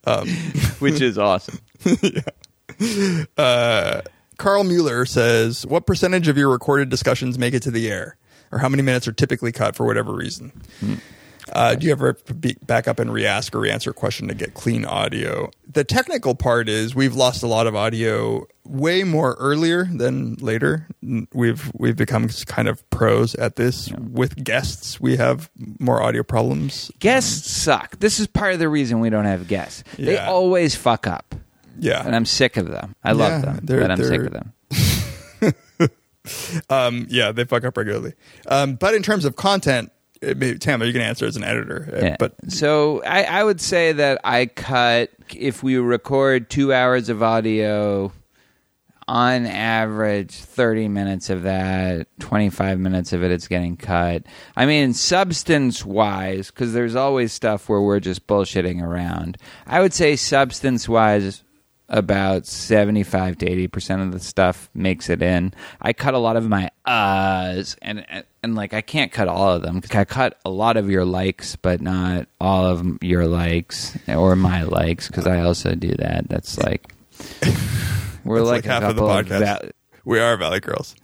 [0.05, 0.27] Um,
[0.79, 1.59] which is awesome.
[3.37, 4.01] uh,
[4.37, 8.17] Carl Mueller says, "What percentage of your recorded discussions make it to the air,
[8.51, 10.51] or how many minutes are typically cut for whatever reason?"
[11.53, 14.53] Uh, do you ever be, back up and re-ask or re-answer a question to get
[14.53, 15.49] clean audio?
[15.71, 20.87] The technical part is we've lost a lot of audio way more earlier than later.
[21.33, 23.89] We've we've become kind of pros at this.
[23.91, 26.91] With guests, we have more audio problems.
[26.99, 27.99] Guests suck.
[27.99, 29.83] This is part of the reason we don't have guests.
[29.97, 31.35] They always fuck up,
[31.79, 32.95] Yeah, and I'm sick of them.
[33.03, 34.53] I love Yeah, them, but I'm sick of them.
[36.69, 38.13] um, yeah, they fuck up regularly.
[38.47, 39.91] Um, but in terms of content,
[40.21, 41.89] it may, Tamler, you can answer as an editor.
[41.93, 42.15] uh, Yeah.
[42.19, 47.21] But so I, I would say that I cut if we record two hours of
[47.23, 48.11] audio
[49.09, 54.23] on average 30 minutes of that 25 minutes of it it's getting cut
[54.57, 59.93] i mean substance wise because there's always stuff where we're just bullshitting around i would
[59.93, 61.41] say substance wise
[61.89, 66.35] about 75 to 80 percent of the stuff makes it in i cut a lot
[66.35, 68.05] of my uhs and
[68.43, 71.05] and, like i can't cut all of them 'cause i cut a lot of your
[71.05, 76.27] likes but not all of your likes or my likes because i also do that
[76.29, 76.93] that's like
[78.25, 79.39] we're that's like, like, half of the podcast.
[79.39, 79.71] Va-
[80.03, 80.95] we are Valley Girls.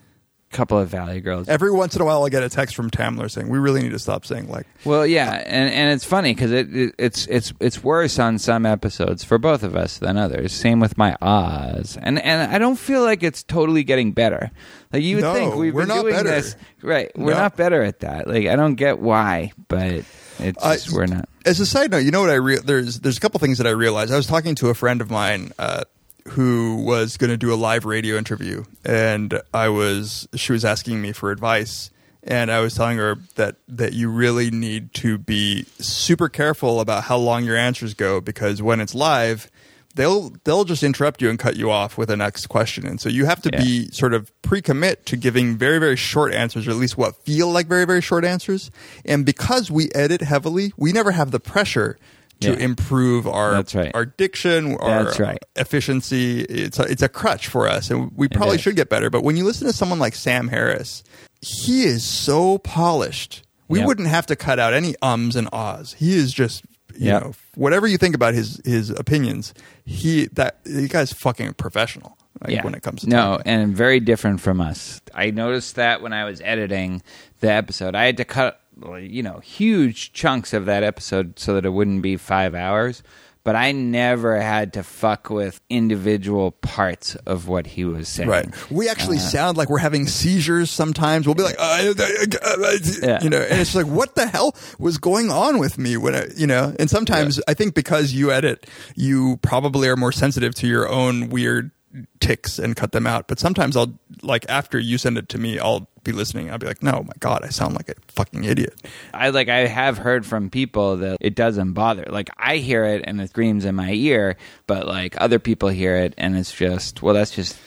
[0.54, 1.50] Couple of Valley girls.
[1.50, 3.92] Every once in a while, I get a text from Tamler saying, "We really need
[3.92, 7.54] to stop saying like." Well, yeah, and and it's funny because it, it it's it's
[7.60, 10.54] it's worse on some episodes for both of us than others.
[10.54, 14.52] Same with my ahs, and and I don't feel like it's totally getting better.
[14.94, 16.30] Like you would No, think we've we're been doing better.
[16.30, 17.12] this right.
[17.18, 17.40] We're No.
[17.40, 18.28] not better at that.
[18.28, 20.04] Like I don't get why, but
[20.40, 21.28] it's just, we're not.
[21.46, 23.68] As a side note, you know what I re- there's there's a couple things that
[23.68, 24.14] I realized.
[24.14, 25.84] I was talking to a friend of mine uh,
[26.30, 31.02] who was going to do a live radio interview, and I was she was asking
[31.02, 31.90] me for advice,
[32.24, 37.04] and I was telling her that that you really need to be super careful about
[37.06, 39.52] how long your answers go because when it's live,
[39.96, 43.10] they'll they'll just interrupt you and cut you off with the next question, and so
[43.10, 43.62] you have to Yeah.
[43.62, 47.52] be sort of pre-commit to giving very very short answers, or at least what feel
[47.52, 48.72] like very very short answers.
[49.04, 51.98] And because we edit heavily, we never have the pressure
[52.44, 52.58] to Yeah.
[52.66, 53.92] improve our right.
[53.94, 55.40] our diction, our right.
[55.56, 56.42] efficiency.
[56.42, 59.10] It's a, it's a crutch for us, and we probably should get better.
[59.10, 61.04] But when you listen to someone like Sam Harris,
[61.42, 63.44] he is so polished.
[63.68, 63.88] We Yep.
[63.88, 65.94] wouldn't have to cut out any ums and ahs.
[65.94, 66.64] He is just
[66.96, 67.22] you Yep.
[67.24, 69.54] know whatever you think about his his opinions.
[69.86, 72.18] He that the guy's fucking professional.
[72.46, 73.48] Like, when it comes to no, talking.
[73.48, 75.00] and very different from us.
[75.14, 77.02] I noticed that when I was editing
[77.40, 78.60] the episode, I had to cut
[79.00, 83.04] you know huge chunks of that episode so that it wouldn't be five hours.
[83.46, 88.30] But I never had to fuck with individual parts of what he was saying.
[88.30, 88.72] Right.
[88.72, 91.26] We actually Uh, sound like we're having seizures sometimes.
[91.28, 93.22] We'll be like, uh, uh, Yeah.
[93.22, 96.28] you know, and it's like, what the hell was going on with me when I,
[96.38, 98.66] you know, and sometimes I think because you edit,
[98.96, 101.72] you probably are more sensitive to your own weird
[102.20, 103.28] ticks and cut them out.
[103.28, 106.52] But sometimes I'll, like, after you send it to me, I'll be listening.
[106.52, 108.76] I'll be like, no, my God, I sound like a fucking idiot.
[109.14, 112.06] I like I have heard from people that it doesn't bother.
[112.10, 114.38] Like I hear it and it screams in my ear,
[114.68, 117.58] but like other people hear it and it's just well, that's just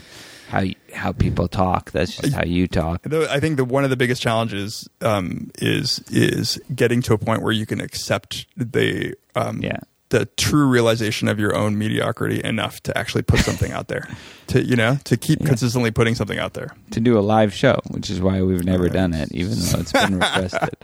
[0.49, 1.91] how how people talk.
[1.93, 3.07] That's just how you talk.
[3.13, 7.43] I think that one of the biggest challenges um, is is getting to a point
[7.43, 9.79] where you can accept the um, Yeah.
[10.11, 14.09] The true realization of your own mediocrity enough to actually put something out there.
[14.51, 16.69] To you know, to keep consistently putting something out there.
[16.93, 19.91] to do a live show, which is why we've never done it, even though it's
[19.91, 20.77] been requested.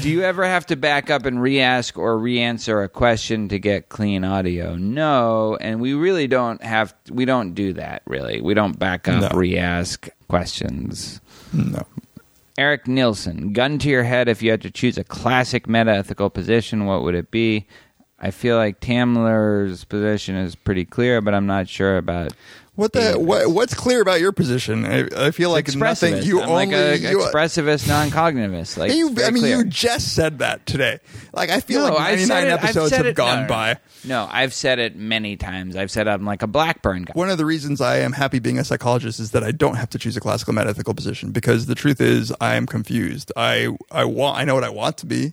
[0.00, 3.88] do you ever have to back up and re-ask or re-answer a question to get
[3.88, 4.76] clean audio?
[4.76, 6.94] No, and we really don't have.
[7.10, 8.40] We don't do that really.
[8.40, 9.36] We don't back up, No.
[9.36, 11.20] re-ask questions.
[11.52, 11.82] No.
[12.56, 16.30] Eric Nielsen, gun to your head, if you had to choose a classic meta ethical
[16.30, 17.66] position, what would it be?
[18.24, 22.32] I feel like Tamler's position is pretty clear, but I'm not sure about.
[22.76, 24.84] What the what, what's clear about your position?
[24.84, 26.22] I, I feel like nothing.
[26.24, 28.76] You I'm only like a you, expressivist, non-cognitivist.
[28.78, 29.58] Like you, I mean, clear.
[29.58, 30.98] you just said that today.
[31.32, 33.36] Like I feel No, like I've said nine it- I've episodes said have it- gone
[33.36, 33.48] no, no.
[33.48, 33.76] by.
[34.04, 35.76] No, I've said it many times.
[35.76, 37.12] I've said I'm like a Blackburn guy.
[37.14, 39.90] One of the reasons I am happy being a psychologist is that I don't have
[39.90, 43.30] to choose a classical metaphysical position because the truth is I am confused.
[43.36, 45.32] I I want I know what I want to be.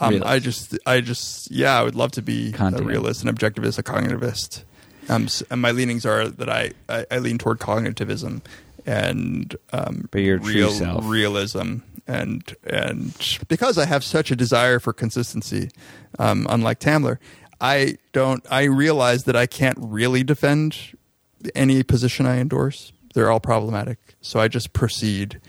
[0.00, 3.78] Um, I just I just yeah I would love to be a realist, an objectivist,
[3.78, 4.64] a cognitivist.
[5.08, 8.42] Um, and my leanings are that I, I, I lean toward cognitivism
[8.84, 11.04] and um, But your true self.
[11.06, 13.14] realism and and
[13.48, 15.70] because I have such a desire for consistency,
[16.18, 17.18] um, unlike Tamler,
[17.60, 18.44] I don't.
[18.50, 20.76] I realize that I can't really defend
[21.54, 22.92] any position I endorse.
[23.14, 25.40] They're all problematic, so I just proceed.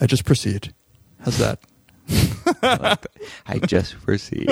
[0.00, 0.72] I just proceed.
[1.20, 1.60] How's that?
[2.62, 4.48] I just proceed.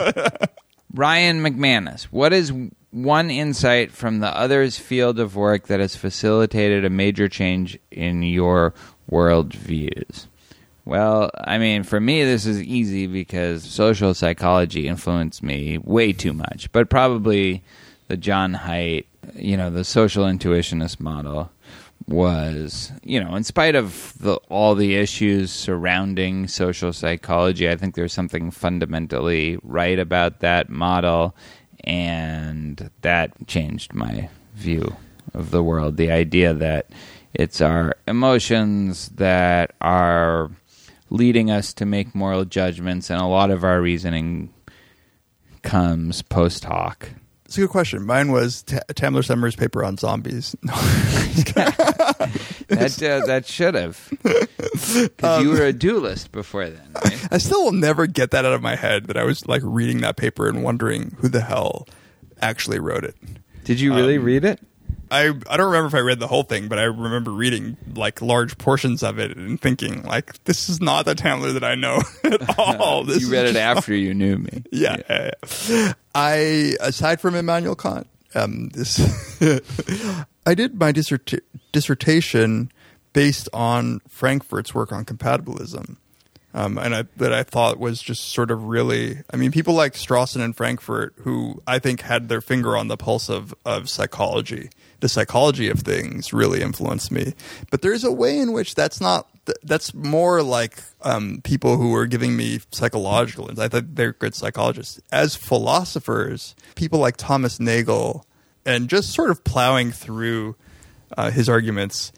[0.93, 2.53] Ryan McManus, what is
[2.91, 8.23] one insight from the other's field of work that has facilitated a major change in
[8.23, 8.75] your
[9.09, 10.29] world views?
[10.85, 16.35] Well, I mean, for me, this is easy because social psychology influenced me way too
[16.35, 17.63] much, but probably
[18.09, 21.51] the Jon Haidt, you know, the social intuitionist model
[22.07, 27.95] was, you know, in spite of the, all the issues surrounding social psychology, I think
[27.95, 31.35] there's something fundamentally right about that model,
[31.83, 34.97] and that changed my view
[35.33, 35.97] of the world.
[35.97, 36.91] The idea that
[37.33, 40.51] it's our emotions that are
[41.11, 44.53] leading us to make moral judgments, and a lot of our reasoning
[45.63, 47.09] comes post hoc.
[47.47, 48.07] It's a good question.
[48.07, 50.57] Mine was T- Tamler Sommers' paper on zombies.
[52.69, 56.91] That uh, that should have, because you were a dualist before then.
[57.05, 57.29] Right?
[57.31, 60.01] I still will never get that out of my head that I was like reading
[60.01, 61.87] that paper and wondering who the hell
[62.41, 63.15] actually wrote it.
[63.65, 64.61] Did you really Um, read it?
[65.11, 68.21] I I don't remember if I read the whole thing, but I remember reading like
[68.23, 72.01] large portions of it and thinking like this is not the Tamler that I know
[72.25, 73.05] at all.
[73.05, 74.63] This you read it after you knew me.
[74.73, 75.31] Yeah, yeah,
[75.69, 75.93] yeah.
[76.15, 78.99] I aside from Immanuel Kant, um, this
[80.47, 81.43] I did my dissert-
[81.73, 82.73] dissertation
[83.13, 85.97] based on Frankfurt's work on compatibilism.
[86.57, 89.19] Um, and I, that I thought was just sort of really.
[89.33, 92.97] I mean, people like Strawson and Frankfurt, who I think had their finger on the
[92.97, 94.71] pulse of, of psychology,
[95.05, 97.35] the psychology of things, really influenced me.
[97.71, 99.29] But there's a way in which that's not
[99.63, 103.51] that's more like um, people who are giving me psychological.
[103.61, 104.99] I think they're good psychologists.
[105.13, 108.25] As philosophers, people like Thomas Nagel,
[108.65, 110.57] and just sort of plowing through
[111.19, 112.11] uh, his arguments,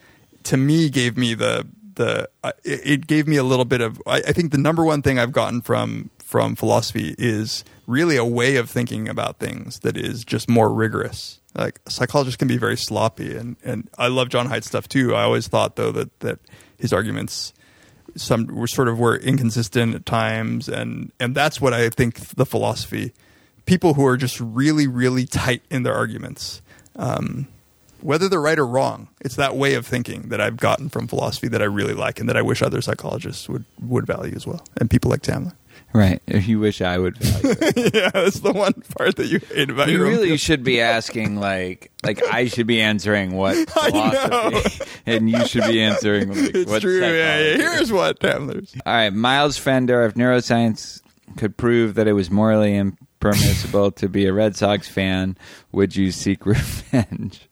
[0.45, 1.67] to me gave me the
[1.97, 4.01] the uh, it, gave me a little bit of.
[4.07, 8.25] I, I think the number one thing I've gotten from from philosophy is really a
[8.25, 11.41] way of thinking about things that is just more rigorous.
[11.57, 15.15] Like psychologists can be very sloppy, and and I love Jon Haidt's stuff too.
[15.15, 16.39] I always thought though that that
[16.79, 17.53] his arguments
[18.15, 22.47] some were sort of were inconsistent at times, and and that's what I think the
[22.47, 23.13] philosophy
[23.67, 26.63] people who are just really really tight in their arguments.
[26.97, 27.49] Um,
[28.01, 31.49] whether they're right or wrong, it's that way of thinking that I've gotten from philosophy
[31.49, 34.65] that I really like, and that I wish other psychologists would would value as well,
[34.79, 35.55] and people like Tamler.
[35.93, 36.21] Right.
[36.27, 37.95] If you wish I would value it.
[37.95, 40.41] yeah, that's the one part that you hate about You your really field.
[40.41, 44.11] should be asking like like I should be answering what I know.
[44.51, 47.01] philosophy and you should be answering like It's what true.
[47.01, 47.57] Yeah, yeah.
[47.57, 48.75] Here's what Tamler's.
[48.85, 51.01] All right, Miles Fender, if neuroscience
[51.37, 55.37] could prove that it was morally impermissible to be a Red Sox fan,
[55.73, 57.49] would you seek revenge?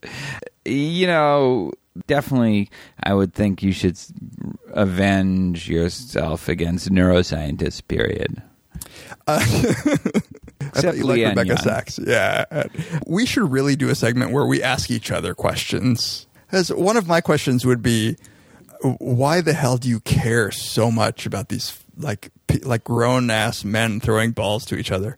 [0.65, 1.73] You know,
[2.07, 2.71] definitely,
[3.03, 3.99] I would think you should
[4.73, 8.43] avenge yourself against neuroscientists, period.
[9.27, 9.41] Uh,
[10.75, 11.57] I thought you liked Rebecca Young.
[11.59, 12.01] Saxe.
[12.05, 12.65] Yeah.
[13.07, 16.27] We should really do a segment where we ask each other questions.
[16.53, 18.17] As one of my questions would be,
[18.99, 22.31] why the hell do you care so much about these like
[22.65, 25.17] like grown ass men throwing balls to each other?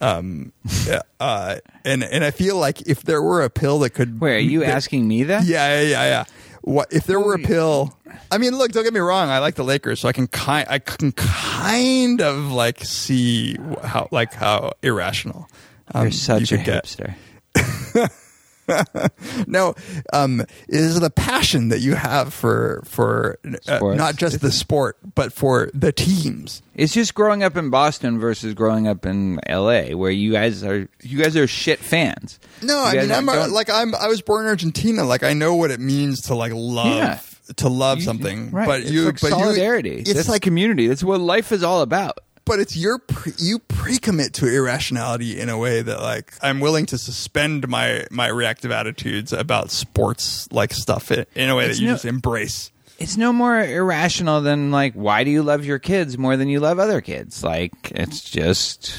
[0.00, 0.52] Um,
[0.86, 4.36] yeah, uh, and and I feel like if there were a pill that could, Wait,
[4.36, 5.44] are you that- asking me that?
[5.44, 6.24] Yeah, yeah, yeah, yeah.
[6.62, 7.96] What if there were a pill?
[8.30, 9.28] I mean, look, don't get me wrong.
[9.30, 14.08] I like the Lakers, so I can kind, I can kind of like see how,
[14.10, 15.48] like how irrational.
[15.94, 17.14] um, You're such you a hipster.
[19.46, 19.74] No,
[20.12, 23.38] um, it is the passion that you have for for
[23.68, 26.62] uh, not just the sport, but for the teams.
[26.74, 30.88] It's just growing up in Boston versus growing up in L.A., where you guys are
[31.02, 32.38] you guys are shit fans.
[32.62, 33.94] No, I mean, I'm a, like I'm.
[33.94, 35.04] I was born in Argentina.
[35.04, 37.18] Like I know what it means to like love Yeah.
[37.56, 38.50] to love You- something.
[38.50, 38.66] right?
[38.66, 39.90] But it's you, like but solidarity.
[39.90, 40.86] You, it's That's like community.
[40.86, 42.18] That's what life is all about.
[42.46, 46.86] But it's your pre, you pre-commit to irrationality in a way that like I'm willing
[46.86, 51.76] to suspend my my reactive attitudes about sports like stuff in, in a way It's
[51.76, 52.70] that you no- just embrace.
[52.98, 56.60] It's no more irrational than like why do you love your kids more than you
[56.60, 57.44] love other kids?
[57.44, 58.96] Like it's just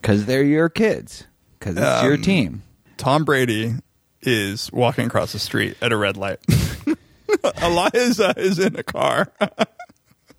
[0.00, 1.24] because they're your kids
[1.58, 2.62] because it's your Um, team.
[2.96, 3.74] Tom Brady
[4.22, 6.38] is walking across the street at a red light.
[7.62, 9.32] Eliza is in a car.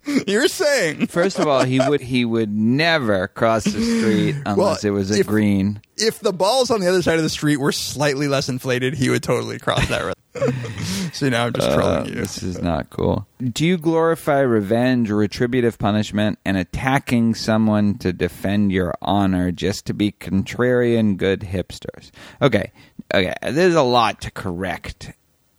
[0.26, 4.92] You're saying First of all, he would he would never cross the street unless Well,
[4.92, 5.80] it was a if- green.
[5.96, 9.08] if the balls on the other side of the street were slightly less inflated, he
[9.10, 10.14] would totally cross that red.
[11.14, 12.14] See, now I'm just Uh, trolling you.
[12.16, 13.26] This is not cool.
[13.40, 19.86] Do you glorify revenge or retributive punishment and attacking someone to defend your honor just
[19.86, 22.10] to be contrarian good hipsters?
[22.42, 22.72] Okay.
[23.14, 23.32] Okay.
[23.48, 25.12] There's a lot to correct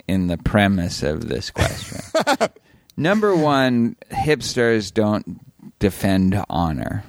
[0.10, 2.02] in the premise of this question.
[2.98, 5.40] Number one, hipsters don't
[5.80, 7.04] defend honor.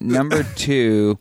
[0.00, 1.18] Number two,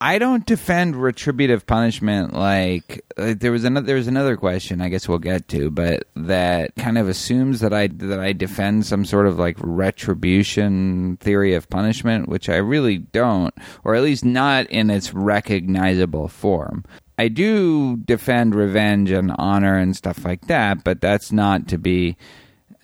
[0.00, 4.90] I don't defend retributive punishment like uh, there was another there was another question I
[4.90, 9.06] guess we'll get to but that kind of assumes that I that I defend some
[9.06, 13.54] sort of like retribution theory of punishment which I really don't
[13.84, 16.84] or at least not in its recognizable form.
[17.18, 22.18] I do defend revenge and honor and stuff like that but that's not to be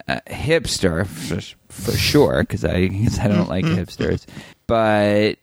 [0.09, 4.27] uh, hipster for, for sure because I 'cause I don't like hipsters,
[4.67, 5.37] but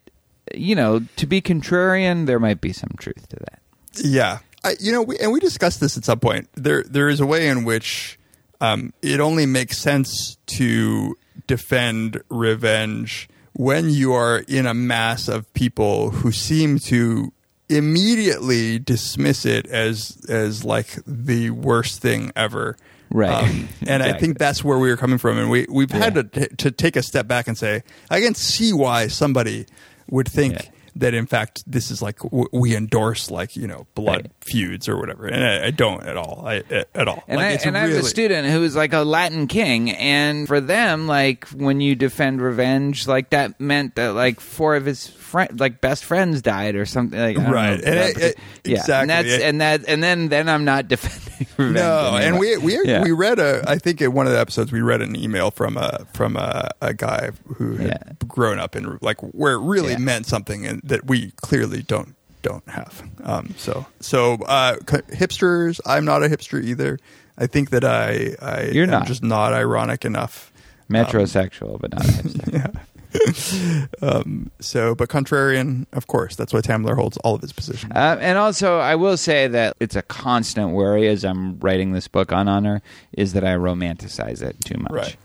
[0.55, 3.59] you know to be contrarian, there might be some truth to that.
[4.03, 6.47] Yeah, I, you know, we, and we discussed this at some point.
[6.55, 8.19] There, there is a way in which
[8.61, 11.15] um, it only makes sense to
[11.47, 17.33] defend revenge when you are in a mass of people who seem to
[17.67, 22.77] immediately dismiss it as as like the worst thing ever.
[23.11, 23.43] Right.
[23.49, 26.21] Um, and I think that's where we were coming from, and we we've had Yeah.
[26.23, 29.65] to to take a step back and say, I can see why somebody
[30.09, 30.69] would think.
[30.99, 34.31] That in fact this is like w- we endorse like you know blood Right.
[34.41, 36.43] feuds or whatever, and I, I don't at all.
[36.45, 36.63] I
[36.95, 37.23] at all.
[37.27, 39.91] And Like, I and I have a really- student who is like a Latin king,
[39.91, 44.85] and for them, like when you defend revenge, like that meant that like four of
[44.85, 47.19] his friend, like best friends died or something.
[47.19, 47.45] Like Right.
[47.45, 49.01] know, And that it- partic- it- yeah, exactly.
[49.01, 51.75] and that's and that and then then I'm not defending revenge.
[51.75, 53.03] No, and we we Yeah.
[53.03, 53.63] we read a.
[53.67, 56.69] I think in one of the episodes we read an email from a from a,
[56.81, 58.13] a guy who had Yeah.
[58.27, 62.67] grown up in like where it really meant something and that we clearly don't don't
[62.69, 63.03] have.
[63.23, 65.79] Um, so so uh, hipsters.
[65.85, 66.99] I'm not a hipster either.
[67.37, 69.07] I think that I I You're am not.
[69.07, 70.51] just not ironic enough.
[70.89, 72.53] metrosexual, but not a hipster.
[72.53, 72.67] Yeah.
[74.01, 77.91] um, so, but contrarian, of course, that's why Tamler holds all of his positions.
[77.95, 82.07] Uh, and also, I will say that it's a constant worry as I'm writing this
[82.07, 82.81] book on honor
[83.13, 84.91] is that I romanticize it too much.
[84.91, 85.17] Right.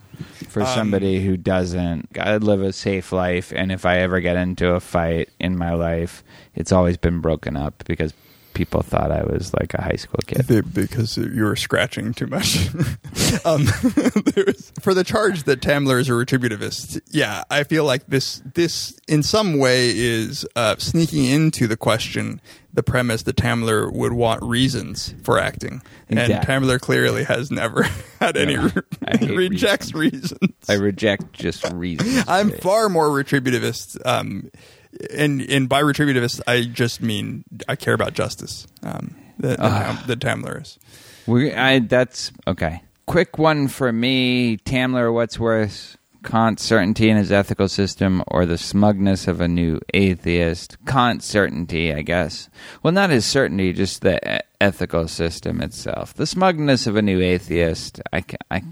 [0.49, 4.37] For Um, somebody who doesn't, I live a safe life, and if I ever get
[4.37, 6.23] into a fight in my life,
[6.55, 8.15] it's always been broken up because
[8.55, 10.47] people thought I was like a high school kid.
[10.47, 12.69] Be- because you were scratching too much.
[13.45, 13.67] um,
[14.81, 19.23] for the charge that Tamler is a retributivist, yeah, I feel like this this in
[19.23, 22.41] some way is uh, sneaking into the question,
[22.73, 26.55] the premise that Tamler would want reasons for acting, and Exactly.
[26.55, 27.83] Tamler clearly has never
[28.21, 30.55] had any I hate rejects reasons.
[30.69, 32.25] I reject just reasons.
[32.29, 33.99] I'm far more retributivist.
[34.07, 34.51] Um,
[35.13, 38.67] and and by retributivist, I just mean I care about justice.
[38.83, 40.05] Um, the, the, Ah.
[40.07, 40.79] the Tamler is.
[41.27, 42.83] We, I, that's okay.
[43.07, 48.57] Quick one for me: Tamler, what's worse, Kant's certainty in his ethical system, or the
[48.59, 50.77] smugness of a new atheist?
[50.87, 52.49] Kant's certainty, I guess.
[52.83, 56.15] Well, not his certainty, just the ethical system itself.
[56.15, 58.01] The smugness of a new atheist.
[58.13, 58.63] I, I,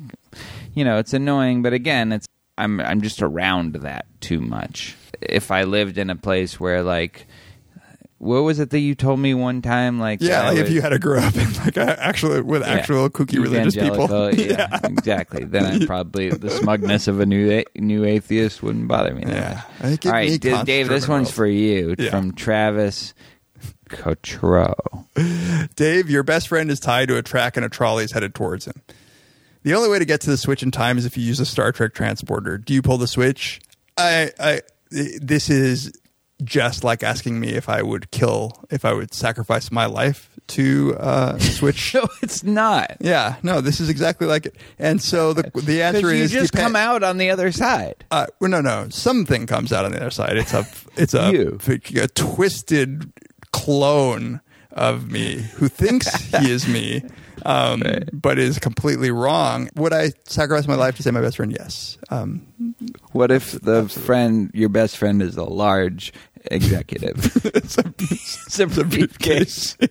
[0.74, 2.26] you know, it's annoying, but again, it's
[2.58, 4.96] I'm I'm just around that too much.
[5.20, 7.26] If I lived in a place where like.
[8.18, 9.98] What was it that you told me one time?
[9.98, 12.68] Like, Yeah, like if you had to grow up in like a, actually with yeah.
[12.68, 14.04] actual kooky religious people.
[14.04, 15.42] Evangelical, Yeah, exactly.
[15.42, 19.24] Then I probably the smugness of a new a- new atheist wouldn't bother me.
[19.26, 19.62] Yeah.
[19.82, 20.88] All D- Dave.
[20.88, 22.10] This one's for you Yeah.
[22.10, 23.12] from Travis
[23.88, 24.74] Cotreau.
[25.74, 28.66] Dave, your best friend is tied to a track and a trolley is headed towards
[28.66, 28.80] him.
[29.62, 31.46] The only way to get to the switch in time is if you use a
[31.46, 32.58] Star Trek transporter.
[32.58, 33.60] Do you pull the switch?
[33.96, 34.60] I, I,
[34.90, 35.92] this is
[36.42, 40.96] just like asking me if I would kill, if I would sacrifice my life to
[40.98, 41.94] uh, switch.
[41.94, 42.96] No, it's not.
[43.00, 44.56] yeah, no, this is exactly like it.
[44.78, 48.04] And so the the answer you is just depen- come out on the other side.
[48.10, 48.88] Uh, well, no, no.
[48.88, 50.36] Something comes out on the other side.
[50.36, 50.66] It's a,
[50.96, 51.58] it's a, You.
[52.02, 53.12] a twisted
[53.52, 54.40] clone
[54.72, 57.02] of me who thinks he is me,
[57.44, 57.82] um,
[58.12, 59.68] but is completely wrong.
[59.74, 61.52] Would I sacrifice my life to save my best friend?
[61.52, 61.98] Yes.
[62.10, 62.46] Um,
[63.12, 66.12] What if the friend, your best friend, is a large
[66.50, 67.44] executive?
[67.54, 69.76] it's a, it's a briefcase.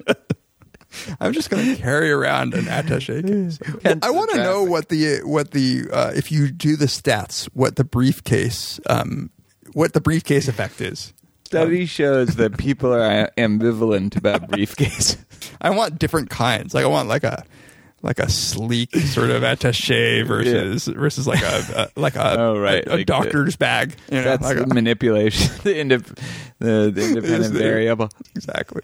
[1.19, 3.59] I'm just going to carry around an attaché case.
[4.03, 7.77] I want to know what the what the uh, if you do the stats, what
[7.77, 9.29] the briefcase um,
[9.73, 11.13] what the briefcase effect is.
[11.51, 15.17] Study shows that people are ambivalent about briefcases.
[15.61, 16.73] I want different kinds.
[16.73, 17.43] Like I want like a
[18.03, 22.83] like a sleek sort of attaché versus versus like a, a like a Oh, right.
[22.87, 23.93] a, a Like doctor's bag.
[24.11, 26.17] You know, That's like the a- manipulation, the, indep-
[26.59, 28.09] the, the independent variable.
[28.35, 28.81] exactly.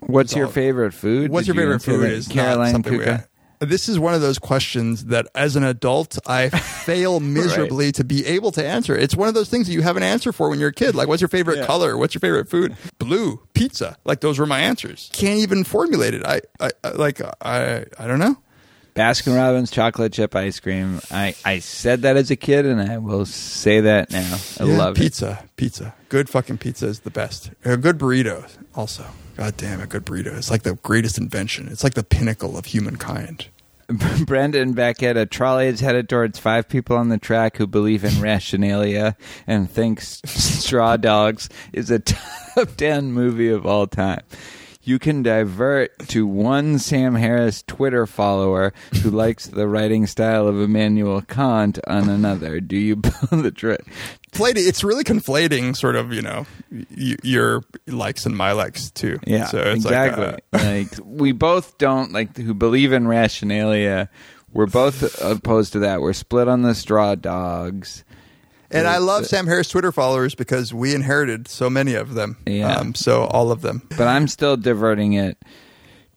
[0.00, 1.30] What's your favorite food?
[1.30, 2.10] What's Did your you favorite food?
[2.12, 3.26] Is Caroline Kuka.
[3.62, 6.48] This is one of those questions that, as an adult, I
[6.84, 8.96] fail miserably to be able to answer.
[8.96, 10.94] It's one of those things that you have an answer for when you're a kid.
[10.94, 11.66] Like, what's your favorite Yeah.
[11.66, 11.96] color?
[11.96, 12.76] What's your favorite food?
[12.98, 13.96] Blue, pizza.
[14.04, 15.10] Like, those were my answers.
[15.12, 16.24] Can't even formulate it.
[16.26, 18.36] I, I, I like, I, I don't know.
[18.94, 21.00] Baskin Robbins chocolate chip ice cream.
[21.10, 24.36] I, I said that as a kid, and I will say that now.
[24.60, 25.42] I Yeah, love pizza.
[25.56, 25.94] Pizza.
[26.10, 27.52] Good fucking pizza is the best.
[27.64, 29.06] A good burrito also.
[29.34, 30.36] God damn, it, a good burrito.
[30.36, 31.68] It's like the greatest invention.
[31.68, 33.46] It's like the pinnacle of humankind.
[34.26, 35.16] Brendan Beckett.
[35.16, 39.16] A trolley is headed towards five people on the track who believe in rationalia
[39.46, 44.22] and thinks Straw Dogs is a top ten movie of all time.
[44.84, 50.60] You can divert to one Sam Harris Twitter follower who likes the writing style of
[50.60, 52.58] Immanuel Kant on another.
[52.58, 53.84] Do you pull the trick?
[54.32, 59.18] Played it's really conflating sort of, you know, y- your likes and my likes too.
[59.26, 60.24] Yeah, So it's exactly.
[60.26, 64.08] like, uh, like we both don't like who believe in rationalia.
[64.52, 66.00] We're both opposed to that.
[66.00, 68.04] We're split on the straw dogs.
[68.70, 72.38] and I love Sam Harris Twitter followers because we inherited so many of them.
[72.46, 72.74] Yeah.
[72.76, 73.86] Um, so all of them.
[73.96, 75.36] but I'm still diverting it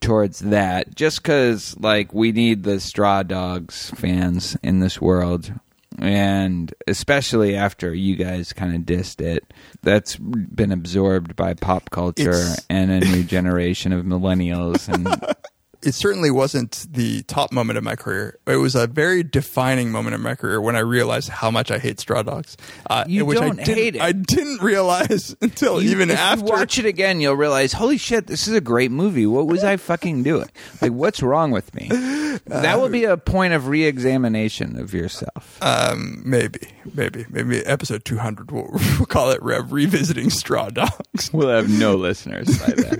[0.01, 5.51] towards that just because like we need the straw dogs fans in this world
[5.99, 12.29] and especially after you guys kind of dissed it that's been absorbed by pop culture
[12.29, 15.07] It's- and a new generation of millennials and
[15.85, 18.39] it certainly wasn't the top moment of my career.
[18.47, 21.77] It was a very defining moment in my career when I realized how much I
[21.77, 22.57] hate straw dogs.
[22.89, 24.01] Uh, You which don't I didn't, hate it.
[24.01, 26.45] I didn't realize until You- even if after.
[26.45, 29.25] you watch it again, you'll realize, holy shit, this is a great movie.
[29.27, 30.49] What was I fucking doing?
[30.81, 31.89] Like, what's wrong with me?
[32.47, 35.57] That will be a point of re-examination of yourself.
[35.61, 36.59] Um, maybe,
[36.93, 38.51] maybe, maybe episode two hundred.
[38.51, 41.31] We'll, we'll call it Rev revisiting straw dogs.
[41.33, 42.99] We'll have no listeners by then.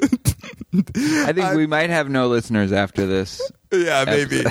[0.96, 3.42] I think we might have no listeners after this
[3.84, 4.44] Yeah, maybe.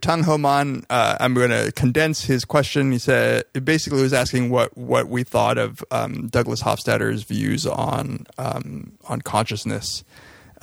[0.00, 2.92] Tang Ho Man, uh, I'm going to condense his question.
[2.92, 7.66] He said, it basically was asking what, what we thought of um, Douglas Hofstadter's views
[7.66, 10.04] on um, on consciousness,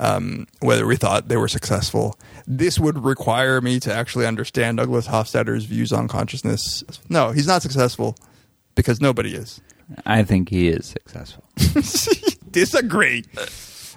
[0.00, 2.18] um, whether we thought they were successful.
[2.46, 6.84] This would require me to actually understand Douglas Hofstadter's views on consciousness.
[7.08, 8.16] No, he's not successful
[8.74, 9.60] because nobody is.
[10.06, 11.44] I think he is successful.
[12.50, 13.24] Disagree.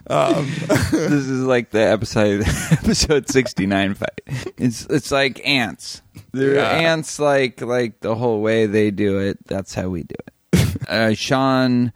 [0.92, 4.22] this is like the episode episode 69 fight.
[4.58, 6.02] It's it's like ants.
[6.32, 6.70] They're Yeah.
[6.70, 9.38] ants like like the whole way they do it.
[9.48, 10.16] That's how we do
[10.54, 10.78] it.
[10.90, 11.92] uh, Sean,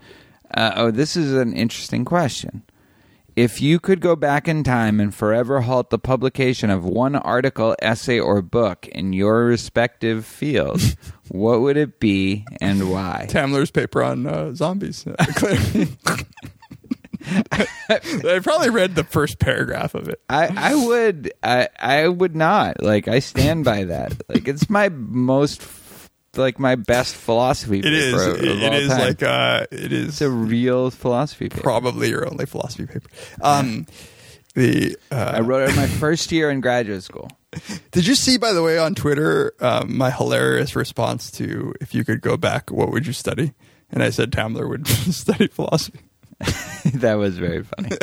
[0.54, 2.64] uh, oh, this is an interesting question.
[3.38, 7.78] If you could go back in time and forever halt the publication of one article,
[7.82, 10.82] essay, or book in your respective field,
[11.30, 13.28] what would it be and why?
[13.30, 15.06] Tamler's paper on uh, zombies.
[17.90, 20.22] I probably read the first paragraph of it.
[20.30, 24.90] I, I would I I would not like I stand by that like it's my
[24.90, 25.62] most
[26.36, 28.28] like my best philosophy It paper is.
[28.28, 29.00] of It, it all is time.
[29.00, 31.62] like uh, it is it's a real philosophy paper.
[31.62, 33.10] probably your only philosophy paper.
[33.42, 33.86] Um,
[34.56, 37.30] the uh, I wrote it my first year in graduate school.
[37.92, 42.06] did you see by the way on Twitter um, my hilarious response to if you
[42.06, 43.54] could go back, what would you study?
[43.94, 46.00] And I said Tamler would study philosophy.
[46.96, 47.90] that was very funny.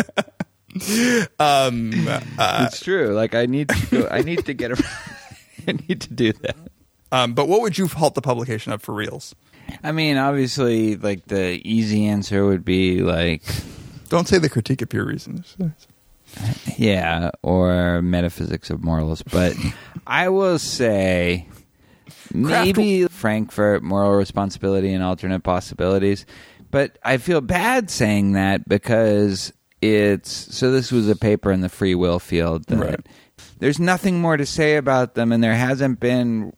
[1.40, 2.06] Um,
[2.38, 3.08] uh, it's true.
[3.14, 4.84] Like I need to go, I need to get around.
[5.66, 6.56] I need to do that.
[7.10, 9.34] um, but what would you halt the publication of for reals?
[9.82, 13.42] I mean, obviously, like the easy answer would be like,
[14.08, 15.44] Don't say the critique of pure reason.
[16.76, 19.22] yeah, or metaphysics of morals.
[19.22, 19.56] But
[20.06, 21.48] I will say
[22.32, 26.24] maybe Frankfurt, moral responsibility and alternate possibilities.
[26.70, 30.70] But I feel bad saying that because it's so.
[30.70, 33.00] This was a paper in the free will field that Right.
[33.58, 36.52] there's nothing more to say about them, and there hasn't been,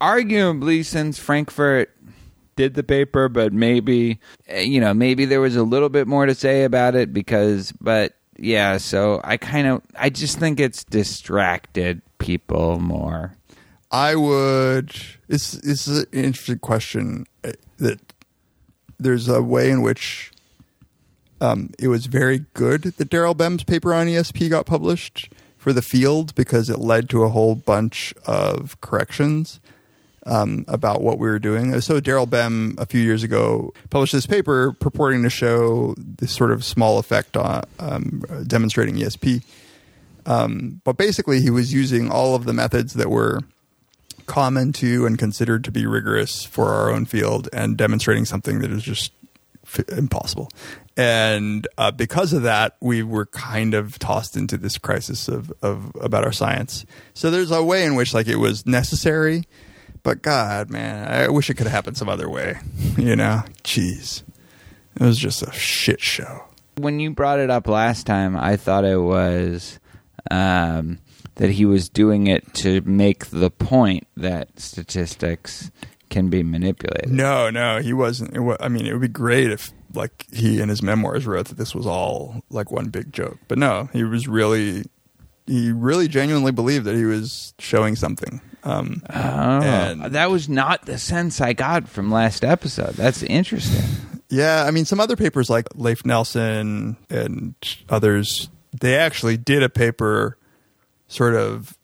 [0.00, 1.90] arguably, since Frankfurt
[2.56, 6.26] did the paper, but maybe eh, you know maybe there was a little bit more
[6.26, 8.76] to say about it because, but yeah.
[8.78, 13.34] So I kind of I just think it's distracted people more.
[13.90, 14.94] I would.
[15.28, 17.26] It's it's an interesting question.
[17.44, 18.05] uh, That
[18.98, 20.32] there's a way in which
[21.40, 25.28] um, it was very good that Daryl Bem's paper on ESP got published
[25.58, 29.60] for the field because it led to a whole bunch of corrections
[30.24, 31.80] um, about what we were doing.
[31.80, 36.50] So Daryl Bem a few years ago published this paper purporting to show this sort
[36.50, 39.42] of small effect on um, demonstrating ESP.
[40.26, 43.40] Um, but basically, he was using all of the methods that were
[44.26, 48.70] common to and considered to be rigorous for our own field and demonstrating something that
[48.70, 49.12] is just
[49.64, 50.48] f- impossible.
[50.96, 55.92] And uh, because of that, we were kind of tossed into this crisis of, of
[56.00, 56.86] about our science.
[57.14, 59.44] So there's a way in which like it was necessary,
[60.02, 62.58] but God, man, I wish it could have happened some other way.
[62.96, 64.22] You know, jeez,
[64.98, 66.44] it was just a shit show.
[66.76, 69.78] when you brought it up last time, I thought it was
[70.30, 70.98] um,
[71.36, 75.70] that he was doing it to make the point that statistics
[76.10, 77.10] can be manipulated.
[77.10, 78.34] No, no, he wasn't.
[78.36, 81.48] It wa- I mean, it would be great if, like, he in his memoirs wrote
[81.48, 83.38] that this was all like one big joke.
[83.48, 84.84] But no, he was really,
[85.46, 88.40] he really genuinely believed that he was showing something.
[88.64, 92.94] Um, Oh, and- that was not the sense I got from last episode.
[92.94, 93.84] That's interesting.
[94.30, 97.54] yeah, I mean, some other papers like Leif Nelson and
[97.88, 98.48] others,
[98.80, 100.38] they actually did a paper,
[101.08, 101.76] sort of,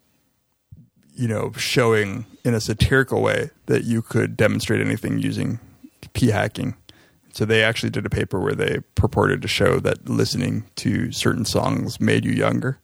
[1.15, 5.61] you know, showing in a satirical way that you could demonstrate anything using
[6.13, 6.75] p hacking.
[7.33, 11.45] So they actually did a paper where they purported to show that listening to certain
[11.45, 12.79] songs made you younger.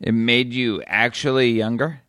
[0.00, 2.00] It made you actually younger.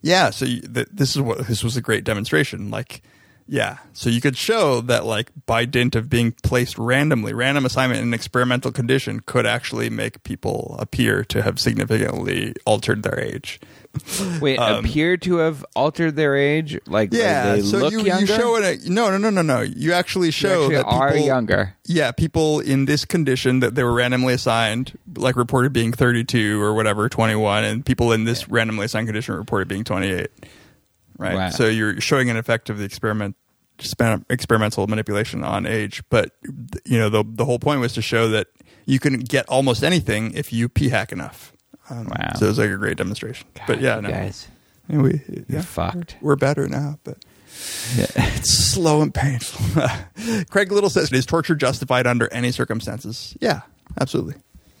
[0.00, 2.70] Yeah, so you, th- this is what this was a great demonstration.
[2.70, 3.02] Like,
[3.46, 8.00] yeah, so you could show that like by dint of being placed randomly, random assignment
[8.00, 13.60] in an experimental condition could actually make people appear to have significantly altered their age.
[14.40, 16.78] Wait, Um, appear to have altered their age?
[16.86, 18.86] Like, Yeah, they so you, you show it.
[18.86, 19.60] A, no, no, no, no, no.
[19.60, 21.76] You actually show actually that people are younger.
[21.84, 26.72] Yeah, people in this condition that they were randomly assigned, like reported being 32 or
[26.72, 30.28] whatever, 21, and people in this randomly assigned condition reported being 28.
[31.18, 31.34] Right.
[31.34, 31.50] Wow.
[31.50, 33.36] So you're showing an effect of the experiment
[34.30, 36.30] experimental manipulation on age, but
[36.84, 38.46] you know the the whole point was to show that
[38.86, 41.52] you can get almost anything if you p hack enough.
[41.90, 42.32] Um, Wow.
[42.38, 43.46] So it was like a great demonstration.
[43.66, 44.08] but yeah, no.
[44.10, 44.46] guys,
[44.88, 46.16] Yeah, we you're fucked.
[46.20, 47.18] we're better now, but
[47.96, 48.06] Yeah.
[48.16, 49.82] it's slow and painful.
[50.50, 53.62] Craig Little says, "Is torture justified under any circumstances?" Yeah,
[54.00, 54.34] absolutely.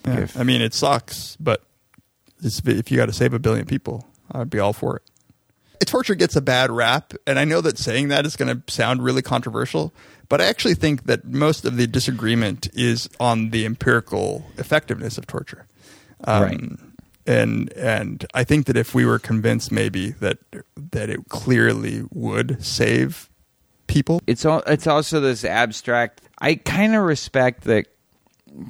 [0.06, 0.26] Yeah.
[0.36, 1.62] I mean, it sucks, but
[2.42, 5.02] It's, if you got to save a billion people, I'd be all for it.
[5.84, 9.02] Torture gets a bad rap, and I know that saying that is going to sound
[9.02, 9.92] really controversial,
[10.28, 15.26] but I actually think that most of the disagreement is on the empirical effectiveness of
[15.26, 15.66] torture.
[16.24, 16.60] Um, Right.
[17.24, 20.38] And and I think that if we were convinced maybe that
[20.90, 23.30] that it clearly would save
[23.86, 27.86] people, it's all it's also this abstract i kind of respect that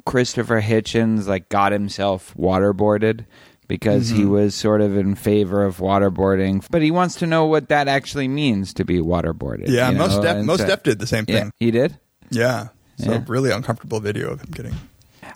[0.05, 3.25] christopher hitchens like got himself waterboarded
[3.67, 4.29] because he Mm-hmm.
[4.31, 8.27] was sort of in favor of waterboarding but he wants to know what that actually
[8.27, 11.25] means to be waterboarded yeah, you most def, And most so- def did the same
[11.27, 11.51] yeah thing.
[11.59, 11.97] he did
[12.29, 13.23] Yeah, so Yeah.
[13.27, 14.75] really uncomfortable video of him getting.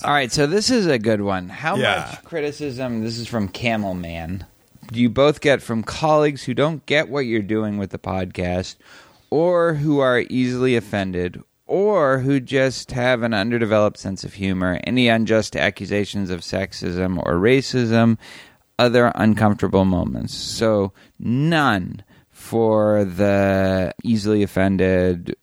[0.04, 2.08] all right so this is a good one how Yeah.
[2.12, 4.45] much criticism this is from camel man
[4.91, 8.76] do you both get from colleagues who don't get what you're doing with the podcast
[9.30, 15.07] or who are easily offended or who just have an underdeveloped sense of humor any
[15.07, 18.18] unjust accusations of sexism or racism
[18.80, 25.35] other uncomfortable moments so none for the easily offended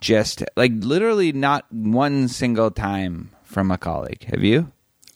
[0.00, 4.70] just like literally not one single time from a colleague have you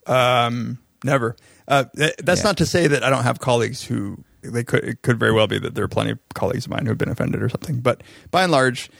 [0.06, 1.34] Um, never.
[1.66, 2.48] Uh, th- that's Yeah.
[2.48, 4.84] not to say that I don't have colleagues who they could.
[4.84, 6.98] It could very well be that there are plenty of colleagues of mine who have
[6.98, 7.80] been offended or something.
[7.80, 8.90] But by and large,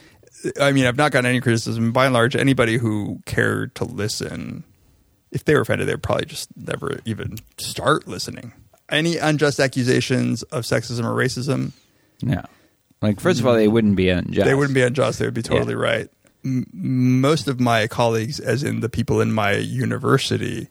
[0.61, 1.93] I mean, I've not gotten any criticism.
[1.93, 4.65] By and large, anybody who cared to listen,
[5.31, 8.53] if they were offended, they would probably just never even start listening.
[8.91, 11.73] Any unjust accusations of sexism or racism,
[12.23, 12.43] no
[13.01, 15.19] like first of all they wouldn't be unjust they wouldn't be unjust.
[15.19, 16.09] They would be totally right.
[16.45, 20.69] M- most of my colleagues, as in the people in my university,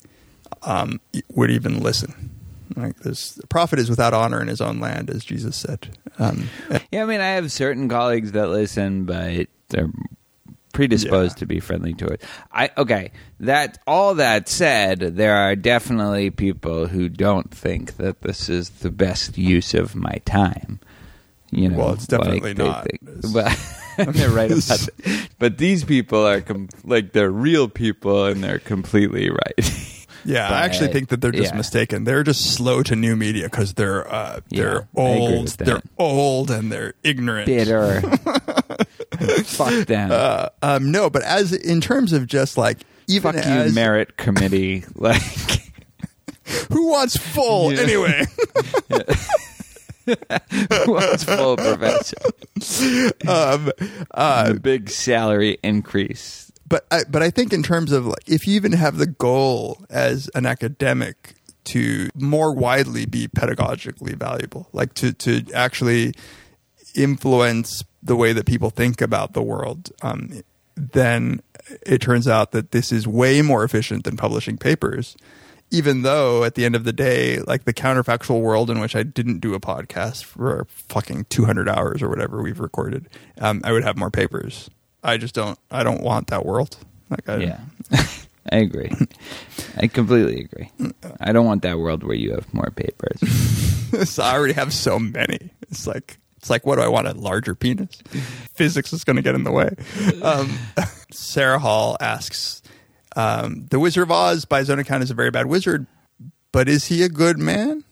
[0.64, 2.32] um, would even listen.
[2.76, 5.90] Like this, the prophet is without honor in his own land, as Jesus said.
[6.20, 6.50] Um,
[6.92, 9.90] Yeah, I mean, I have certain colleagues that listen, but they're
[10.74, 11.40] predisposed Yeah.
[11.40, 12.22] to be friendly to it.
[12.52, 13.12] I okay.
[13.40, 18.90] That all that said, there are definitely people who don't think that this is the
[18.92, 20.80] best use of my time.
[21.52, 22.88] You know, Well, it's definitely like not.
[22.90, 24.64] think- but they're right about
[25.04, 25.28] that.
[25.38, 29.90] But these people are com- like they're real people, and they're completely right.
[30.26, 31.58] yeah, But, I actually think that they're just yeah.
[31.58, 32.04] mistaken.
[32.04, 36.72] They're just slow to new media because they're uh, they're Yeah, old, they're old, and
[36.72, 37.46] they're ignorant.
[37.48, 38.02] Bitter.
[39.46, 40.10] Fuck them.
[40.12, 44.18] Uh, um, no, but as in terms of just like even Fuck you, as merit
[44.18, 44.84] committee.
[44.96, 45.22] Like.
[46.72, 47.82] who wants full Yeah.
[47.82, 48.26] anyway.
[50.86, 52.18] What's full professor?
[53.28, 53.72] um,
[54.12, 56.43] uh, the big salary increase.
[56.74, 59.86] But I, but I think in terms of like if you even have the goal
[59.92, 61.36] as an academic
[61.66, 66.14] to more widely be pedagogically valuable, like to to actually
[66.96, 70.42] influence the way that people think about the world, um,
[70.76, 71.44] then
[71.86, 75.16] it turns out that this is way more efficient than publishing papers.
[75.70, 79.04] Even though at the end of the day, like the counterfactual world in which I
[79.04, 83.10] didn't do a podcast for fucking 200 hours or whatever we've recorded,
[83.40, 84.72] um, I would have more papers.
[85.04, 85.60] I just don't.
[85.70, 86.78] I don't want that world.
[87.10, 87.60] Like, I, Yeah.
[88.52, 88.92] I agree.
[89.78, 90.70] I completely agree.
[91.20, 93.20] I don't want that world where you have more papers.
[94.10, 95.52] so I already have so many.
[95.64, 97.08] It's like it's like what do I want?
[97.08, 98.02] A larger penis?
[98.54, 99.76] Physics is going to get in the way.
[100.22, 100.58] Um,
[101.12, 102.62] Sarah Hall asks,
[103.16, 105.88] um, "The Wizard of Oz, by his own account, is a very bad wizard,
[106.52, 107.86] but is he a good man?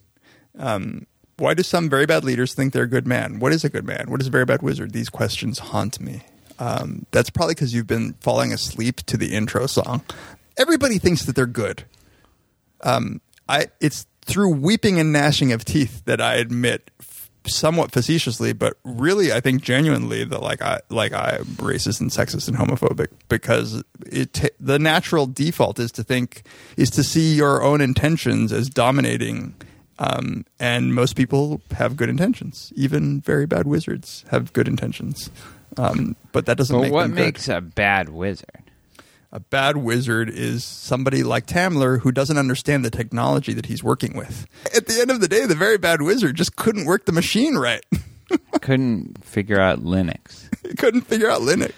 [0.59, 1.07] Um,
[1.37, 3.39] why do some very bad leaders think they're a good man?
[3.39, 4.11] What is a good man?
[4.11, 4.91] What is a very bad wizard?
[4.91, 6.21] These questions haunt me.
[6.61, 10.03] Um, that's probably because you've been falling asleep to the intro song.
[10.57, 11.85] Everybody thinks that they're good.
[12.81, 13.19] Um,
[13.49, 18.77] I it's through weeping and gnashing of teeth that I admit, f- somewhat facetiously, but
[18.83, 23.83] really, I think genuinely that like I like I'm racist and sexist and homophobic because
[24.05, 26.43] it ta the natural default is to think
[26.77, 29.55] is to see your own intentions as dominating.
[29.97, 32.71] Um, and most people have good intentions.
[32.75, 35.31] Even very bad wizards have good intentions.
[35.77, 37.25] Um, but that doesn't But make what them good.
[37.25, 38.47] makes a bad wizard?
[39.31, 44.15] A bad wizard is somebody like Tamler who doesn't understand the technology that he's working
[44.17, 44.45] with.
[44.75, 47.55] At the end of the day, the very bad wizard just couldn't work the machine
[47.55, 47.83] right.
[48.61, 50.47] Couldn't figure out Linux.
[50.65, 51.73] he couldn't figure out Linux.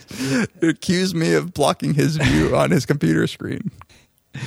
[0.61, 3.71] It accused me of blocking his view on his computer screen.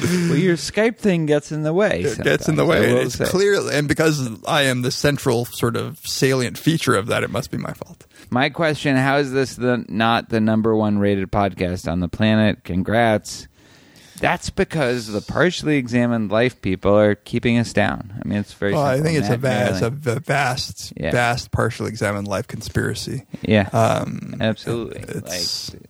[0.02, 2.02] Well, your Skype thing gets in the way.
[2.02, 2.92] It gets in the way.
[3.02, 3.24] It's say.
[3.24, 7.50] clear, and because I am the central sort of salient feature of that, it must
[7.50, 8.05] be my fault.
[8.30, 12.64] My question: How is this the not the number one rated podcast on the planet?
[12.64, 13.48] Congrats.
[14.18, 18.18] That's because the partially examined life people are keeping us down.
[18.24, 18.72] I mean, it's very.
[18.72, 21.10] Well, I think it's a Matt vast, a vast, Yeah.
[21.10, 23.26] vast, partially examined life conspiracy.
[23.42, 25.00] Yeah, Um, absolutely.
[25.02, 25.82] it's- Like,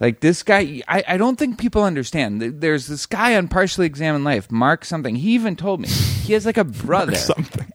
[0.00, 2.40] Like this guy, I, I don't think people understand.
[2.40, 5.16] There's this guy on Partially Examined Life, Mark something.
[5.16, 7.72] He even told me he has like a brother something.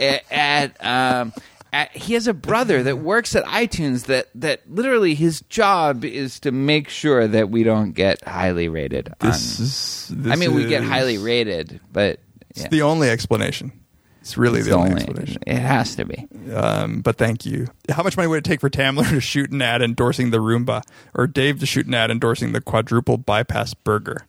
[0.00, 1.32] at, at um
[1.72, 6.40] at, he has a brother that works at iTunes that that literally his job is
[6.40, 9.08] to make sure that we don't get highly rated.
[9.20, 10.10] on- This is.
[10.12, 12.20] I this mean, we get is- highly rated, but
[12.50, 13.72] It's the only explanation.
[14.20, 15.42] It's really it's the only, only- explanation.
[15.46, 16.28] it has to be.
[16.52, 17.68] Um, but thank you.
[17.90, 20.82] How much money would it take for Tamler to shoot an ad endorsing the Roomba,
[21.14, 24.26] or Dave to shoot an ad endorsing the quadruple bypass burger?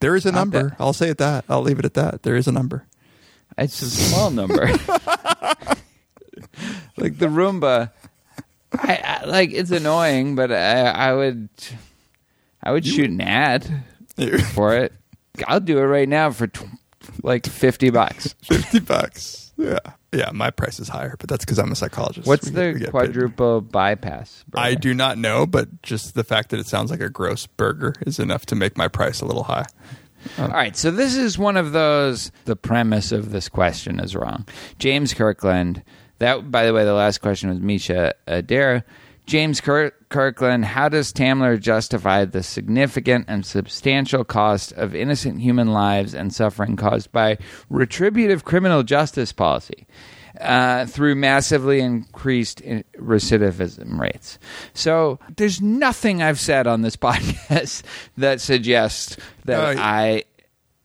[0.00, 0.76] There is a number.
[0.78, 1.44] I'll say it that.
[1.48, 2.22] I'll leave it at that.
[2.22, 2.86] There is a number.
[3.58, 4.68] It's a small number.
[6.96, 7.90] like the Roomba,
[8.72, 11.48] I, I like it's annoying, but I, I would,
[12.62, 13.84] I would shoot an ad
[14.52, 14.92] for it.
[15.46, 16.64] I'll do it right now for tw-
[17.22, 18.34] like fifty bucks.
[18.42, 19.52] Fifty bucks.
[19.56, 19.78] Yeah,
[20.12, 20.30] yeah.
[20.32, 22.26] My price is higher, but that's because I'm a psychologist.
[22.26, 22.90] What's We the get paid.
[22.90, 24.44] quadruple bypass?
[24.48, 24.64] burger?
[24.64, 27.94] I do not know, but just the fact that it sounds like a gross burger
[28.06, 29.66] is enough to make my price a little high.
[30.38, 32.32] All right, so this is one of those.
[32.46, 34.46] The premise of this question is wrong.
[34.78, 35.82] James Kirkland.
[36.24, 38.82] That, by the way, the last question was Misha Adara.
[39.26, 40.64] James Kirk- Kirkland.
[40.64, 46.76] How does Tamler justify the significant and substantial cost of innocent human lives and suffering
[46.76, 47.36] caused by
[47.70, 49.86] retributive criminal justice policy?
[50.40, 52.60] Uh, through massively increased
[52.98, 54.36] recidivism rates.
[54.74, 57.82] So there's nothing I've said on this podcast
[58.18, 60.24] that suggests that Uh, I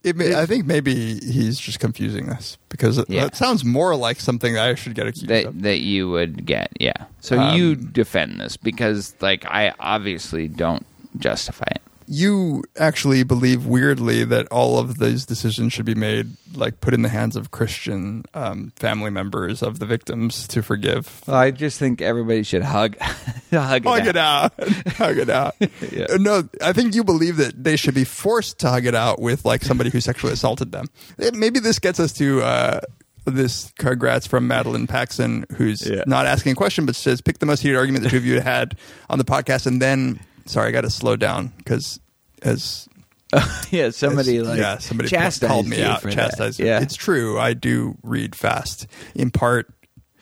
[0.04, 3.24] may, I think maybe he's just confusing us because it, Yeah.
[3.26, 5.62] that sounds more like something that I should get accused that of.
[5.62, 6.72] that you would get.
[6.80, 6.94] Yeah.
[7.20, 10.86] So Um, you defend this because like I obviously don't
[11.18, 11.82] justify it.
[12.12, 17.04] You actually believe weirdly that all of these decisions should be made, like put in
[17.04, 21.22] the hands of Christian um, family members of the victims to forgive.
[21.28, 24.54] Well, I just think everybody should hug hug, Hug it out.
[24.94, 25.56] hug it out.
[25.92, 26.08] Yeah.
[26.18, 29.46] No, I think you believe that they should be forced to hug it out with
[29.46, 30.88] like somebody who sexually assaulted them.
[31.20, 32.80] Eh, Maybe this gets us to uh,
[33.26, 36.04] this congrats from Madeline Paxson, who's Yeah.
[36.08, 38.40] not asking a question, but says, pick the most heated argument the two of you
[38.42, 38.78] had
[39.10, 39.68] on the podcast.
[39.68, 42.00] And then, sorry, I got to slow down because
[42.42, 42.88] as
[43.70, 46.60] yeah, somebody as- like yeah, somebody called me out, chastised.
[46.60, 46.82] Yeah.
[46.82, 47.38] It's true.
[47.40, 48.88] I do read fast.
[49.16, 49.68] In part,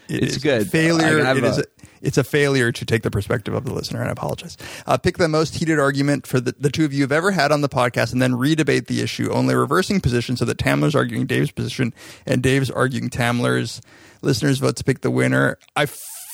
[0.09, 0.61] it It's is good.
[0.63, 1.25] A failure.
[1.25, 1.57] I- it is.
[1.59, 4.55] uh, A, it's a failure to take the perspective of the listener, and I apologize.
[4.85, 7.51] Uh, pick the most heated argument for the, the two of you have ever had
[7.51, 11.25] on the podcast, and then redebate the issue, only reversing position so that Tamler's arguing
[11.25, 11.93] Dave's position
[12.27, 13.81] and Dave's arguing Tamler's.
[14.21, 15.57] Listeners vote to pick the winner.
[15.75, 15.87] I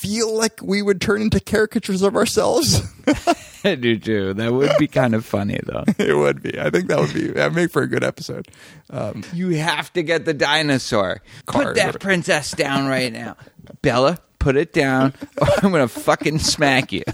[0.04, 2.82] feel like we would turn into caricatures of ourselves.
[3.64, 4.34] I do too.
[4.34, 5.84] That would be kind of funny though.
[5.98, 6.60] it would be.
[6.60, 7.28] I think that would be.
[7.28, 8.46] That make for a good episode.
[8.90, 11.22] Um, You have to get the dinosaur.
[11.46, 13.36] Put that princess down right now.
[13.80, 17.04] Bella, put it down or I'm going to fucking smack you.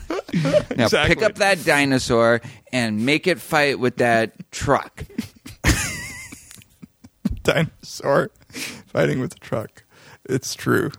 [0.77, 2.41] Now pick up that dinosaur
[2.73, 5.05] and make it fight with that truck.
[7.45, 8.33] dinosaur
[8.87, 9.85] fighting with a truck.
[10.25, 10.91] It's true.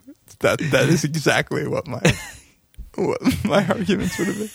[0.42, 2.02] That that is exactly what my
[2.96, 4.50] what my arguments would have been.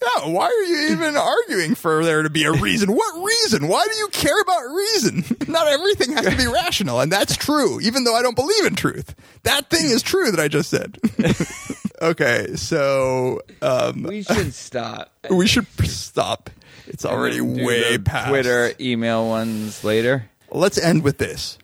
[0.00, 2.92] Yeah, why are you even arguing for there to be a reason?
[2.92, 3.66] What reason?
[3.66, 5.24] Why do you care about reason?
[5.48, 8.76] Not everything has to be rational, and that's true, even though I don't believe in
[8.76, 9.16] truth.
[9.42, 10.98] That thing is true that I just said.
[12.02, 15.12] okay, so um, We should stop.
[15.30, 16.48] we should stop.
[16.86, 20.30] It's already And do way the past Twitter email ones later.
[20.52, 21.58] let's end with this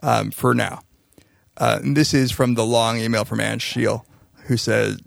[0.00, 0.83] um, for now.
[1.56, 4.04] Uh, and this is from the long email from Anne Scheel,
[4.46, 5.00] who said,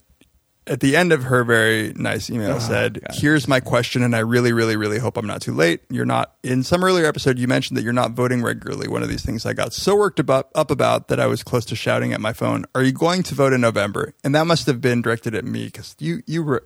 [0.66, 4.52] at the end of her very nice email, said, Here's my question, and I really,
[4.52, 5.82] really, really hope I'm not too late.
[5.90, 8.88] You're not, in some earlier episode, you mentioned that you're not voting regularly.
[8.88, 11.64] One of these things I got so worked about, up about that I was close
[11.66, 12.66] to shouting at my phone.
[12.76, 14.14] Are you going to vote in November?
[14.24, 16.60] And that must have been directed at me because you, you,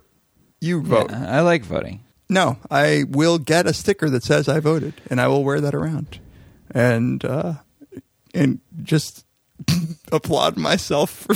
[0.60, 1.12] you vote.
[1.12, 2.00] I like voting.
[2.28, 5.74] No, I will get a sticker that says I voted, and I will wear that
[5.74, 6.18] around,
[6.70, 7.54] and uh,
[8.32, 9.26] and just
[10.12, 11.34] applaud myself for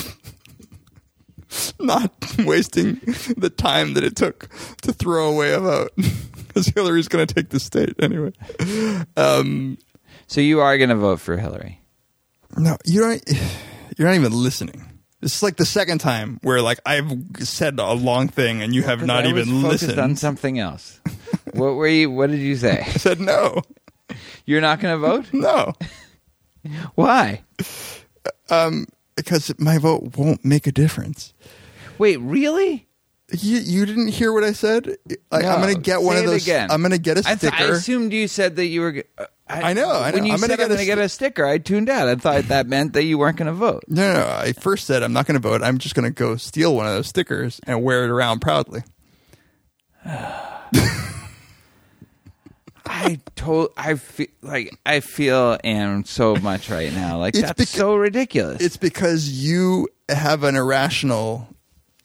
[1.83, 2.13] not
[2.45, 2.95] wasting
[3.37, 4.49] the time that it took
[4.83, 5.91] to throw away a vote,
[6.49, 8.33] because Hillary's going to take the state anyway.
[9.17, 9.79] Um,
[10.27, 11.81] So you are going to vote for Hillary.
[12.57, 13.23] no, you don't.
[13.97, 14.85] You're not even listening.
[15.23, 18.83] This is like the second time where like I've said a long thing and you
[18.83, 19.99] have not I even listened.
[19.99, 21.01] on something else.
[21.55, 22.11] what were you?
[22.11, 22.81] What did you say?
[22.81, 23.63] I said no,
[24.45, 25.33] You're not going to vote?
[25.33, 25.73] no.
[26.95, 27.43] Why?
[28.49, 31.33] Because my vote won't make a difference.
[31.99, 32.87] Wait, really?
[33.33, 34.97] You, you didn't hear what I said?
[35.33, 36.43] I, I'm No, going to get one say of it those.
[36.45, 36.71] again.
[36.71, 37.57] I'm going to get a I, th- sticker.
[37.57, 38.93] I assumed you said that you were.
[38.93, 40.27] g- uh, I know, I When know.
[40.29, 42.09] you I'm gonna said get I'm a going to get a sticker, I tuned out.
[42.09, 43.85] I thought that meant that you weren't going to vote.
[43.89, 44.27] no, no, no.
[44.29, 45.63] I first said I'm not going to vote.
[45.63, 48.83] I'm just going to go steal one of those stickers and wear it around proudly.
[52.87, 57.19] I told I feel like I feel am so much right now.
[57.19, 58.63] Like It's that's bec- so ridiculous.
[58.63, 61.49] It's because you have an irrational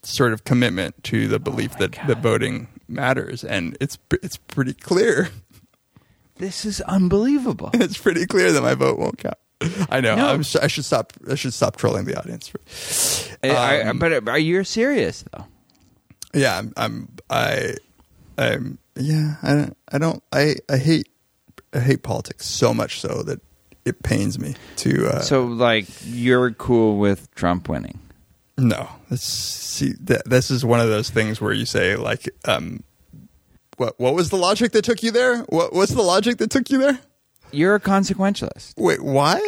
[0.03, 5.29] sort of commitment to the belief that, that voting matters, and it's it's pretty clear.
[6.37, 7.69] this is unbelievable.
[7.73, 9.37] It's pretty clear that my vote won't count.
[9.91, 10.15] I know.
[10.15, 10.27] No.
[10.29, 11.13] I'm, s- I should stop.
[11.29, 12.51] I should stop trolling the audience.
[13.43, 15.45] I- Um, but are you serious though?
[16.33, 16.73] Yeah, I'm.
[16.77, 17.75] I'm I.
[18.41, 18.77] I'm.
[18.95, 19.35] Yeah.
[19.43, 19.53] I.
[19.53, 20.23] don't- I don't.
[20.31, 20.55] I.
[20.69, 21.07] I hate.
[21.73, 23.39] I hate politics so much so that
[23.85, 25.07] it pains me to.
[25.07, 27.99] Uh, So like you're cool with Trump winning?
[28.57, 32.83] No, this, see, th- this is one of those things where you say like, um,
[33.77, 35.39] what what was the logic that took you there?
[35.43, 36.99] What what's the logic that took you there?
[37.51, 39.39] You're a consequentialist Wait, why?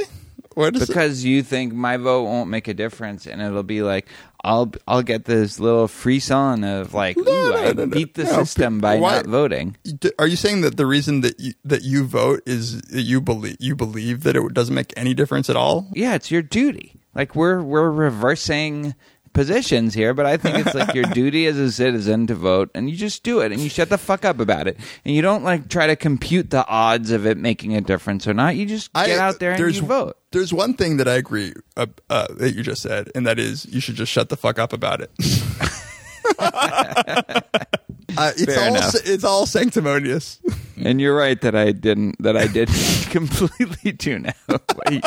[0.55, 0.87] What is it?
[0.87, 4.07] because you think my vote won't make a difference, and it'll be like
[4.43, 7.87] I'll I'll get this little frisson of like, ooh, no, I no, no.
[7.87, 9.77] beat the system by why- not voting.
[10.19, 13.55] Are you saying that the reason that you, that you vote is that you believe
[13.59, 15.87] you believe that it doesn't make any difference at all?
[15.93, 16.99] Yeah, it's your duty.
[17.15, 18.95] Like we're we're reversing
[19.33, 22.89] positions here, but I think it's like your duty as a citizen to vote, and
[22.89, 25.43] you just do it, and you shut the fuck up about it, and you don't
[25.43, 28.55] like try to compute the odds of it making a difference or not.
[28.55, 30.17] You just get out there and you vote.
[30.31, 33.65] There's one thing that I agree uh, uh, that you just said, and that is
[33.65, 35.11] you should just shut the fuck up about it.
[36.39, 38.95] uh, it's Fair all enough.
[39.05, 40.39] it's all sanctimonious.
[40.77, 42.69] And you're right that I didn't that I did
[43.09, 44.61] completely tune out.
[44.87, 45.03] Wait.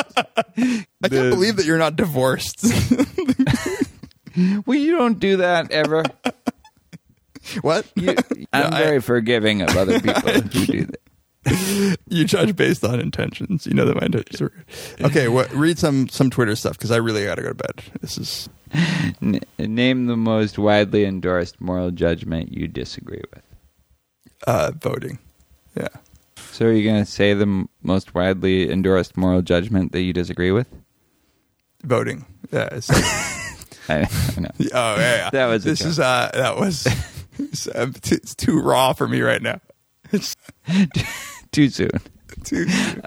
[0.57, 2.65] I can't believe that you're not divorced.
[4.67, 6.05] Well, you don't do that ever.
[7.63, 7.87] what?
[7.95, 8.15] You,
[8.53, 11.01] I'm I- very forgiving of other people who do that.
[12.09, 13.67] you judge based on intentions.
[13.67, 15.07] You know that my intentions are good.
[15.07, 17.83] Okay, what, read some some Twitter stuff because I really got to go to bed.
[18.01, 18.49] This is
[19.23, 23.45] N- name the most widely endorsed moral judgment you disagree with.
[24.49, 25.21] uh, voting.
[25.77, 25.89] Yeah,
[26.51, 30.13] So, are you going to say the m- most widely endorsed moral judgment that you
[30.13, 30.67] disagree with?
[31.85, 32.25] voting.
[32.51, 32.81] Yeah.
[33.89, 34.01] I,
[34.37, 34.51] I know.
[34.73, 35.31] oh yeah, yeah.
[35.31, 35.89] That was this joke.
[35.89, 36.87] is uh that was
[37.39, 39.61] it's, uh, t- it's too raw for me right now.
[40.13, 40.35] It's
[41.53, 41.91] Too soon.
[42.45, 42.67] too.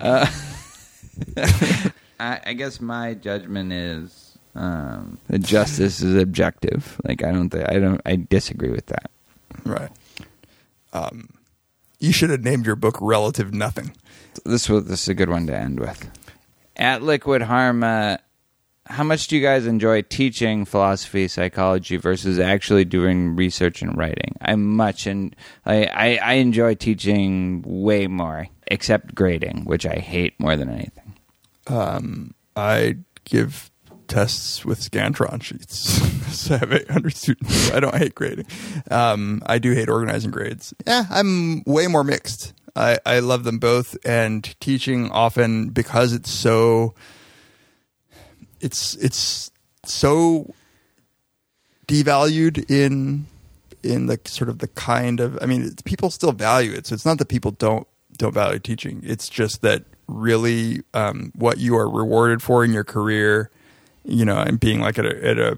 [2.19, 6.99] I, I guess my judgment is um, that justice is objective.
[7.05, 9.09] Like I don't, think I don't, I disagree with that.
[9.65, 9.91] right.
[10.91, 11.29] Um,
[11.99, 13.95] you should have named your book "Relative Nothing."
[14.45, 16.09] This was this is a good one to end with.
[16.75, 18.17] At Liquid Harm, uh,
[18.89, 24.35] how much do you guys enjoy teaching philosophy, psychology versus actually doing research and writing?
[24.41, 25.35] I'm much and
[25.65, 31.15] I, I, I enjoy teaching way more, except grading, which I hate more than anything.
[31.67, 33.69] Um, I give
[34.07, 35.77] tests with Scantron sheets.
[36.35, 37.71] so I have 800 students.
[37.71, 38.47] I don't hate grading.
[38.89, 40.73] Um, I do hate organizing grades.
[40.87, 42.53] Yeah, I'm way more mixed.
[42.75, 46.95] I, I love them both, and teaching often because it's so.
[48.61, 49.51] It's it's
[49.85, 50.53] so
[51.87, 53.25] devalued in
[53.83, 56.87] in the sort of the kind of I mean people still value it.
[56.87, 57.87] So it's not that people don't
[58.17, 59.01] don't value teaching.
[59.03, 63.51] It's just that really um, what you are rewarded for in your career
[64.03, 65.57] you know and being like at a, at a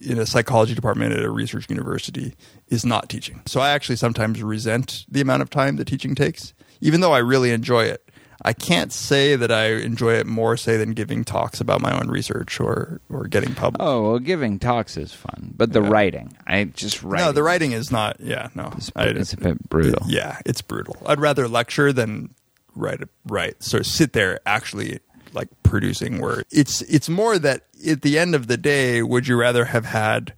[0.00, 2.34] in a psychology department at a research university
[2.68, 3.40] is not teaching.
[3.46, 7.18] So I actually sometimes resent the amount of time that teaching takes even though I
[7.18, 8.10] really enjoy it
[8.44, 12.08] I can't say that I enjoy it more say than giving talks about my own
[12.08, 16.64] research or or getting published Oh well, giving talks is fun, but the writing, I
[16.64, 17.20] just write.
[17.20, 18.16] No, the writing is not.
[18.20, 20.02] Yeah, no, It's, I- it's a bit brutal.
[20.08, 20.96] Yeah, it's brutal.
[21.06, 22.34] I'd rather lecture than
[22.74, 23.00] write.
[23.26, 23.62] Write.
[23.62, 24.98] So sit there actually
[25.32, 26.46] like producing work.
[26.50, 30.34] It's it's more that at the end of the day, would you rather have had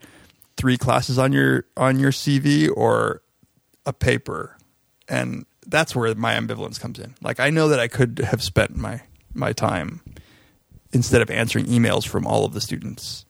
[0.56, 3.22] three classes on your on your CV or
[3.86, 4.56] a paper?
[5.08, 7.14] And that's where my ambivalence comes in.
[7.22, 10.00] Like I know that I could have spent my my time
[10.92, 13.24] instead of answering emails from all of the students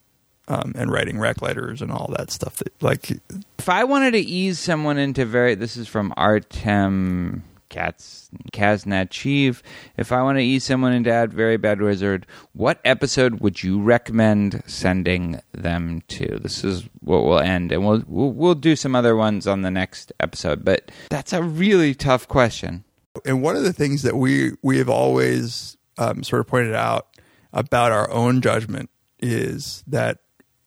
[0.49, 2.57] um, and writing rec letters and all that stuff.
[2.57, 3.11] That like
[3.59, 7.43] If I wanted to ease someone into very, this is from Artem
[7.75, 9.63] Katz Kaznachiv.
[9.97, 13.81] If I want to ease someone into Ad Very Bad Wizard, what episode would you
[13.83, 16.39] recommend sending them to?
[16.41, 19.71] This is what we'll end, and we'll we'll, we'll do some other ones on the
[19.71, 20.65] next episode.
[20.65, 22.85] But that's a really tough question.
[23.25, 27.09] and one of the things that we we have always um, sort of pointed out
[27.53, 28.89] about our own judgment
[29.21, 30.19] is that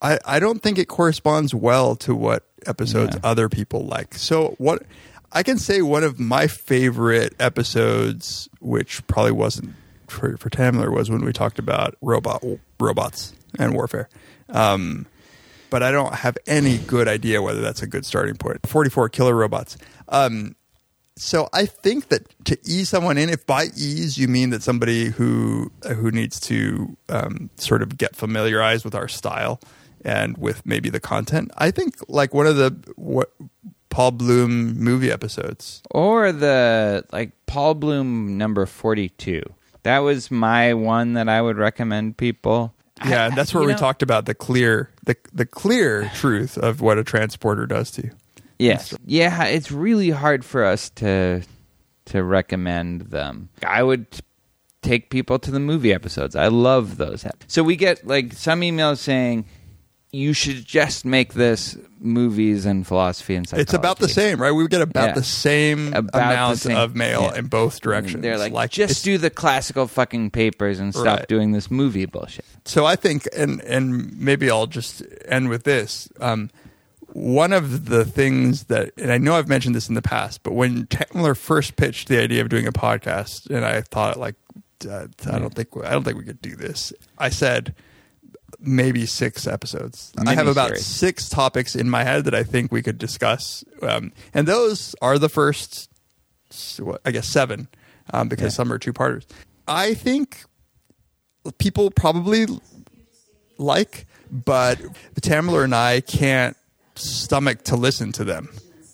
[0.02, 3.30] I, I don't think it corresponds well to what episodes Yeah.
[3.30, 4.14] other people like.
[4.16, 4.84] So what
[5.32, 9.76] I can say one of my favorite episodes, which probably wasn't
[10.08, 12.44] for, for Tamler, was when we talked about robot
[12.80, 14.10] robots and warfare.
[14.50, 15.06] Um,
[15.70, 18.66] but I don't have any good idea whether that's a good starting point.
[18.66, 19.78] 44 killer robots.
[20.08, 20.56] Um,
[21.18, 25.06] so I think that to ease someone in, if by ease you mean that somebody
[25.06, 29.60] who who needs to um, sort of get familiarized with our style
[30.06, 33.34] and with maybe the content, I think like one of the what
[33.98, 35.82] Paul Bloom movie episodes.
[35.90, 39.42] Or the like Paul Bloom number 42.
[39.82, 42.76] That was my one that I would recommend people.
[43.04, 46.80] Yeah, I- that's where we know- talked about the clear the the clear truth of
[46.80, 48.12] what a transporter does to you.
[48.60, 48.94] Yes.
[49.04, 51.42] Yeah, it's really hard for us to
[52.06, 53.50] to recommend them.
[53.66, 54.06] I would
[54.84, 56.36] take people to the movie episodes.
[56.36, 57.26] I love those.
[57.48, 59.46] So we get like some emails saying
[60.12, 63.64] you should just make this movies and philosophy and psychology.
[63.64, 64.52] It's about the same, right?
[64.52, 65.14] We get about Yeah.
[65.16, 67.40] the same About the amount same- of mail yeah.
[67.40, 68.22] in both directions.
[68.22, 71.28] They're like, it's- just do the classical fucking papers and stop Right.
[71.28, 72.46] doing this movie bullshit.
[72.66, 76.08] So I think, and and maybe I'll just end with this.
[76.22, 76.50] Um,
[77.14, 80.54] one of the things that, and I know I've mentioned this in the past, but
[80.54, 84.36] when Tamler first pitched the idea of doing a podcast, and I thought like,
[84.88, 86.94] uh, I don't think I don't think we could do this.
[87.18, 87.74] I said
[88.60, 90.12] maybe six episodes.
[90.18, 90.80] I have about Miniseries.
[90.80, 95.18] six topics in my head that I think we could discuss, um, and those are
[95.20, 95.90] the first,
[96.80, 97.68] what, I guess, seven,
[98.12, 99.28] um, because some are two parters.
[99.68, 100.44] I think
[101.58, 102.48] people probably
[103.58, 104.80] like, but
[105.14, 106.58] the Tamler and I can't
[106.96, 108.50] stomach to listen to them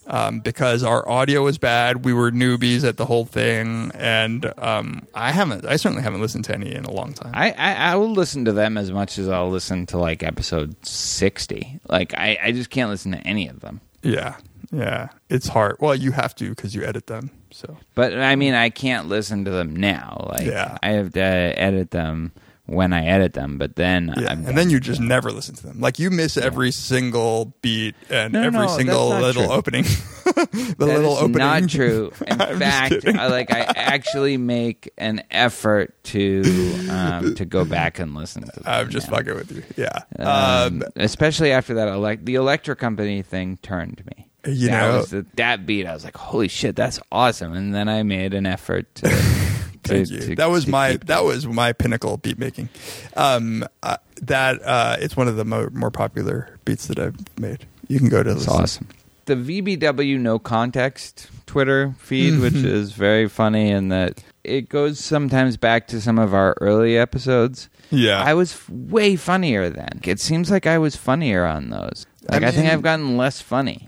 [0.07, 2.05] um, because our audio is bad.
[2.05, 5.65] We were newbies at the whole thing, and um, I haven't.
[5.65, 7.31] I certainly haven't listened to any in a long time.
[7.33, 10.75] I, I, I will listen to them as much as I'll listen to like episode
[10.85, 11.79] 60.
[11.89, 13.81] Like, I, I just can't listen to any of them.
[14.01, 14.35] yeah,
[14.71, 15.77] yeah, it's hard.
[15.79, 17.31] Well, you have to because you edit them.
[17.51, 20.25] So But I mean, I can't listen to them now.
[20.31, 20.77] Like, Yeah.
[20.81, 22.31] I have to edit them
[22.73, 25.67] when I edit them, but then yeah, I'm and then you just never listen to
[25.67, 25.79] them.
[25.79, 29.43] Like you miss every single beat and No, no, every no, that's the not little
[29.45, 29.51] true.
[29.53, 29.83] opening.
[30.25, 31.37] the That little is opening.
[31.37, 32.11] not true.
[32.27, 33.05] In fact.
[33.07, 36.43] I, like I actually make an effort to
[36.89, 38.63] um, to go back and listen to them.
[38.65, 39.17] I'm just now.
[39.17, 39.63] fucking with you.
[39.77, 39.99] Yeah.
[40.19, 44.29] Um, Um, especially after that, elect the Electra Company thing turned me.
[44.45, 45.85] You that know- was the, that beat.
[45.85, 49.52] I was like, "Holy shit, that's awesome!" And then I made an effort to.
[49.83, 50.19] To, Thank you.
[50.19, 52.69] to- that was my keep that was my pinnacle beat making.
[53.15, 57.65] Um, uh, that uh, it's one of the mo- more popular beats that I've made.
[57.87, 58.61] You can go to It's listen.
[58.63, 58.87] awesome.
[59.25, 62.67] The VBW no context Twitter feed, which Mm-hmm.
[62.67, 67.69] is very funny, in that it goes sometimes back to some of our early episodes.
[67.89, 68.21] Yeah.
[68.21, 70.01] I was f- way funnier then.
[70.03, 72.05] It seems like I was funnier on those.
[72.29, 73.87] I Like I, think I've gotten less funny.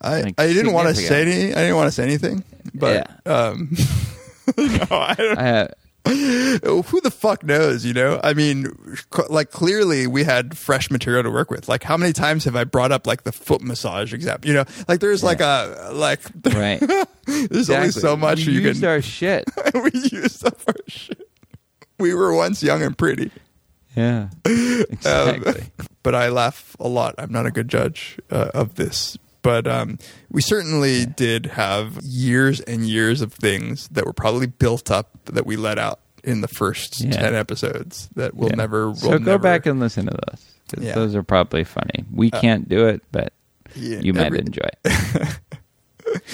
[0.00, 1.52] I, Like, I didn't want to say any.
[1.52, 2.44] I didn't want to say anything.
[2.74, 3.74] But um,
[4.58, 5.38] no, I don't.
[5.38, 5.68] Uh,
[6.06, 7.84] who the fuck knows?
[7.84, 8.76] You know, I mean,
[9.28, 11.68] like clearly we had fresh material to work with.
[11.68, 14.48] Like, how many times have I brought up like the foot massage example?
[14.48, 16.20] You know, like there's like a like
[16.54, 16.80] right.
[17.26, 18.88] there's only so much we you used can.
[18.88, 19.50] our shit.
[19.74, 21.28] we used up our shit.
[21.98, 23.32] We were once young and pretty.
[23.96, 24.28] Yeah.
[24.44, 25.64] Exactly.
[26.04, 27.16] but I laugh a lot.
[27.18, 29.16] I'm not a good judge uh, of this.
[29.46, 29.98] But um,
[30.28, 35.46] we certainly did have years and years of things that were probably built up that
[35.46, 37.12] we let out in the first Yeah.
[37.12, 38.56] 10 episodes that we'll Yeah.
[38.56, 38.86] never.
[38.88, 40.44] We'll so go never, back and listen to those
[40.82, 40.90] Yeah.
[40.90, 42.04] Uh, Those are probably funny.
[42.12, 43.32] We can't do it, but
[43.76, 45.38] Yeah, you might every- enjoy it.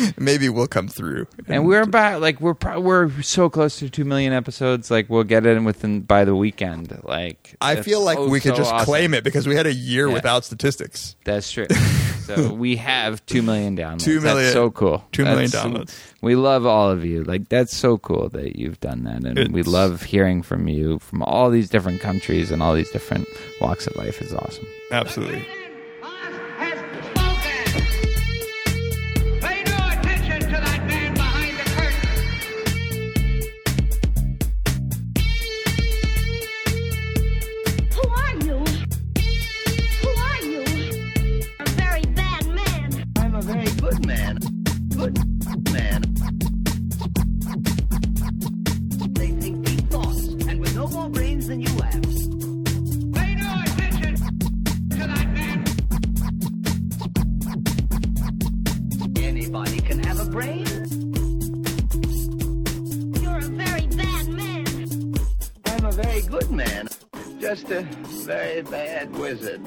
[0.18, 1.26] Maybe we'll come through.
[1.46, 4.90] And we're about like we're pro- we're so close to two million episodes.
[4.90, 6.96] Like we'll get it in within by the weekend.
[7.04, 8.84] Like I feel like so, we could so just awesome.
[8.86, 10.14] claim it because we had a year Yeah.
[10.14, 11.16] without statistics.
[11.24, 11.66] That's true.
[12.26, 14.00] so we have two million downloads.
[14.04, 15.04] Two million- That's so cool.
[15.12, 15.98] two million That's- downloads.
[16.20, 17.24] We love all of you.
[17.24, 21.22] Like that's so cool that you've done that, and we love hearing from you from
[21.22, 23.26] all these different countries and all these different
[23.60, 24.22] walks of life.
[24.22, 24.66] Is awesome.
[24.92, 25.44] Absolutely.
[50.93, 52.02] More brains than you have.
[53.14, 54.14] Pay no attention
[54.90, 55.64] to that man.
[59.16, 60.66] Anybody can have a brain.
[63.23, 65.14] You're a very bad man.
[65.66, 66.89] I'm a very good man.
[67.40, 67.82] Just a
[68.27, 69.60] very bad wizard.